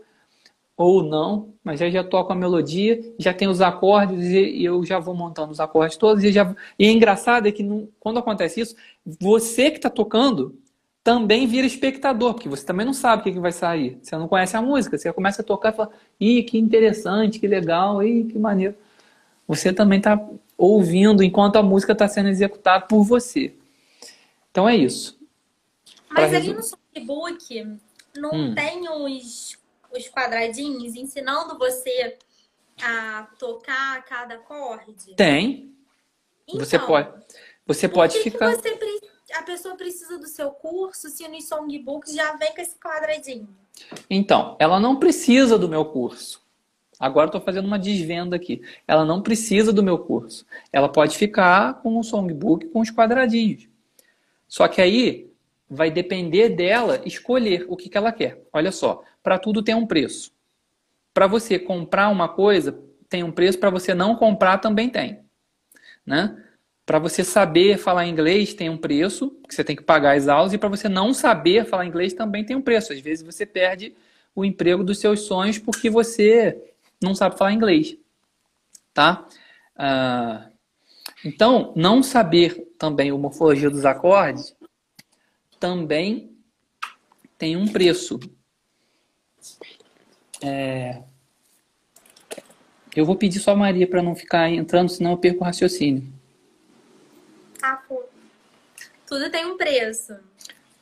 ou 0.78 1.04
não, 1.04 1.50
mas 1.64 1.82
eu 1.82 1.90
já 1.90 2.04
toco 2.04 2.32
a 2.32 2.36
melodia, 2.36 3.02
já 3.18 3.34
tem 3.34 3.48
os 3.48 3.62
acordes 3.62 4.26
e 4.26 4.64
eu 4.64 4.84
já 4.86 5.00
vou 5.00 5.16
montando 5.16 5.52
os 5.52 5.60
acordes 5.60 5.98
todos 5.98 6.24
e 6.24 6.32
já 6.32 6.56
e 6.78 6.86
é 6.86 6.92
engraçado 6.92 7.48
é 7.48 7.52
que 7.52 7.64
não, 7.64 7.88
quando 8.00 8.20
acontece 8.20 8.62
isso, 8.62 8.76
você 9.20 9.70
que 9.72 9.78
está 9.78 9.90
tocando 9.90 10.58
também 11.04 11.46
vira 11.46 11.68
espectador, 11.68 12.34
porque 12.34 12.48
você 12.48 12.66
também 12.66 12.86
não 12.86 12.94
sabe 12.94 13.22
o 13.22 13.24
que, 13.26 13.32
que 13.34 13.40
vai 13.40 13.52
sair. 13.52 14.00
Você 14.02 14.16
não 14.16 14.28
conhece 14.28 14.56
a 14.56 14.62
música, 14.62 14.98
você 14.98 15.12
começa 15.12 15.42
a 15.42 15.46
tocar 15.46 15.74
e 15.74 15.76
fala, 15.76 15.92
ih, 16.20 16.44
que 16.44 16.58
interessante, 16.58 17.40
que 17.40 17.48
legal, 17.48 18.02
ih, 18.02 18.24
que 18.24 18.40
maneiro. 18.40 18.74
Você 19.46 19.74
também 19.74 19.98
está 19.98 20.18
ouvindo 20.58 21.24
enquanto 21.24 21.58
a 21.58 21.64
música 21.64 21.94
está 21.94 22.08
sendo 22.08 22.30
executada 22.30 22.86
por 22.86 23.04
você. 23.04 23.56
Então 24.52 24.68
é 24.68 24.76
isso. 24.76 25.20
Mas 26.10 26.30
pra 26.30 26.38
ali 26.38 26.54
no 26.54 26.62
songbook 26.62 27.80
não 28.16 28.32
hum. 28.32 28.54
tem 28.54 28.88
os, 28.88 29.58
os 29.92 30.08
quadradinhos 30.10 30.96
ensinando 30.96 31.58
você 31.58 32.18
a 32.82 33.28
tocar 33.40 34.04
cada 34.06 34.36
acorde? 34.36 35.16
Tem. 35.16 35.74
Então, 36.48 36.60
você 36.60 36.78
pode. 36.78 37.24
Você 37.66 37.88
pode 37.88 38.20
ficar. 38.20 38.56
Que 38.56 38.62
você, 38.62 39.00
a 39.34 39.42
pessoa 39.42 39.76
precisa 39.76 40.20
do 40.20 40.28
seu 40.28 40.52
curso 40.52 41.10
se 41.10 41.28
no 41.28 41.42
songbooks 41.42 42.14
já 42.14 42.36
vem 42.36 42.54
com 42.54 42.62
esse 42.62 42.78
quadradinho? 42.78 43.50
Então, 44.10 44.56
ela 44.60 44.80
não 44.80 44.98
precisa 44.98 45.58
do 45.58 45.68
meu 45.68 45.86
curso. 45.86 46.43
Agora 47.00 47.28
estou 47.28 47.42
fazendo 47.42 47.66
uma 47.66 47.80
desvenda 47.80 48.36
aqui. 48.36 48.62
Ela 48.88 49.06
não 49.06 49.22
precisa 49.22 49.74
do 49.74 49.84
meu 49.84 49.98
curso. 49.98 50.46
Ela 50.72 50.90
pode 50.90 51.18
ficar 51.18 51.82
com 51.82 51.98
o 51.98 52.04
songbook 52.04 52.68
com 52.68 52.80
os 52.80 52.92
quadradinhos. 52.92 53.68
Só 54.48 54.68
que 54.68 54.82
aí 54.82 55.32
vai 55.70 55.90
depender 55.90 56.50
dela 56.50 57.02
escolher 57.06 57.66
o 57.68 57.76
que, 57.76 57.90
que 57.90 57.98
ela 57.98 58.12
quer. 58.12 58.42
Olha 58.54 58.72
só, 58.72 59.04
para 59.22 59.40
tudo 59.40 59.64
tem 59.64 59.74
um 59.74 59.88
preço. 59.88 60.32
Para 61.14 61.28
você 61.28 61.58
comprar 61.58 62.10
uma 62.10 62.30
coisa, 62.30 62.80
tem 63.10 63.24
um 63.24 63.32
preço, 63.32 63.60
para 63.60 63.70
você 63.70 63.94
não 63.94 64.16
comprar 64.16 64.60
também 64.60 64.90
tem. 64.90 65.20
Né? 66.06 66.38
Para 66.86 67.00
você 67.00 67.24
saber 67.24 67.78
falar 67.78 68.08
inglês 68.08 68.54
tem 68.54 68.70
um 68.70 68.78
preço, 68.78 69.32
que 69.48 69.56
você 69.56 69.64
tem 69.64 69.76
que 69.76 69.84
pagar 69.84 70.18
as 70.18 70.28
aulas, 70.28 70.54
e 70.54 70.58
para 70.58 70.70
você 70.70 70.90
não 70.90 71.14
saber 71.14 71.66
falar 71.66 71.86
inglês 71.86 72.14
também 72.14 72.44
tem 72.44 72.56
um 72.56 72.62
preço. 72.62 72.92
Às 72.92 73.00
vezes 73.00 73.26
você 73.26 73.46
perde 73.46 73.96
o 74.36 74.44
emprego 74.44 74.84
dos 74.84 75.00
seus 75.00 75.22
sonhos 75.22 75.58
porque 75.58 75.90
você 75.90 76.73
não 77.04 77.14
sabe 77.14 77.38
falar 77.38 77.54
inglês. 77.54 77.98
Tá? 78.94 79.28
Ah, 79.76 80.50
então, 81.26 81.74
não 81.76 82.04
saber 82.04 82.74
também 82.78 83.10
a 83.10 83.18
morfologia 83.18 83.70
dos 83.70 83.86
acordes 83.86 84.56
também 85.60 86.38
tem 87.38 87.56
um 87.56 87.68
preço. 87.68 88.20
É... 90.42 91.02
Eu 92.96 93.06
vou 93.06 93.16
pedir 93.16 93.40
só 93.40 93.52
a 93.52 93.56
Maria 93.56 93.88
para 93.88 94.04
não 94.04 94.16
ficar 94.16 94.50
entrando, 94.50 94.90
senão 94.90 95.12
eu 95.12 95.18
perco 95.18 95.42
o 95.42 95.44
raciocínio. 95.46 96.04
Ah, 97.62 97.78
pô. 97.88 98.04
Tudo 99.08 99.32
tem 99.32 99.46
um 99.46 99.58
preço. 99.58 100.16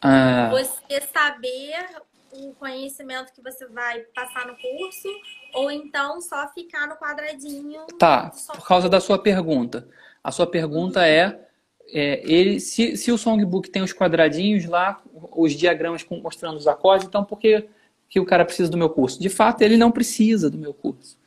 Ah, 0.02 0.50
Você 0.50 1.00
saber 1.14 2.02
o 2.34 2.54
conhecimento 2.54 3.34
que 3.34 3.42
você 3.42 3.66
vai 3.68 4.02
passar 4.16 4.48
no 4.48 4.56
curso, 4.56 5.08
ou 5.54 5.70
então 5.70 6.22
só 6.22 6.48
ficar 6.54 6.88
no 6.88 6.96
quadradinho. 6.96 7.86
tá, 8.00 8.32
por 8.54 8.66
causa 8.66 8.88
da 8.90 9.00
sua 9.00 9.20
pergunta. 9.20 9.88
A 10.24 10.32
sua 10.32 10.48
pergunta 10.48 11.06
é, 11.06 11.40
é, 11.88 12.22
ele, 12.24 12.60
se, 12.60 12.96
se 12.96 13.12
o 13.12 13.18
songbook 13.18 13.70
tem 13.70 13.82
os 13.82 13.94
quadradinhos 13.94 14.66
lá, 14.66 15.02
os 15.14 15.54
diagramas 15.54 16.04
com- 16.04 16.22
mostrando 16.22 16.58
os 16.58 16.68
acordes, 16.68 17.08
então 17.08 17.24
por 17.24 17.38
que, 17.40 17.68
que 18.08 18.20
o 18.20 18.26
cara 18.26 18.46
precisa 18.46 18.70
do 18.70 18.78
meu 18.78 18.90
curso? 18.90 19.20
De 19.20 19.30
fato, 19.30 19.62
ele 19.62 19.78
não 19.78 19.92
precisa 19.92 20.50
do 20.50 20.58
meu 20.58 20.74
curso. 20.74 21.18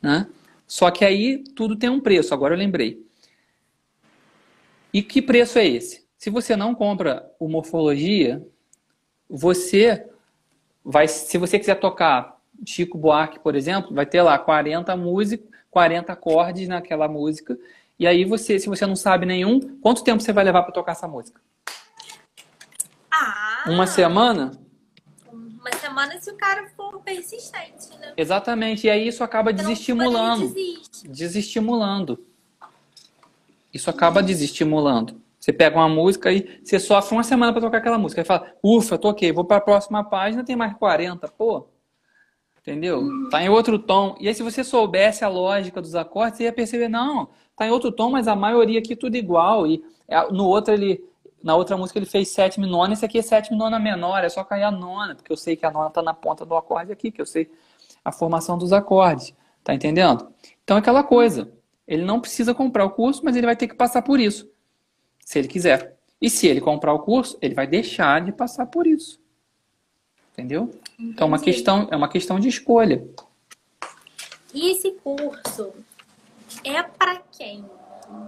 Né? 0.00 0.26
Só 0.66 0.90
que 0.90 1.04
aí 1.04 1.44
tudo 1.54 1.76
tem 1.76 1.90
um 1.90 2.00
preço, 2.00 2.32
agora 2.32 2.54
eu 2.54 2.58
lembrei. 2.58 3.04
E 4.92 5.02
que 5.02 5.20
preço 5.20 5.58
é 5.58 5.66
esse? 5.66 6.06
Se 6.16 6.30
você 6.30 6.56
não 6.56 6.74
compra 6.74 7.30
o 7.38 7.48
Morfologia, 7.48 8.42
você 9.28 10.06
vai, 10.86 11.08
se 11.08 11.36
você 11.36 11.58
quiser 11.58 11.74
tocar 11.74 12.38
Chico 12.64 12.96
Buarque, 12.96 13.40
por 13.40 13.56
exemplo, 13.56 13.92
vai 13.92 14.06
ter 14.06 14.22
lá 14.22 14.38
40 14.38 14.96
músicas, 14.96 15.48
40 15.70 16.12
acordes 16.12 16.68
naquela 16.68 17.08
música. 17.08 17.58
E 17.98 18.06
aí 18.06 18.24
você, 18.24 18.58
se 18.58 18.68
você 18.68 18.86
não 18.86 18.94
sabe 18.94 19.26
nenhum, 19.26 19.58
quanto 19.80 20.04
tempo 20.04 20.22
você 20.22 20.32
vai 20.32 20.44
levar 20.44 20.62
para 20.62 20.72
tocar 20.72 20.92
essa 20.92 21.08
música? 21.08 21.40
Ah! 23.10 23.64
Uma 23.66 23.86
semana? 23.86 24.52
Uma 25.30 25.72
semana 25.80 26.20
se 26.20 26.30
o 26.30 26.36
cara 26.36 26.68
for 26.76 27.00
persistente, 27.00 27.90
né? 27.98 28.12
Exatamente. 28.16 28.86
E 28.86 28.90
aí 28.90 29.08
isso 29.08 29.24
acaba 29.24 29.50
ele 29.50 29.58
desestimulando. 29.58 30.48
desiste. 30.48 31.08
desestimulando. 31.08 32.24
Isso 33.74 33.90
acaba 33.90 34.22
desestimulando. 34.22 35.20
Você 35.46 35.52
pega 35.52 35.76
uma 35.76 35.88
música 35.88 36.32
e 36.32 36.58
você 36.64 36.76
sofre 36.80 37.14
uma 37.14 37.22
semana 37.22 37.52
para 37.52 37.62
tocar 37.62 37.78
aquela 37.78 37.96
música. 37.96 38.20
Aí 38.20 38.24
fala, 38.24 38.52
ufa, 38.60 38.98
toquei, 38.98 39.30
vou 39.30 39.44
para 39.44 39.58
a 39.58 39.60
próxima 39.60 40.02
página, 40.02 40.42
tem 40.42 40.56
mais 40.56 40.74
40. 40.74 41.28
Pô, 41.28 41.68
entendeu? 42.58 43.08
Tá 43.30 43.40
em 43.40 43.48
outro 43.48 43.78
tom. 43.78 44.16
E 44.18 44.26
aí, 44.26 44.34
se 44.34 44.42
você 44.42 44.64
soubesse 44.64 45.24
a 45.24 45.28
lógica 45.28 45.80
dos 45.80 45.94
acordes, 45.94 46.38
você 46.38 46.42
ia 46.42 46.52
perceber, 46.52 46.88
não, 46.88 47.28
tá 47.56 47.64
em 47.64 47.70
outro 47.70 47.92
tom, 47.92 48.10
mas 48.10 48.26
a 48.26 48.34
maioria 48.34 48.80
aqui 48.80 48.96
tudo 48.96 49.14
igual. 49.14 49.68
E 49.68 49.84
é, 50.08 50.20
no 50.32 50.46
outro 50.46 50.74
ele. 50.74 51.04
Na 51.44 51.54
outra 51.54 51.76
música 51.76 51.96
ele 51.96 52.06
fez 52.06 52.30
sétima 52.30 52.66
e 52.66 52.70
nona, 52.70 52.94
esse 52.94 53.04
aqui 53.04 53.18
é 53.18 53.22
sétima 53.22 53.54
e 53.54 53.58
nona 53.60 53.78
menor, 53.78 54.24
é 54.24 54.28
só 54.28 54.42
cair 54.42 54.64
a 54.64 54.70
nona, 54.70 55.14
porque 55.14 55.30
eu 55.30 55.36
sei 55.36 55.54
que 55.54 55.64
a 55.64 55.70
nona 55.70 55.90
tá 55.90 56.02
na 56.02 56.12
ponta 56.12 56.44
do 56.44 56.56
acorde 56.56 56.90
aqui, 56.90 57.12
que 57.12 57.20
eu 57.20 57.26
sei 57.26 57.48
a 58.04 58.10
formação 58.10 58.58
dos 58.58 58.72
acordes. 58.72 59.32
Tá 59.62 59.72
entendendo? 59.72 60.26
Então 60.64 60.76
é 60.76 60.80
aquela 60.80 61.04
coisa. 61.04 61.52
Ele 61.86 62.04
não 62.04 62.20
precisa 62.20 62.52
comprar 62.52 62.84
o 62.84 62.90
curso, 62.90 63.24
mas 63.24 63.36
ele 63.36 63.46
vai 63.46 63.54
ter 63.54 63.68
que 63.68 63.76
passar 63.76 64.02
por 64.02 64.18
isso, 64.18 64.50
se 65.26 65.40
ele 65.40 65.48
quiser. 65.48 65.98
E 66.20 66.30
se 66.30 66.46
ele 66.46 66.60
comprar 66.60 66.94
o 66.94 67.00
curso, 67.00 67.36
ele 67.42 67.54
vai 67.54 67.66
deixar 67.66 68.24
de 68.24 68.32
passar 68.32 68.64
por 68.66 68.86
isso. 68.86 69.20
Entendeu? 70.32 70.70
Então 70.98 71.26
é 71.26 71.28
uma 71.28 71.36
Entendi. 71.36 71.52
questão, 71.52 71.88
é 71.90 71.96
uma 71.96 72.08
questão 72.08 72.38
de 72.38 72.48
escolha. 72.48 73.06
E 74.54 74.70
esse 74.70 74.92
curso 74.92 75.74
é 76.64 76.80
pra 76.82 77.16
quem? 77.36 77.68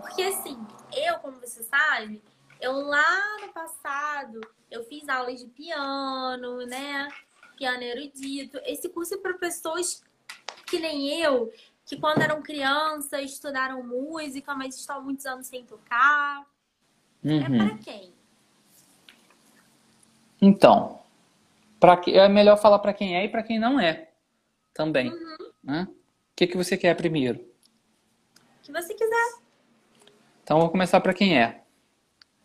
Porque 0.00 0.22
assim, 0.22 0.58
eu, 0.92 1.18
como 1.20 1.38
você 1.38 1.62
sabe, 1.62 2.20
eu 2.61 2.72
lá 2.72 3.38
no 3.46 3.52
passado, 3.52 4.40
eu 4.68 4.84
fiz 4.84 5.08
aulas 5.08 5.38
de 5.38 5.46
piano, 5.46 6.66
né? 6.66 7.08
Piano 7.56 7.82
erudito. 7.82 8.58
Esse 8.66 8.88
curso 8.88 9.14
é 9.14 9.18
para 9.18 9.34
pessoas 9.34 10.02
que 10.66 10.80
nem 10.80 11.20
eu, 11.22 11.50
que 11.87 11.96
quando 11.96 12.22
eram 12.22 12.42
crianças 12.42 13.22
estudaram 13.22 13.87
música, 13.87 14.52
mas 14.54 14.76
estão 14.76 15.02
muitos 15.02 15.24
anos 15.26 15.46
sem 15.46 15.64
tocar. 15.64 16.44
É 17.24 17.28
Uhum. 17.28 17.68
pra 17.68 17.78
quem? 17.78 18.12
Então, 20.40 21.00
pra 21.81 21.96
que, 21.96 22.16
é 22.16 22.28
melhor 22.28 22.57
falar 22.57 22.78
para 22.78 22.92
quem 22.92 23.16
é 23.16 23.24
e 23.24 23.28
para 23.28 23.42
quem 23.42 23.59
não 23.59 23.78
é 23.81 24.09
também. 24.72 25.11
Uhum. 25.11 25.37
né? 25.62 25.88
O 25.90 26.37
que, 26.37 26.46
que 26.46 26.57
você 26.57 26.76
quer 26.76 26.94
primeiro? 26.94 27.40
O 27.40 28.62
que 28.62 28.72
você 28.72 28.94
quiser. 28.94 29.38
Então, 30.44 30.61
vou 30.61 30.70
começar 30.70 31.00
para 31.00 31.12
quem 31.12 31.37
é, 31.38 31.62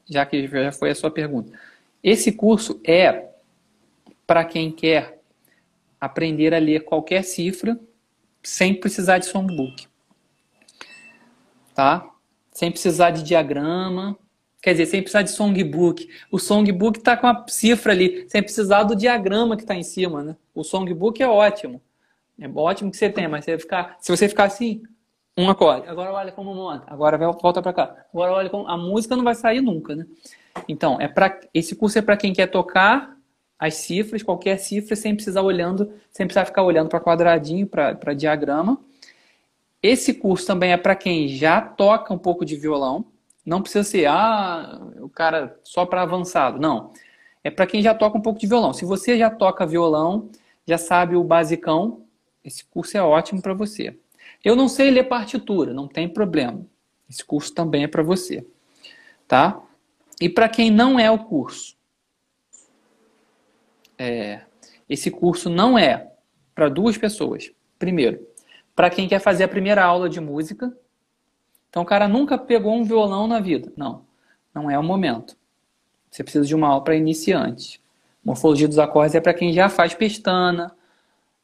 já 0.10 0.26
que 0.26 0.48
já 0.48 0.72
foi 0.72 0.90
a 0.90 0.96
sua 0.96 1.12
pergunta. 1.12 1.58
Esse 2.04 2.32
curso 2.32 2.82
é 2.84 3.30
para 4.26 4.44
quem 4.44 4.72
quer 4.72 5.22
aprender 6.02 6.54
a 6.54 6.60
ler 6.60 6.84
qualquer 6.84 7.24
cifra 7.24 7.80
sem 8.42 8.78
precisar 8.78 9.20
de 9.20 9.28
songbook. 9.28 9.88
Tá? 11.74 12.10
Sem 12.52 12.70
precisar 12.72 13.12
de 13.12 13.24
diagrama. 13.24 14.18
Quer 14.64 14.72
dizer, 14.72 14.86
sem 14.86 15.02
precisar 15.02 15.24
de 15.24 15.32
songbook. 15.32 16.08
O 16.32 16.40
songbook 16.40 16.98
está 16.98 17.18
com 17.18 17.28
a 17.28 17.46
cifra 17.50 17.92
ali, 17.92 18.26
sem 18.30 18.42
precisar 18.42 18.84
do 18.84 18.96
diagrama 18.96 19.58
que 19.58 19.64
está 19.64 19.76
em 19.76 19.84
cima, 19.84 20.24
né? 20.24 20.38
O 20.56 20.64
songbook 20.64 21.22
é 21.22 21.28
ótimo. 21.28 21.82
É 22.40 22.48
ótimo 22.48 22.90
que 22.90 22.96
você 22.96 23.10
tem, 23.10 23.28
mas 23.28 23.44
você 23.44 23.60
ficar, 23.60 23.98
se 24.00 24.10
você 24.10 24.30
ficar 24.30 24.46
assim, 24.46 24.82
um 25.38 25.50
acorde. 25.50 25.90
Agora 25.90 26.14
olha 26.14 26.32
como 26.32 26.56
monta. 26.56 26.86
Agora 26.88 27.18
vai- 27.18 27.30
volta 27.34 27.62
para 27.62 27.74
cá. 27.74 28.06
Agora 28.14 28.32
olha 28.32 28.50
como 28.50 28.66
a 28.66 28.78
música 28.78 29.18
não 29.18 29.24
vai 29.26 29.36
sair 29.36 29.60
nunca, 29.60 29.98
né? 29.98 30.08
Então, 30.66 30.98
é 31.02 31.10
para 31.10 31.42
esse 31.54 31.76
curso 31.76 32.00
é 32.00 32.02
para 32.02 32.16
quem 32.16 32.32
quer 32.32 32.48
tocar 32.48 33.18
as 33.60 33.74
cifras, 33.76 34.24
qualquer 34.24 34.58
cifra, 34.60 34.96
sem 34.96 35.14
precisar 35.14 35.42
olhando, 35.42 35.92
sem 36.10 36.26
precisar 36.26 36.46
ficar 36.46 36.64
olhando 36.64 36.88
para 36.88 37.02
quadradinho, 37.02 37.68
para 37.68 38.14
diagrama. 38.14 38.80
Esse 39.82 40.14
curso 40.14 40.48
também 40.48 40.72
é 40.72 40.78
para 40.78 40.96
quem 40.96 41.28
já 41.28 41.60
toca 41.60 42.14
um 42.14 42.18
pouco 42.18 42.46
de 42.46 42.56
violão. 42.56 43.12
Não 43.46 43.62
precisa 43.62 43.84
ser 43.84 44.06
ah, 44.06 44.80
o 45.00 45.10
cara 45.10 45.60
só 45.64 45.86
para 45.86 46.02
avançado. 46.02 46.60
Não. 46.60 46.94
É 47.44 47.52
para 47.52 47.68
quem 47.68 47.82
já 47.82 47.94
toca 47.94 48.18
um 48.18 48.22
pouco 48.22 48.40
de 48.40 48.48
violão. 48.48 48.74
Se 48.74 48.86
você 48.86 49.18
já 49.18 49.30
toca 49.30 49.66
violão, 49.66 50.30
já 50.66 50.78
sabe 50.78 51.16
o 51.16 51.24
basicão, 51.24 52.06
esse 52.44 52.64
curso 52.66 52.98
é 52.98 53.02
ótimo 53.02 53.42
para 53.42 53.54
você. 53.54 53.98
Eu 54.44 54.56
não 54.56 54.68
sei 54.68 54.92
ler 54.92 55.06
partitura, 55.06 55.74
não 55.74 55.88
tem 55.88 56.08
problema. 56.08 56.66
Esse 57.10 57.24
curso 57.24 57.54
também 57.54 57.84
é 57.84 57.88
para 57.88 58.02
você, 58.02 58.46
tá? 59.28 59.62
E 60.20 60.30
para 60.30 60.48
quem 60.48 60.72
não 60.72 61.00
é 61.00 61.12
o 61.12 61.20
curso, 61.20 61.76
é, 63.98 64.42
esse 64.90 65.12
curso 65.12 65.50
não 65.50 65.78
é 65.78 66.12
para 66.56 66.70
duas 66.70 66.98
pessoas. 66.98 67.52
Primeiro, 67.78 68.26
para 68.76 68.90
quem 68.90 69.08
quer 69.08 69.20
fazer 69.20 69.44
a 69.44 69.48
primeira 69.48 69.84
aula 69.84 70.10
de 70.10 70.20
música. 70.20 70.76
Então, 71.74 71.82
o 71.82 71.86
cara 71.88 72.08
nunca 72.08 72.38
pegou 72.38 72.72
um 72.76 72.84
violão 72.84 73.28
na 73.28 73.40
vida. 73.40 73.74
Não, 73.76 74.06
não 74.54 74.70
é 74.70 74.78
o 74.78 74.84
momento. 74.84 75.36
Você 76.08 76.24
precisa 76.24 76.46
de 76.46 76.54
uma 76.54 76.68
aula 76.68 76.84
para 76.84 76.96
iniciantes. 76.96 77.80
Morfologia 78.24 78.68
dos 78.68 78.78
acordes 78.78 79.16
é 79.16 79.20
para 79.20 79.34
quem 79.34 79.52
já 79.52 79.68
faz 79.70 79.96
pestana, 79.96 80.72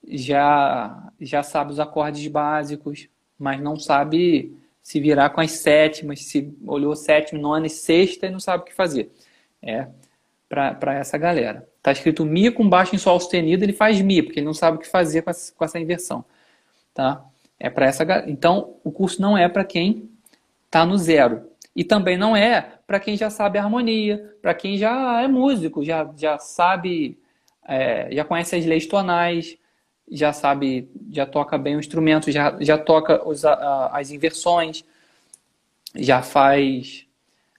já 0.08 1.12
já 1.20 1.41
sabe 1.41 1.72
os 1.72 1.80
acordes 1.80 2.28
básicos, 2.28 3.10
mas 3.39 3.60
não 3.60 3.76
sabe 3.76 4.56
se 4.84 4.99
virar 4.99 5.32
com 5.32 5.41
as 5.41 5.49
sétimas, 5.49 6.24
se 6.24 6.56
olhou 6.64 6.95
sétima, 6.95 7.41
nona 7.41 7.66
e 7.66 7.70
sexta 7.72 8.28
e 8.28 8.30
não 8.30 8.39
sabe 8.39 8.62
o 8.62 8.66
que 8.68 8.74
fazer. 8.76 9.12
É 9.64 9.88
para 10.47 10.93
essa 10.93 11.18
galera. 11.18 11.68
Tá 11.82 11.91
escrito 11.91 12.24
Mi 12.24 12.51
com 12.51 12.70
baixo 12.70 12.93
em 12.93 12.99
Sol 12.99 13.20
sustenido, 13.20 13.64
ele 13.64 13.74
faz 13.74 13.99
Mi, 13.99 14.22
porque 14.22 14.39
ele 14.39 14.45
não 14.45 14.54
sabe 14.54 14.78
o 14.78 14.80
que 14.80 14.88
fazer 14.88 15.24
com 15.24 15.32
essa, 15.32 15.51
com 15.56 15.66
essa 15.66 15.80
inversão. 15.80 16.24
Tá? 16.93 17.26
É 17.60 17.68
para 17.68 17.88
essa 17.88 18.06
Então, 18.28 18.76
o 18.84 18.91
curso 18.91 19.20
não 19.20 19.36
é 19.36 19.49
para 19.49 19.66
quem 19.66 20.09
está 20.70 20.86
no 20.86 20.97
zero. 20.97 21.49
E 21.76 21.84
também 21.84 22.17
não 22.17 22.36
é 22.36 22.80
para 22.86 22.99
quem 22.99 23.17
já 23.17 23.30
sabe 23.30 23.57
a 23.57 23.63
harmonia, 23.63 24.36
para 24.41 24.53
quem 24.53 24.78
já 24.78 25.22
é 25.22 25.28
músico, 25.28 25.84
já, 25.84 26.09
já 26.15 26.38
sabe, 26.38 27.20
é, 27.65 28.09
já 28.11 28.24
conhece 28.24 28.55
as 28.55 28.65
leis 28.65 28.86
tonais, 28.86 29.57
já 30.11 30.32
sabe, 30.32 30.89
já 31.11 31.26
toca 31.26 31.57
bem 31.57 31.76
o 31.76 31.80
instrumento, 31.80 32.32
já, 32.32 32.57
já 32.59 32.78
toca 32.78 33.28
os, 33.28 33.43
as 33.45 34.11
inversões, 34.11 34.84
já 35.95 36.22
faz 36.22 37.05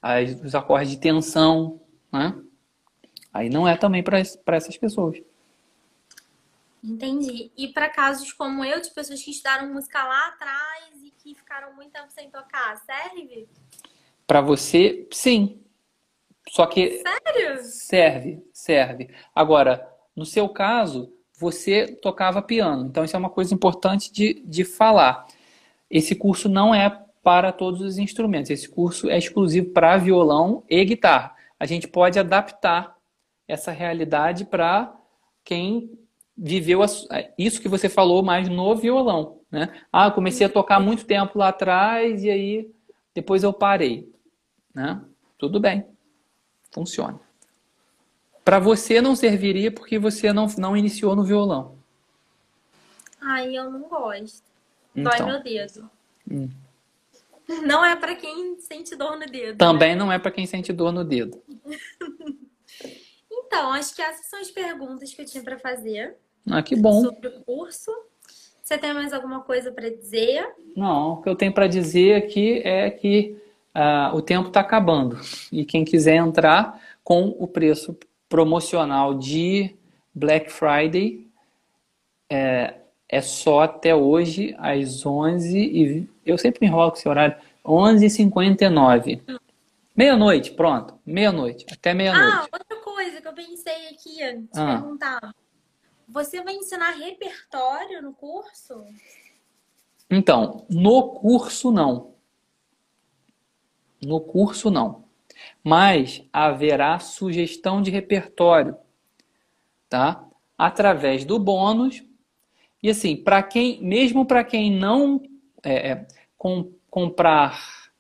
as, 0.03 0.41
os 0.41 0.55
acordes 0.55 0.91
de 0.91 0.99
tensão, 0.99 1.81
né? 2.13 2.35
Aí 3.33 3.49
não 3.49 3.67
é 3.67 3.77
também 3.77 4.03
para 4.03 4.19
essas 4.19 4.77
pessoas. 4.77 5.21
Entendi. 6.83 7.51
E 7.57 7.69
para 7.69 7.89
casos 7.89 8.33
como 8.33 8.65
eu, 8.65 8.81
de 8.81 8.91
pessoas 8.91 9.23
que 9.23 9.31
estudaram 9.31 9.73
música 9.73 10.03
lá 10.03 10.29
atrás 10.29 10.90
que 11.31 11.41
ficaram 11.41 11.75
muito 11.75 11.93
tempo 11.93 12.11
sem 12.11 12.31
tocar, 12.31 12.77
serve? 12.79 13.49
Para 14.27 14.41
você, 14.41 15.09
sim. 15.13 15.61
Só 16.49 16.67
que. 16.67 17.03
Sério? 17.03 17.63
Serve, 17.63 18.45
serve. 18.53 19.11
Agora, 19.35 19.89
no 20.15 20.27
seu 20.27 20.49
caso, 20.49 21.13
você 21.39 21.87
tocava 21.87 22.43
piano. 22.43 22.87
Então, 22.87 23.05
isso 23.05 23.17
é 23.17 23.19
uma 23.19 23.31
coisa 23.31 23.55
importante 23.55 24.13
de, 24.13 24.43
de 24.45 24.65
falar. 24.65 25.27
Esse 25.89 26.15
curso 26.15 26.49
não 26.49 26.75
é 26.75 26.91
para 27.23 27.53
todos 27.53 27.81
os 27.81 27.99
instrumentos. 27.99 28.51
Esse 28.51 28.69
curso 28.69 29.09
é 29.09 29.19
exclusivo 29.19 29.71
para 29.71 29.97
violão 29.97 30.65
e 30.69 30.85
guitarra. 30.85 31.35
A 31.59 31.67
gente 31.67 31.87
pode 31.87 32.19
adaptar 32.19 32.97
essa 33.47 33.71
realidade 33.71 34.45
para 34.45 34.97
quem 35.45 35.99
viveu 36.37 36.81
isso 37.37 37.61
que 37.61 37.69
você 37.69 37.89
falou 37.89 38.23
mais 38.23 38.49
no 38.49 38.75
violão, 38.75 39.40
né? 39.51 39.83
Ah, 39.93 40.07
eu 40.07 40.13
comecei 40.13 40.47
a 40.47 40.51
tocar 40.51 40.81
muito 40.81 41.05
tempo 41.05 41.39
lá 41.39 41.49
atrás 41.49 42.23
e 42.23 42.31
aí 42.31 42.71
depois 43.15 43.43
eu 43.43 43.53
parei, 43.53 44.11
né? 44.75 45.01
Tudo 45.37 45.59
bem, 45.59 45.87
funciona. 46.71 47.21
Para 48.45 48.59
você 48.59 49.01
não 49.01 49.15
serviria 49.15 49.71
porque 49.71 49.99
você 49.99 50.33
não, 50.33 50.47
não 50.59 50.77
iniciou 50.77 51.15
no 51.15 51.25
violão. 51.25 51.79
Ai, 53.21 53.57
eu 53.57 53.71
não 53.71 53.89
gosto. 53.89 54.43
Então. 54.95 55.13
Dói 55.13 55.27
meu 55.27 55.43
dedo. 55.43 55.91
Hum. 56.31 56.49
Não 57.67 57.85
é 57.85 57.97
para 57.97 58.15
quem 58.15 58.59
sente 58.61 58.95
dor 58.95 59.19
no 59.19 59.27
dedo. 59.27 59.59
Também 59.59 59.91
né? 59.91 59.97
não 59.97 60.13
é 60.13 60.19
para 60.19 60.31
quem 60.31 60.47
sente 60.47 60.73
dor 60.73 60.93
no 60.93 61.05
dedo. 61.05 61.43
então, 63.31 63.73
acho 63.73 63.95
que 63.95 64.01
essas 64.01 64.27
são 64.27 64.41
as 64.41 64.51
perguntas 64.51 65.13
que 65.13 65.21
eu 65.21 65.27
tinha 65.27 65.43
para 65.43 65.59
fazer. 65.59 66.17
Ah, 66.49 66.63
que 66.63 66.77
bom. 66.77 67.03
Sobre 67.03 67.29
o 67.29 67.41
curso. 67.43 67.91
Você 68.71 68.79
tem 68.79 68.95
mais 68.95 69.13
alguma 69.13 69.41
coisa 69.41 69.73
para 69.73 69.91
dizer? 69.91 70.49
Não, 70.77 71.15
o 71.15 71.23
que 71.23 71.29
eu 71.29 71.35
tenho 71.35 71.53
para 71.53 71.67
dizer 71.67 72.15
aqui 72.15 72.63
é 72.65 72.89
que 72.89 73.37
uh, 73.75 74.15
o 74.15 74.23
tempo 74.23 74.47
está 74.47 74.61
acabando. 74.61 75.19
E 75.51 75.65
quem 75.65 75.85
quiser 75.85 76.15
entrar 76.15 76.81
com 77.03 77.35
o 77.37 77.49
preço 77.49 77.99
promocional 78.29 79.15
de 79.15 79.75
Black 80.15 80.53
Friday 80.53 81.27
é, 82.31 82.75
é 83.09 83.21
só 83.21 83.63
até 83.63 83.93
hoje, 83.93 84.55
às 84.57 85.05
11 85.05 85.59
e 85.59 86.09
Eu 86.25 86.39
sempre 86.39 86.61
me 86.61 86.69
enrolo 86.69 86.93
com 86.93 86.97
esse 86.97 87.09
horário. 87.09 87.35
11h59. 87.67 89.21
Meia-noite, 89.97 90.53
pronto. 90.53 90.95
Meia-noite. 91.05 91.67
Até 91.73 91.93
meia-noite. 91.93 92.49
Ah, 92.53 92.57
outra 92.57 92.77
coisa 92.77 93.21
que 93.21 93.27
eu 93.27 93.33
pensei 93.33 93.89
aqui 93.89 94.23
antes 94.23 94.53
de 94.53 94.61
ah. 94.61 94.79
perguntar. 94.81 95.35
Você 96.11 96.43
vai 96.43 96.55
ensinar 96.55 96.91
repertório 96.93 98.03
no 98.03 98.13
curso? 98.13 98.85
Então, 100.11 100.67
no 100.69 101.11
curso 101.11 101.71
não. 101.71 102.15
No 104.03 104.21
curso 104.21 104.71
não. 104.71 105.05
Mas 105.63 106.25
haverá 106.33 106.99
sugestão 106.99 107.81
de 107.81 107.93
repertório, 107.93 108.77
tá? 109.89 110.27
Através 110.59 111.25
do 111.25 111.39
bônus. 111.39 112.05
E 112.83 112.91
assim, 112.91 113.15
para 113.15 113.41
quem, 113.43 113.81
mesmo 113.81 114.27
para 114.27 114.43
quem 114.43 114.71
não 114.71 115.23
é, 115.63 115.91
é, 115.91 116.07
com, 116.37 116.73
comprar 116.91 117.93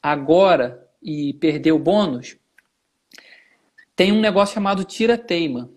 agora 0.00 0.88
e 1.02 1.34
perder 1.34 1.72
o 1.72 1.78
bônus, 1.78 2.36
tem 3.96 4.12
um 4.12 4.20
negócio 4.20 4.54
chamado 4.54 4.84
tira-teima 4.84 5.76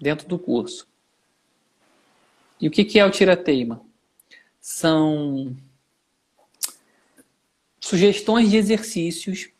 dentro 0.00 0.28
do 0.28 0.38
curso. 0.38 0.86
E 2.60 2.68
o 2.68 2.70
que, 2.70 2.98
é 2.98 3.04
o 3.04 3.10
tira-teima? 3.10 3.80
São 4.60 5.54
sugestões 7.80 8.50
de 8.50 8.56
exercícios, 8.56 9.50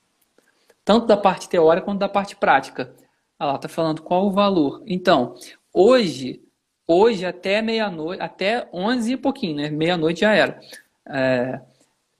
tanto 0.84 1.06
da 1.06 1.16
parte 1.16 1.48
teórica 1.48 1.84
quanto 1.84 2.00
da 2.00 2.08
parte 2.08 2.34
prática. 2.34 2.94
Ah 3.38 3.46
lá, 3.46 3.58
tá 3.58 3.68
falando 3.68 4.02
qual 4.02 4.26
o 4.26 4.32
valor. 4.32 4.82
Então, 4.86 5.36
hoje, 5.72 6.42
hoje 6.86 7.24
até 7.24 7.60
meia-noite, 7.60 8.22
até 8.22 8.68
11 8.72 9.12
e 9.12 9.16
pouquinho, 9.16 9.56
né? 9.56 9.70
Meia-noite 9.70 10.20
já 10.20 10.34
era. 10.34 10.58
É, 11.06 11.60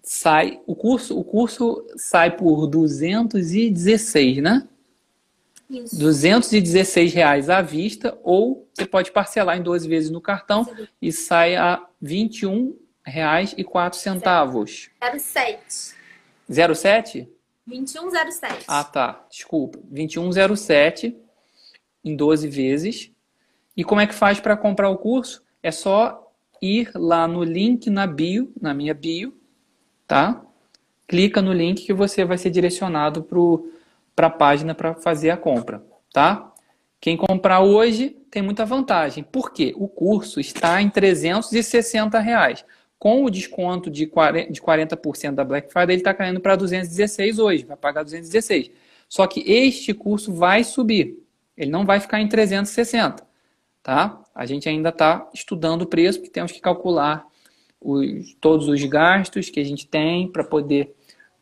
sai 0.03 0.61
o 0.67 0.77
curso, 0.77 1.19
o 1.19 1.25
curso 1.25 1.85
sai 1.97 2.37
por 2.37 2.67
216, 2.67 4.39
né? 4.39 4.69
Isso. 5.69 5.99
216 5.99 7.13
reais 7.13 7.51
à 7.51 7.61
vista 7.61 8.17
ou 8.23 8.69
você 8.73 8.87
pode 8.87 9.11
parcelar 9.11 9.57
em 9.57 9.63
12 9.63 9.89
vezes 9.89 10.11
no 10.11 10.21
cartão 10.21 10.65
Sim. 10.65 10.89
e 11.03 11.13
sai 11.13 11.57
a 11.57 11.85
21 12.01 12.77
reais 13.05 13.55
e 13.57 13.65
4 13.65 13.99
centavos. 13.99 14.91
07. 15.01 15.95
07? 16.49 17.29
2107. 17.67 18.65
Ah, 18.69 18.85
tá. 18.85 19.27
Desculpa. 19.29 19.79
2107 19.85 21.17
em 22.05 22.15
12 22.15 22.49
vezes. 22.49 23.11
E 23.77 23.83
como 23.83 24.01
é 24.01 24.07
que 24.07 24.15
faz 24.15 24.39
para 24.39 24.57
comprar 24.57 24.89
o 24.89 24.97
curso? 24.97 25.45
É 25.63 25.73
só 25.73 26.33
ir 26.63 26.91
lá 26.95 27.27
no 27.27 27.43
link 27.43 27.91
na 27.91 28.07
bio, 28.07 28.53
na 28.61 28.73
minha 28.73 28.95
bio, 28.95 29.37
tá? 30.07 30.43
Clica 31.07 31.43
no 31.43 31.53
link 31.53 31.85
que 31.85 31.93
você 31.93 32.25
vai 32.25 32.39
ser 32.39 32.51
direcionado 32.51 33.23
para 33.23 33.39
para 34.17 34.29
a 34.29 34.31
página 34.31 34.75
para 34.75 34.95
fazer 34.95 35.29
a 35.31 35.37
compra, 35.37 35.85
tá? 36.13 36.53
Quem 36.99 37.17
comprar 37.17 37.61
hoje 37.61 38.17
tem 38.31 38.43
muita 38.43 38.65
vantagem. 38.65 39.23
Por 39.23 39.53
quê? 39.53 39.75
O 39.77 39.87
curso 39.87 40.41
está 40.41 40.81
em 40.81 40.89
360 40.89 42.19
reais. 42.19 42.65
Com 42.99 43.25
o 43.25 43.31
desconto 43.31 43.91
de 43.91 44.07
40% 44.07 45.35
da 45.35 45.45
Black 45.45 45.71
Friday, 45.71 45.95
ele 45.95 46.01
está 46.01 46.15
caindo 46.15 46.41
para 46.41 46.57
216 46.57 47.39
hoje. 47.39 47.65
Vai 47.65 47.77
pagar 47.77 48.03
216. 48.03 48.71
Só 49.09 49.27
que 49.27 49.41
este 49.41 49.93
curso 49.93 50.33
vai 50.33 50.65
subir. 50.65 51.19
Ele 51.57 51.71
não 51.71 51.85
vai 51.85 52.01
ficar 52.01 52.21
em 52.21 52.27
360. 52.27 53.25
Tá? 53.83 54.21
A 54.35 54.47
gente 54.47 54.69
ainda 54.69 54.89
está 54.89 55.29
estudando 55.33 55.83
o 55.83 55.87
preço, 55.87 56.19
porque 56.19 56.33
temos 56.33 56.51
que 56.51 56.61
calcular 56.61 57.25
os, 57.81 58.35
todos 58.41 58.67
os 58.67 58.83
gastos 58.85 59.51
que 59.51 59.61
a 59.61 59.65
gente 59.65 59.87
tem 59.87 60.27
para 60.33 60.43
poder 60.43 60.95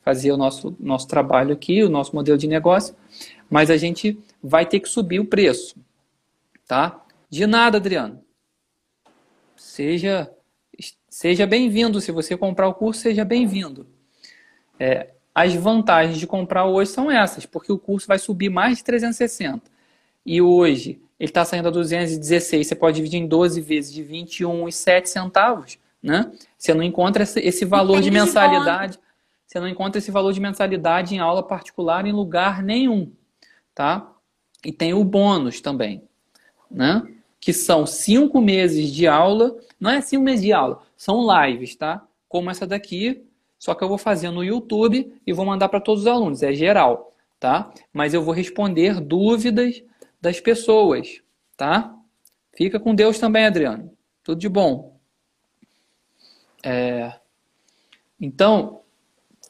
fazer 0.05 0.30
o 0.32 0.36
nosso, 0.36 0.76
nosso 0.78 1.09
trabalho 1.09 1.55
aqui, 1.55 1.82
o 1.82 1.88
nosso 1.88 2.14
modelo 2.14 2.36
de 2.36 2.46
negócio, 2.46 2.94
mas 3.48 3.70
a 3.70 3.76
gente 3.76 4.18
vai 4.42 4.66
ter 4.66 4.80
que 4.80 4.88
subir 4.88 5.18
o 5.18 5.24
preço, 5.24 5.76
tá? 6.68 7.02
De 7.30 7.46
nada, 7.46 7.78
Adriano. 7.78 8.22
Seja, 9.57 10.30
seja 11.09 11.46
bem-vindo. 11.46 12.00
Se 12.00 12.12
você 12.12 12.36
comprar 12.36 12.68
o 12.68 12.74
curso, 12.74 13.00
seja 13.00 13.24
bem-vindo. 13.24 13.86
É, 14.78 15.09
as 15.34 15.55
vantagens 15.55 16.18
de 16.18 16.26
comprar 16.26 16.66
hoje 16.66 16.90
são 16.90 17.11
essas, 17.11 17.46
porque 17.46 17.72
o 17.72 17.78
curso 17.78 18.07
vai 18.07 18.18
subir 18.18 18.50
mais 18.50 18.78
de 18.78 18.84
360. 18.84 19.62
E 20.26 20.42
hoje 20.42 21.00
ele 21.18 21.30
está 21.30 21.44
saindo 21.44 21.68
a 21.68 21.70
216, 21.70 22.66
você 22.66 22.74
pode 22.74 22.96
dividir 22.96 23.20
em 23.20 23.26
12 23.26 23.61
vezes 23.61 23.92
de 23.92 24.05
21,7 24.05 25.07
centavos, 25.07 25.78
né? 26.02 26.30
Você 26.59 26.74
não 26.74 26.82
encontra 26.82 27.22
esse 27.22 27.64
valor 27.64 28.00
de 28.00 28.11
mensalidade 28.11 28.98
você 29.55 29.61
não 29.61 29.68
encontra 29.68 30.00
esse 30.00 30.11
valor 30.11 30.32
de 30.32 30.40
mensalidade 30.40 31.14
em 31.14 31.20
aula 31.20 31.40
particular 31.40 32.05
em 32.07 32.12
lugar 32.12 32.61
nenhum, 32.61 33.12
tá? 33.72 34.12
E 34.64 34.72
tem 34.72 34.92
o 34.92 35.05
bônus 35.05 35.61
também, 35.61 36.02
né? 36.68 37.07
Que 37.38 37.52
são 37.52 37.86
cinco 37.86 38.40
meses 38.40 38.90
de 38.92 39.07
aula, 39.07 39.57
não 39.78 39.90
é 39.90 40.00
cinco 40.00 40.24
meses 40.24 40.44
de 40.44 40.52
aula, 40.52 40.82
são 40.96 41.24
lives, 41.46 41.76
tá? 41.76 42.05
Como 42.28 42.50
essa 42.50 42.66
daqui, 42.66 43.24
só 43.57 43.76
que 43.76 43.84
eu 43.84 43.88
vou 43.88 43.96
fazer 43.96 44.32
no 44.32 44.42
YouTube 44.42 45.14
e 45.24 45.32
vou 45.32 45.46
mandar 45.46 45.68
para 45.68 45.80
todos 45.80 46.02
os 46.02 46.09
alunos, 46.09 46.42
é 46.42 46.52
geral, 46.52 47.12
tá? 47.38 47.72
Mas 47.92 48.12
eu 48.12 48.24
vou 48.24 48.34
responder 48.34 49.00
dúvidas 49.00 49.84
das 50.20 50.40
pessoas, 50.40 51.22
tá? 51.57 51.94
Fica 52.57 52.80
com 52.80 52.92
Deus 52.92 53.20
também, 53.20 53.46
Adriano. 53.46 53.92
Tudo 54.24 54.40
de 54.40 54.48
bom. 54.48 54.98
É... 56.61 57.12
Então, 58.20 58.84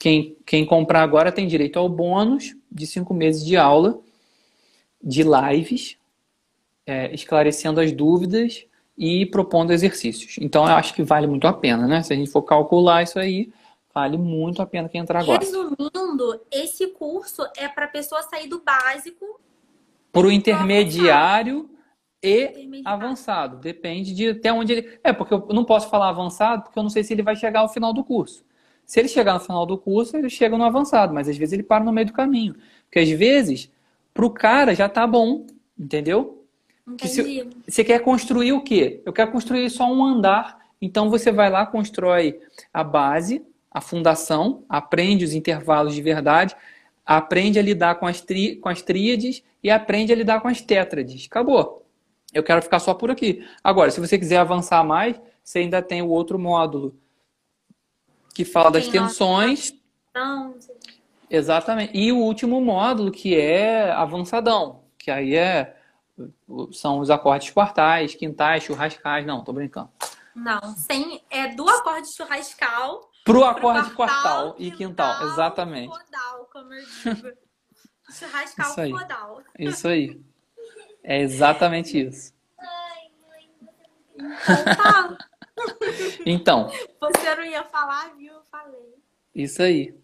quem, 0.05 0.37
quem 0.45 0.67
comprar 0.67 1.01
agora 1.01 1.33
tem 1.33 1.47
direito 1.47 1.79
ao 1.79 1.89
bônus 1.89 2.55
de 2.71 2.87
cinco 2.87 3.15
meses 3.15 3.43
de 3.43 3.57
aula, 3.57 3.99
de 5.03 5.23
lives, 5.23 5.97
é, 6.85 7.11
esclarecendo 7.15 7.81
as 7.81 7.91
dúvidas 7.91 8.67
e 8.99 9.25
propondo 9.25 9.73
exercícios. 9.73 10.37
Então, 10.39 10.67
eu 10.67 10.75
acho 10.75 10.93
que 10.93 11.03
vale 11.03 11.27
muito 11.27 11.47
a 11.47 11.55
pena, 11.55 11.87
né? 11.87 12.03
Se 12.03 12.13
a 12.13 12.17
gente 12.17 12.31
for 12.31 12.43
calcular 12.43 13.03
isso 13.03 13.19
aí, 13.19 13.51
vale 13.95 14.19
muito 14.19 14.61
a 14.61 14.67
pena 14.67 14.91
quem 14.91 15.01
entrar 15.01 15.21
agora. 15.21 15.39
Resumindo, 15.39 16.39
esse 16.53 16.89
curso 16.89 17.41
é 17.57 17.67
para 17.67 17.87
a 17.87 17.89
pessoa 17.89 18.21
sair 18.25 18.47
do 18.47 18.61
básico. 18.61 19.41
Para 20.13 20.27
o 20.27 20.31
intermediário 20.31 21.71
e 22.23 22.83
avançado. 22.85 23.57
Depende 23.57 24.13
de 24.13 24.29
até 24.29 24.53
onde 24.53 24.75
ele. 24.75 24.99
É, 25.03 25.15
porque 25.15 25.33
eu 25.33 25.47
não 25.49 25.65
posso 25.65 25.89
falar 25.89 26.11
avançado, 26.11 26.65
porque 26.65 26.79
eu 26.79 26.83
não 26.83 26.91
sei 26.91 27.03
se 27.03 27.15
ele 27.15 27.23
vai 27.23 27.37
chegar 27.37 27.61
ao 27.61 27.71
final 27.71 27.95
do 27.95 28.05
curso. 28.05 28.45
Se 28.87 29.01
ele 29.01 29.09
chegar 29.09 29.35
no 29.35 29.41
final 29.41 29.65
do 29.65 29.79
curso, 29.79 30.17
ele 30.17 30.29
chega 30.29 30.57
no 30.57 30.65
avançado, 30.65 31.15
mas 31.15 31.29
às 31.29 31.37
vezes 31.37 31.53
ele 31.53 31.63
para 31.63 31.83
no 31.83 31.93
meio 31.93 32.07
do 32.07 32.13
caminho. 32.13 32.55
Porque 32.85 32.99
às 32.99 33.11
vezes, 33.11 33.71
para 34.13 34.27
o 34.27 34.31
cara 34.31 34.75
já 34.75 34.89
tá 34.89 35.07
bom, 35.07 35.47
entendeu? 35.79 36.45
Se, 37.03 37.49
você 37.67 37.83
quer 37.83 38.01
construir 38.01 38.53
o 38.53 38.63
quê? 38.63 39.01
Eu 39.07 39.13
quero 39.13 39.33
construir 39.33 39.69
só 39.71 39.91
um 39.91 40.05
andar. 40.05 40.59
Então 40.81 41.09
você 41.09 41.33
vai 41.33 41.49
lá, 41.49 41.65
constrói 41.65 42.39
a 42.73 42.85
base, 42.85 43.43
a 43.71 43.81
fundação, 43.81 44.65
aprende 44.69 45.25
os 45.25 45.33
intervalos 45.33 45.95
de 45.95 46.03
verdade, 46.03 46.55
aprende 47.07 47.59
a 47.59 47.63
lidar 47.63 47.95
com 47.95 48.07
as, 48.07 48.21
tri, 48.21 48.57
com 48.57 48.69
as 48.69 48.83
tríades 48.83 49.43
e 49.63 49.71
aprende 49.71 50.13
a 50.13 50.17
lidar 50.17 50.41
com 50.41 50.49
as 50.49 50.61
tétrades. 50.61 51.27
Acabou. 51.27 51.87
Eu 52.35 52.43
quero 52.43 52.61
ficar 52.61 52.81
só 52.81 52.93
por 52.93 53.11
aqui. 53.11 53.47
Agora, 53.63 53.91
se 53.91 54.01
você 54.01 54.19
quiser 54.19 54.37
avançar 54.37 54.85
mais, 54.85 55.19
você 55.43 55.61
ainda 55.61 55.81
tem 55.81 56.03
o 56.03 56.09
outro 56.09 56.39
módulo 56.39 56.95
que 58.35 58.45
fala 58.45 58.73
das 58.73 58.89
tensões. 58.89 59.73
Exatamente. 61.31 61.97
E 61.97 62.13
o 62.13 62.19
último 62.19 62.61
módulo, 62.61 63.11
que 63.11 63.35
é 63.35 63.91
avançadão, 63.93 64.83
que 64.99 65.11
aí 65.11 65.37
é 65.37 65.77
são 66.73 67.01
os 67.01 67.11
acordes 67.11 67.51
quartais, 67.51 68.15
quintais, 68.15 68.65
churrascais. 68.65 69.27
Não, 69.27 69.43
tô 69.43 69.53
brincando. 69.53 69.91
Não, 70.35 70.61
sem, 70.77 71.23
é 71.31 71.49
do 71.49 71.69
acorde 71.69 72.09
churrascal 72.09 73.09
pro 73.25 73.45
acorde 73.45 73.89
pro 73.89 73.97
quartal, 73.97 74.23
quartal, 74.23 74.57
e 74.59 74.71
quintal, 74.71 75.13
quintal 75.15 75.33
exatamente. 75.33 75.89
Como 76.53 76.73
eu 76.75 76.85
digo. 76.85 77.29
churrascal 78.13 78.71
isso 78.71 78.81
aí. 78.81 78.93
Isso 79.59 79.89
aí. 79.89 80.21
É 81.03 81.21
exatamente 81.21 82.01
isso. 82.01 82.35
Então 84.17 84.65
tá. 84.65 85.17
Então. 86.27 86.71
Você 87.01 87.35
não 87.35 87.45
ia 87.45 87.65
falar, 87.65 88.15
viu? 88.17 88.35
Eu 88.35 88.43
falei. 88.45 88.95
Isso 89.35 89.63
aí. 89.63 89.95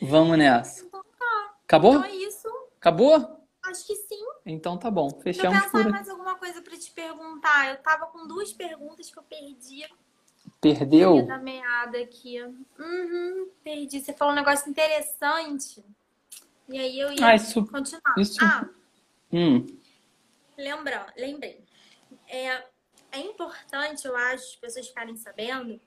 Vamos 0.00 0.36
nessa. 0.38 0.84
Então 0.84 1.02
tá. 1.18 1.54
Acabou? 1.64 1.94
Então 1.94 2.04
é 2.04 2.14
isso. 2.14 2.48
Acabou? 2.78 3.46
Acho 3.62 3.86
que 3.86 3.96
sim. 3.96 4.24
Então 4.44 4.76
tá 4.76 4.90
bom. 4.90 5.10
Fechamos 5.22 5.56
eu 5.56 5.70
pensar 5.70 5.90
mais 5.90 6.08
alguma 6.08 6.34
coisa 6.34 6.60
para 6.60 6.76
te 6.76 6.90
perguntar. 6.90 7.70
Eu 7.70 7.76
tava 7.78 8.06
com 8.06 8.26
duas 8.26 8.52
perguntas 8.52 9.10
que 9.10 9.18
eu 9.18 9.22
perdi. 9.22 9.86
Perdeu? 10.60 11.26
Da 11.26 11.38
meada 11.38 11.98
aqui. 11.98 12.42
Uhum, 12.78 13.50
perdi. 13.62 14.00
Você 14.00 14.12
falou 14.12 14.32
um 14.32 14.36
negócio 14.36 14.68
interessante. 14.70 15.82
E 16.68 16.78
aí 16.78 16.98
eu 16.98 17.12
ia 17.12 17.26
ah, 17.26 17.34
isso, 17.34 17.64
continuar. 17.66 18.14
Isso. 18.18 18.42
Ah, 18.42 18.68
hum. 19.32 19.66
lembra, 20.56 21.06
lembrei. 21.16 21.62
É, 22.28 22.64
é 23.14 23.20
importante, 23.20 24.06
eu 24.06 24.16
acho, 24.16 24.44
as 24.44 24.56
pessoas 24.56 24.88
ficarem 24.88 25.16
sabendo 25.16 25.80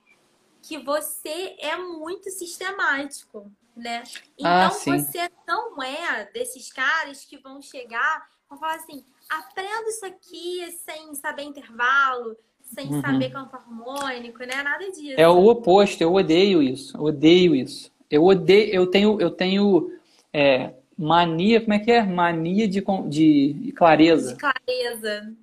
que 0.61 0.77
você 0.79 1.55
é 1.59 1.75
muito 1.77 2.29
sistemático 2.29 3.51
né? 3.77 4.03
Ah, 4.43 4.69
então 4.75 4.95
ah, 4.95 4.99
você 4.99 5.29
não 5.47 5.81
é 5.81 6.29
desses 6.33 6.71
caras 6.73 7.23
que 7.23 7.37
vão 7.37 7.61
chegar 7.61 8.27
e 8.51 8.57
falar 8.57 8.75
assim, 8.75 9.03
aprendo 9.29 9.87
isso 9.89 10.05
aqui 10.05 10.67
sem 10.83 11.13
saber 11.15 11.43
intervalo, 11.43 12.35
sem 12.63 12.87
uhum. 12.87 13.01
saber 13.01 13.29
campo 13.29 13.55
harmônico, 13.55 14.39
né? 14.39 14.63
Nada 14.63 14.91
disso. 14.91 15.15
É 15.15 15.27
o 15.27 15.45
oposto, 15.45 16.01
eu 16.01 16.13
odeio 16.13 16.61
isso, 16.61 16.97
eu 16.97 17.03
odeio 17.03 17.55
isso. 17.55 17.91
Eu 18.09 18.23
odeio, 18.23 18.73
eu 18.73 18.87
tenho, 18.87 19.21
eu 19.21 19.29
tenho 19.29 19.91
é, 20.33 20.73
mania, 20.97 21.61
como 21.61 21.73
é 21.73 21.79
que 21.79 21.91
é? 21.91 22.03
Mania 22.03 22.67
de, 22.67 22.81
de 22.81 23.73
clareza. 23.73 24.33
De 24.33 24.39
clareza. 24.39 25.35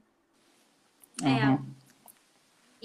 É. 1.23 1.27
Uhum. 1.27 1.55
É. 1.55 1.74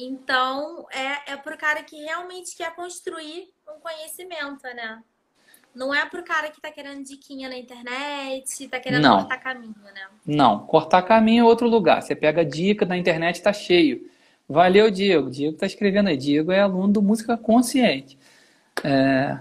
Então, 0.01 0.85
é, 0.91 1.33
é 1.33 1.35
pro 1.35 1.57
cara 1.57 1.83
que 1.83 1.97
realmente 1.97 2.55
quer 2.55 2.73
construir 2.73 3.49
um 3.67 3.79
conhecimento, 3.81 4.63
né? 4.63 5.01
Não 5.75 5.93
é 5.93 6.05
pro 6.05 6.23
cara 6.23 6.49
que 6.49 6.61
tá 6.61 6.71
querendo 6.71 7.03
diquinha 7.03 7.49
na 7.49 7.57
internet, 7.57 8.67
tá 8.69 8.79
querendo 8.79 9.03
não. 9.03 9.17
cortar 9.17 9.37
caminho, 9.37 9.75
né? 9.93 10.07
Não, 10.25 10.65
cortar 10.65 11.01
caminho 11.03 11.41
é 11.41 11.45
outro 11.45 11.67
lugar. 11.67 12.01
Você 12.01 12.15
pega 12.15 12.45
dica 12.45 12.85
na 12.85 12.97
internet, 12.97 13.41
tá 13.41 13.53
cheio. 13.53 14.09
Valeu, 14.47 14.89
Diego. 14.89 15.29
Diego 15.29 15.57
tá 15.57 15.65
escrevendo 15.65 16.09
aí. 16.09 16.17
Diego 16.17 16.51
é 16.51 16.61
aluno 16.61 16.93
do 16.93 17.01
Música 17.01 17.37
Consciente. 17.37 18.17
É, 18.83 19.37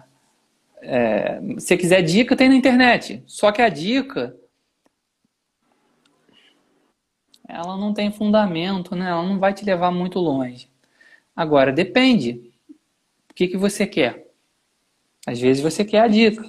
é, 0.82 1.40
se 1.58 1.76
quiser 1.76 2.02
dica, 2.02 2.36
tem 2.36 2.48
na 2.48 2.56
internet. 2.56 3.22
Só 3.26 3.50
que 3.52 3.62
a 3.62 3.68
dica 3.68 4.36
ela 7.48 7.76
não 7.78 7.94
tem 7.94 8.12
fundamento, 8.12 8.94
né? 8.94 9.10
Ela 9.10 9.22
não 9.22 9.38
vai 9.38 9.54
te 9.54 9.64
levar 9.64 9.90
muito 9.90 10.18
longe. 10.18 10.68
Agora, 11.34 11.72
depende. 11.72 12.52
O 13.30 13.34
que, 13.34 13.48
que 13.48 13.56
você 13.56 13.86
quer? 13.86 14.28
Às 15.26 15.40
vezes 15.40 15.62
você 15.62 15.84
quer 15.84 16.00
a 16.00 16.08
dica. 16.08 16.44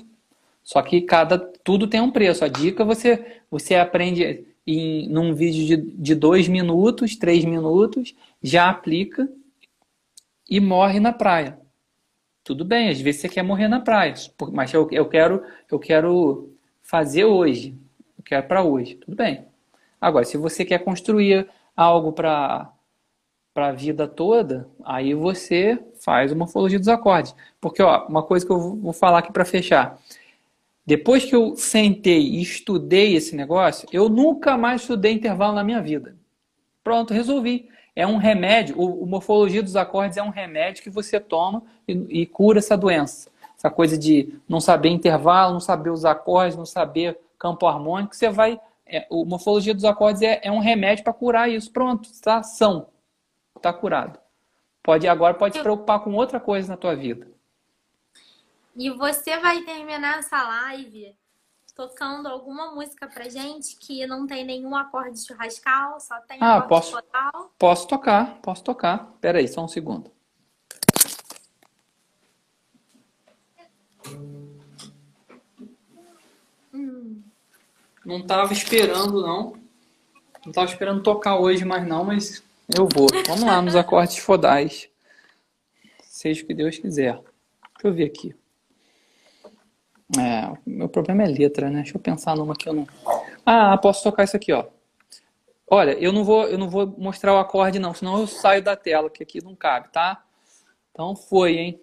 Só 0.61 0.81
que 0.81 1.01
cada 1.01 1.39
tudo 1.39 1.87
tem 1.87 2.01
um 2.01 2.11
preço. 2.11 2.43
A 2.43 2.47
dica 2.49 2.83
você 2.83 3.41
você 3.49 3.75
aprende 3.75 4.45
em 4.67 5.07
num 5.09 5.33
vídeo 5.33 5.65
de, 5.65 5.91
de 5.97 6.15
dois 6.15 6.47
minutos, 6.47 7.15
três 7.15 7.45
minutos, 7.45 8.13
já 8.43 8.69
aplica 8.69 9.27
e 10.49 10.59
morre 10.59 10.99
na 10.99 11.13
praia. 11.13 11.59
Tudo 12.43 12.65
bem, 12.65 12.89
às 12.89 12.99
vezes 12.99 13.21
você 13.21 13.29
quer 13.29 13.43
morrer 13.43 13.67
na 13.67 13.79
praia, 13.79 14.13
mas 14.51 14.73
eu, 14.73 14.87
eu 14.91 15.07
quero 15.07 15.43
eu 15.71 15.79
quero 15.79 16.53
fazer 16.81 17.25
hoje, 17.25 17.75
eu 18.17 18.23
quero 18.23 18.47
para 18.47 18.63
hoje. 18.63 18.95
Tudo 18.95 19.15
bem. 19.15 19.48
Agora, 19.99 20.25
se 20.25 20.37
você 20.37 20.63
quer 20.63 20.79
construir 20.79 21.47
algo 21.75 22.11
para 22.11 22.71
para 23.53 23.69
a 23.69 23.71
vida 23.73 24.07
toda, 24.07 24.69
aí 24.85 25.13
você 25.13 25.77
faz 25.99 26.31
uma 26.31 26.39
morfologia 26.45 26.79
dos 26.79 26.87
acordes. 26.87 27.35
Porque, 27.59 27.81
ó, 27.81 28.05
uma 28.07 28.23
coisa 28.23 28.45
que 28.45 28.51
eu 28.51 28.77
vou 28.77 28.93
falar 28.93 29.19
aqui 29.19 29.33
para 29.33 29.43
fechar. 29.43 29.99
Depois 30.85 31.25
que 31.25 31.35
eu 31.35 31.55
sentei 31.57 32.21
e 32.21 32.41
estudei 32.41 33.15
esse 33.15 33.35
negócio, 33.35 33.87
eu 33.91 34.07
nunca 34.07 34.57
mais 34.57 34.81
estudei 34.81 35.11
intervalo 35.11 35.53
na 35.53 35.63
minha 35.63 35.81
vida. 35.81 36.15
Pronto, 36.83 37.13
resolvi. 37.13 37.67
É 37.95 38.07
um 38.07 38.17
remédio, 38.17 38.79
o, 38.79 39.03
o 39.03 39.05
morfologia 39.05 39.61
dos 39.61 39.75
acordes 39.75 40.17
é 40.17 40.23
um 40.23 40.29
remédio 40.29 40.81
que 40.81 40.89
você 40.89 41.19
toma 41.19 41.61
e, 41.87 42.21
e 42.21 42.25
cura 42.25 42.59
essa 42.59 42.77
doença. 42.77 43.29
Essa 43.57 43.69
coisa 43.69 43.97
de 43.97 44.33
não 44.47 44.61
saber 44.61 44.87
intervalo, 44.89 45.53
não 45.53 45.59
saber 45.59 45.89
os 45.89 46.05
acordes, 46.05 46.55
não 46.55 46.65
saber 46.65 47.19
campo 47.37 47.67
harmônico, 47.67 48.15
você 48.15 48.29
vai. 48.29 48.59
É, 48.89 49.07
o 49.09 49.23
morfologia 49.23 49.73
dos 49.73 49.85
acordes 49.85 50.21
é, 50.21 50.41
é 50.43 50.51
um 50.51 50.59
remédio 50.59 51.03
para 51.03 51.13
curar 51.13 51.49
isso. 51.49 51.71
Pronto, 51.71 52.09
está 52.09 52.41
são 52.43 52.89
está 53.55 53.71
curado. 53.71 54.19
Pode 54.81 55.07
agora 55.07 55.33
pode 55.33 55.55
se 55.55 55.61
preocupar 55.61 55.99
com 55.99 56.13
outra 56.13 56.39
coisa 56.39 56.69
na 56.69 56.77
tua 56.77 56.95
vida. 56.95 57.27
E 58.75 58.89
você 58.89 59.37
vai 59.37 59.61
terminar 59.61 60.19
essa 60.19 60.41
live 60.41 61.15
tocando 61.75 62.27
alguma 62.27 62.73
música 62.73 63.07
pra 63.07 63.29
gente 63.29 63.77
que 63.77 64.05
não 64.05 64.27
tem 64.27 64.43
nenhum 64.43 64.75
acorde 64.75 65.25
churrascal, 65.25 65.97
só 66.01 66.19
tem 66.21 66.37
ah, 66.41 66.57
acorde 66.57 66.69
posso, 66.69 66.91
total. 66.91 67.53
Posso 67.57 67.87
tocar, 67.87 68.41
posso 68.41 68.63
tocar. 68.63 69.13
Pera 69.21 69.39
aí, 69.39 69.47
só 69.47 69.63
um 69.63 69.67
segundo. 69.67 70.11
Não 78.05 78.25
tava 78.25 78.53
esperando, 78.53 79.21
não. 79.21 79.53
Não 80.45 80.51
tava 80.51 80.69
esperando 80.69 81.03
tocar 81.03 81.37
hoje 81.37 81.65
mais 81.65 81.85
não, 81.87 82.03
mas 82.03 82.43
eu 82.75 82.87
vou. 82.87 83.07
Vamos 83.27 83.43
lá 83.43 83.61
nos 83.61 83.75
acordes 83.75 84.17
fodais. 84.17 84.89
Seja 86.03 86.43
o 86.43 86.47
que 86.47 86.53
Deus 86.53 86.77
quiser. 86.77 87.13
Deixa 87.13 87.87
eu 87.87 87.93
ver 87.93 88.05
aqui. 88.05 88.35
É, 90.17 90.57
meu 90.65 90.89
problema 90.89 91.23
é 91.23 91.27
letra, 91.27 91.69
né? 91.69 91.81
Deixa 91.81 91.97
eu 91.97 92.01
pensar 92.01 92.35
numa 92.35 92.55
que 92.55 92.67
eu 92.67 92.73
não. 92.73 92.87
Ah, 93.45 93.77
posso 93.77 94.03
tocar 94.03 94.23
isso 94.23 94.35
aqui, 94.35 94.51
ó. 94.51 94.65
Olha, 95.69 95.91
eu 95.91 96.11
não 96.11 96.23
vou, 96.23 96.47
eu 96.47 96.57
não 96.57 96.67
vou 96.67 96.87
mostrar 96.97 97.33
o 97.33 97.37
acorde 97.37 97.77
não, 97.77 97.93
senão 97.93 98.19
eu 98.19 98.25
saio 98.25 98.63
da 98.63 98.75
tela, 98.75 99.09
que 99.09 99.21
aqui 99.21 99.43
não 99.43 99.55
cabe, 99.55 99.89
tá? 99.89 100.23
Então 100.91 101.15
foi, 101.15 101.57
hein? 101.57 101.81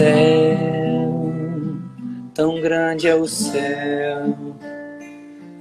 Céu, 0.00 1.34
tão 2.32 2.58
grande 2.58 3.06
é 3.06 3.14
o 3.14 3.28
céu, 3.28 4.34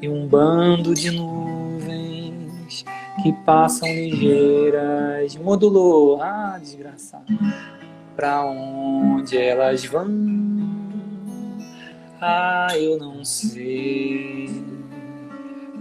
e 0.01 0.07
um 0.07 0.25
bando 0.25 0.93
de 0.93 1.11
nuvens 1.11 2.85
que 3.21 3.33
passam 3.45 3.89
ligeiras. 3.89 5.35
Modulou, 5.35 6.21
ah, 6.21 6.57
desgraçado, 6.57 7.25
pra 8.15 8.45
onde 8.45 9.37
elas 9.37 9.83
vão? 9.83 10.07
Ah, 12.21 12.69
eu 12.77 12.97
não 12.97 13.25
sei. 13.25 14.63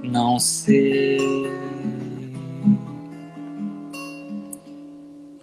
não 0.03 0.41
sei. 0.41 1.19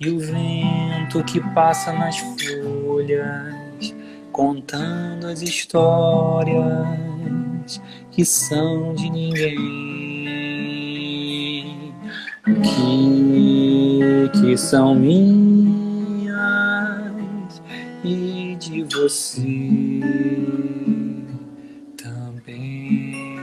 E 0.01 0.09
o 0.09 0.19
vento 0.19 1.23
que 1.23 1.39
passa 1.53 1.93
nas 1.93 2.21
folhas, 3.05 3.95
contando 4.31 5.27
as 5.27 5.41
histórias 5.41 6.65
que 8.11 8.25
são 8.25 8.95
de 8.95 9.09
ninguém, 9.09 9.55
que, 12.63 14.31
que 14.39 14.57
são 14.57 14.95
minhas 14.95 16.35
e 18.03 18.55
de 18.59 18.83
você 18.83 19.99
também. 21.97 23.35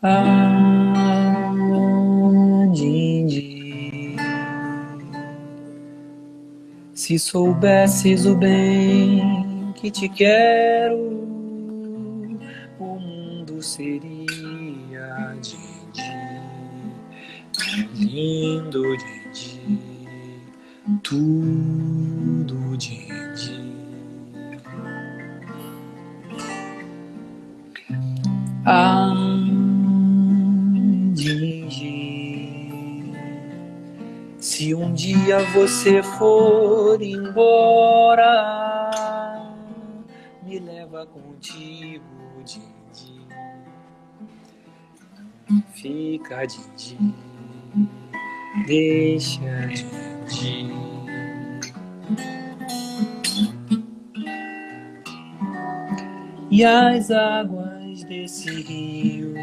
Ah, 0.00 0.77
se 7.08 7.18
soubesses 7.18 8.26
o 8.26 8.34
bem 8.34 9.72
que 9.76 9.90
te 9.90 10.10
quero, 10.10 10.94
o 12.78 12.98
mundo 13.00 13.62
seria 13.62 15.34
Dindi, 15.40 16.04
lindo 17.94 18.82
Dindi, 18.98 20.42
tudo 21.02 22.76
Dindi. 22.76 23.58
Ah, 28.66 29.27
se 34.58 34.74
um 34.74 34.92
dia 34.92 35.38
você 35.54 36.02
for 36.02 37.00
embora, 37.00 38.26
me 40.42 40.58
leva 40.58 41.06
contigo, 41.06 42.02
Dindi. 42.44 43.24
Fica, 45.74 46.44
Dindi, 46.44 46.98
deixa, 48.66 49.68
Dindi. 50.26 50.88
E 56.50 56.64
as 56.64 57.12
águas 57.12 58.02
desse 58.02 58.50
rio, 58.62 59.34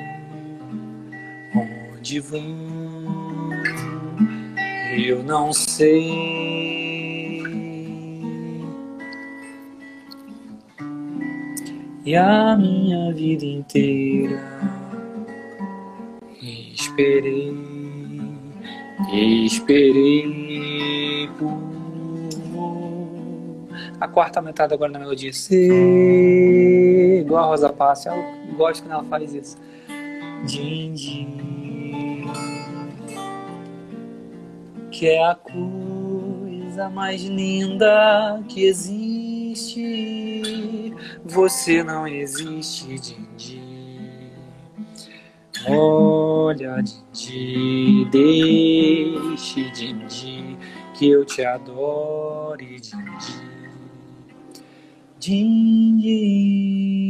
onde 1.94 2.20
vão, 2.20 3.25
eu 4.94 5.24
não 5.24 5.52
sei. 5.54 6.14
E 12.06 12.16
a 12.16 12.56
minha 12.56 13.12
vida 13.14 13.46
inteira 13.46 14.40
esperei, 16.74 17.54
esperei 19.46 21.30
por 21.40 21.66
a 24.00 24.08
quarta 24.08 24.42
metade 24.42 24.74
agora 24.74 24.92
na 24.92 25.00
melodia. 25.00 25.34
Se 25.34 27.22
igual 27.22 27.44
a 27.44 27.48
Rosa 27.48 27.70
Passa, 27.70 28.10
eu 28.10 28.56
gosto 28.56 28.84
quando 28.84 28.92
ela 28.92 29.04
faz 29.06 29.34
isso. 29.34 29.58
Din, 30.46 30.94
din, 30.94 31.65
que 34.98 35.08
é 35.08 35.28
a 35.28 35.36
coisa 35.36 36.90
mais 36.90 37.22
linda 37.22 38.42
que 38.48 38.64
existe. 38.64 39.84
Você 41.26 41.84
não 41.84 42.08
existe, 42.08 42.98
din, 43.00 43.28
din. 43.36 43.66
Olha, 45.68 46.82
Dindi, 47.12 48.06
deixe, 48.10 49.70
Dindi, 49.72 50.58
que 50.94 51.10
eu 51.10 51.26
te 51.26 51.44
adore, 51.44 52.80
Dindi. 52.80 53.44
Ah, 57.02 57.05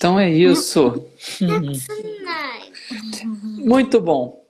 Então 0.00 0.18
é 0.18 0.30
isso. 0.30 1.06
Muito 3.58 4.00
bom. 4.00 4.46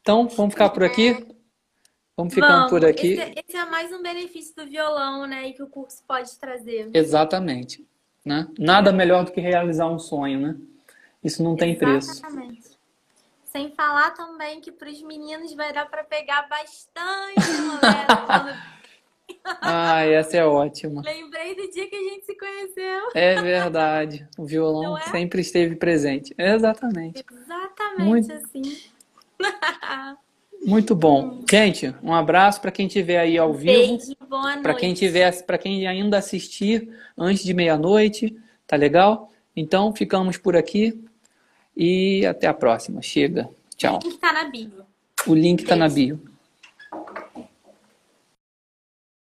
Então 0.00 0.26
vamos 0.28 0.54
ficar 0.54 0.70
por 0.70 0.82
aqui? 0.82 1.26
Vamos 2.16 2.32
ficando 2.32 2.70
por 2.70 2.82
aqui. 2.82 3.08
Esse, 3.08 3.20
é- 3.20 3.34
esse 3.46 3.56
é 3.58 3.66
mais 3.66 3.92
um 3.92 4.00
benefício 4.02 4.56
do 4.56 4.64
violão, 4.66 5.26
né? 5.26 5.46
E 5.48 5.52
que 5.52 5.62
o 5.62 5.66
curso 5.66 6.02
pode 6.08 6.34
trazer. 6.38 6.88
Exatamente. 6.94 7.86
Né? 8.24 8.48
Nada 8.58 8.90
melhor 8.90 9.26
do 9.26 9.30
que 9.30 9.42
realizar 9.42 9.88
um 9.88 9.98
sonho, 9.98 10.40
né? 10.40 10.56
Isso 11.22 11.42
não 11.42 11.54
tem 11.54 11.76
preço. 11.76 12.10
Exatamente. 12.10 12.62
Sem 13.44 13.70
falar 13.72 14.12
também 14.12 14.58
que 14.62 14.72
para 14.72 14.88
os 14.88 15.02
meninos 15.02 15.52
vai 15.52 15.70
dar 15.70 15.84
para 15.84 16.02
pegar 16.02 16.48
bastante 16.48 17.46
moléstia. 17.60 18.62
Ah, 19.60 20.04
essa 20.04 20.36
é 20.36 20.44
ótima. 20.44 21.02
Lembrei 21.02 21.54
do 21.54 21.70
dia 21.70 21.88
que 21.88 21.96
a 21.96 21.98
gente 21.98 22.26
se 22.26 22.34
conheceu. 22.36 23.10
É 23.14 23.40
verdade. 23.40 24.26
O 24.36 24.44
violão 24.44 24.96
é? 24.96 25.02
sempre 25.02 25.40
esteve 25.40 25.76
presente. 25.76 26.34
Exatamente. 26.36 27.24
Exatamente 27.30 28.02
Muito. 28.02 28.32
assim. 28.32 28.62
Muito 30.64 30.94
bom. 30.94 31.42
Gente, 31.48 31.94
um 32.02 32.12
abraço 32.12 32.60
para 32.60 32.72
quem 32.72 32.86
estiver 32.86 33.18
aí 33.18 33.38
ao 33.38 33.54
vivo. 33.54 33.98
Para 34.62 34.74
quem 34.74 34.92
tiver, 34.92 35.42
para 35.44 35.56
quem 35.56 35.86
ainda 35.86 36.18
assistir 36.18 36.88
antes 37.16 37.44
de 37.44 37.54
meia-noite, 37.54 38.36
tá 38.66 38.76
legal? 38.76 39.30
Então 39.54 39.94
ficamos 39.94 40.36
por 40.36 40.56
aqui 40.56 41.00
e 41.76 42.26
até 42.26 42.46
a 42.48 42.54
próxima. 42.54 43.00
Chega. 43.00 43.48
Tchau. 43.76 44.00
O 44.02 44.08
link 44.08 44.18
tá 44.18 44.32
na 44.32 44.44
bio. 44.44 44.72
O 45.26 45.34
link 45.34 45.64
tá 45.64 45.76
na 45.76 45.88
bio. 45.88 46.20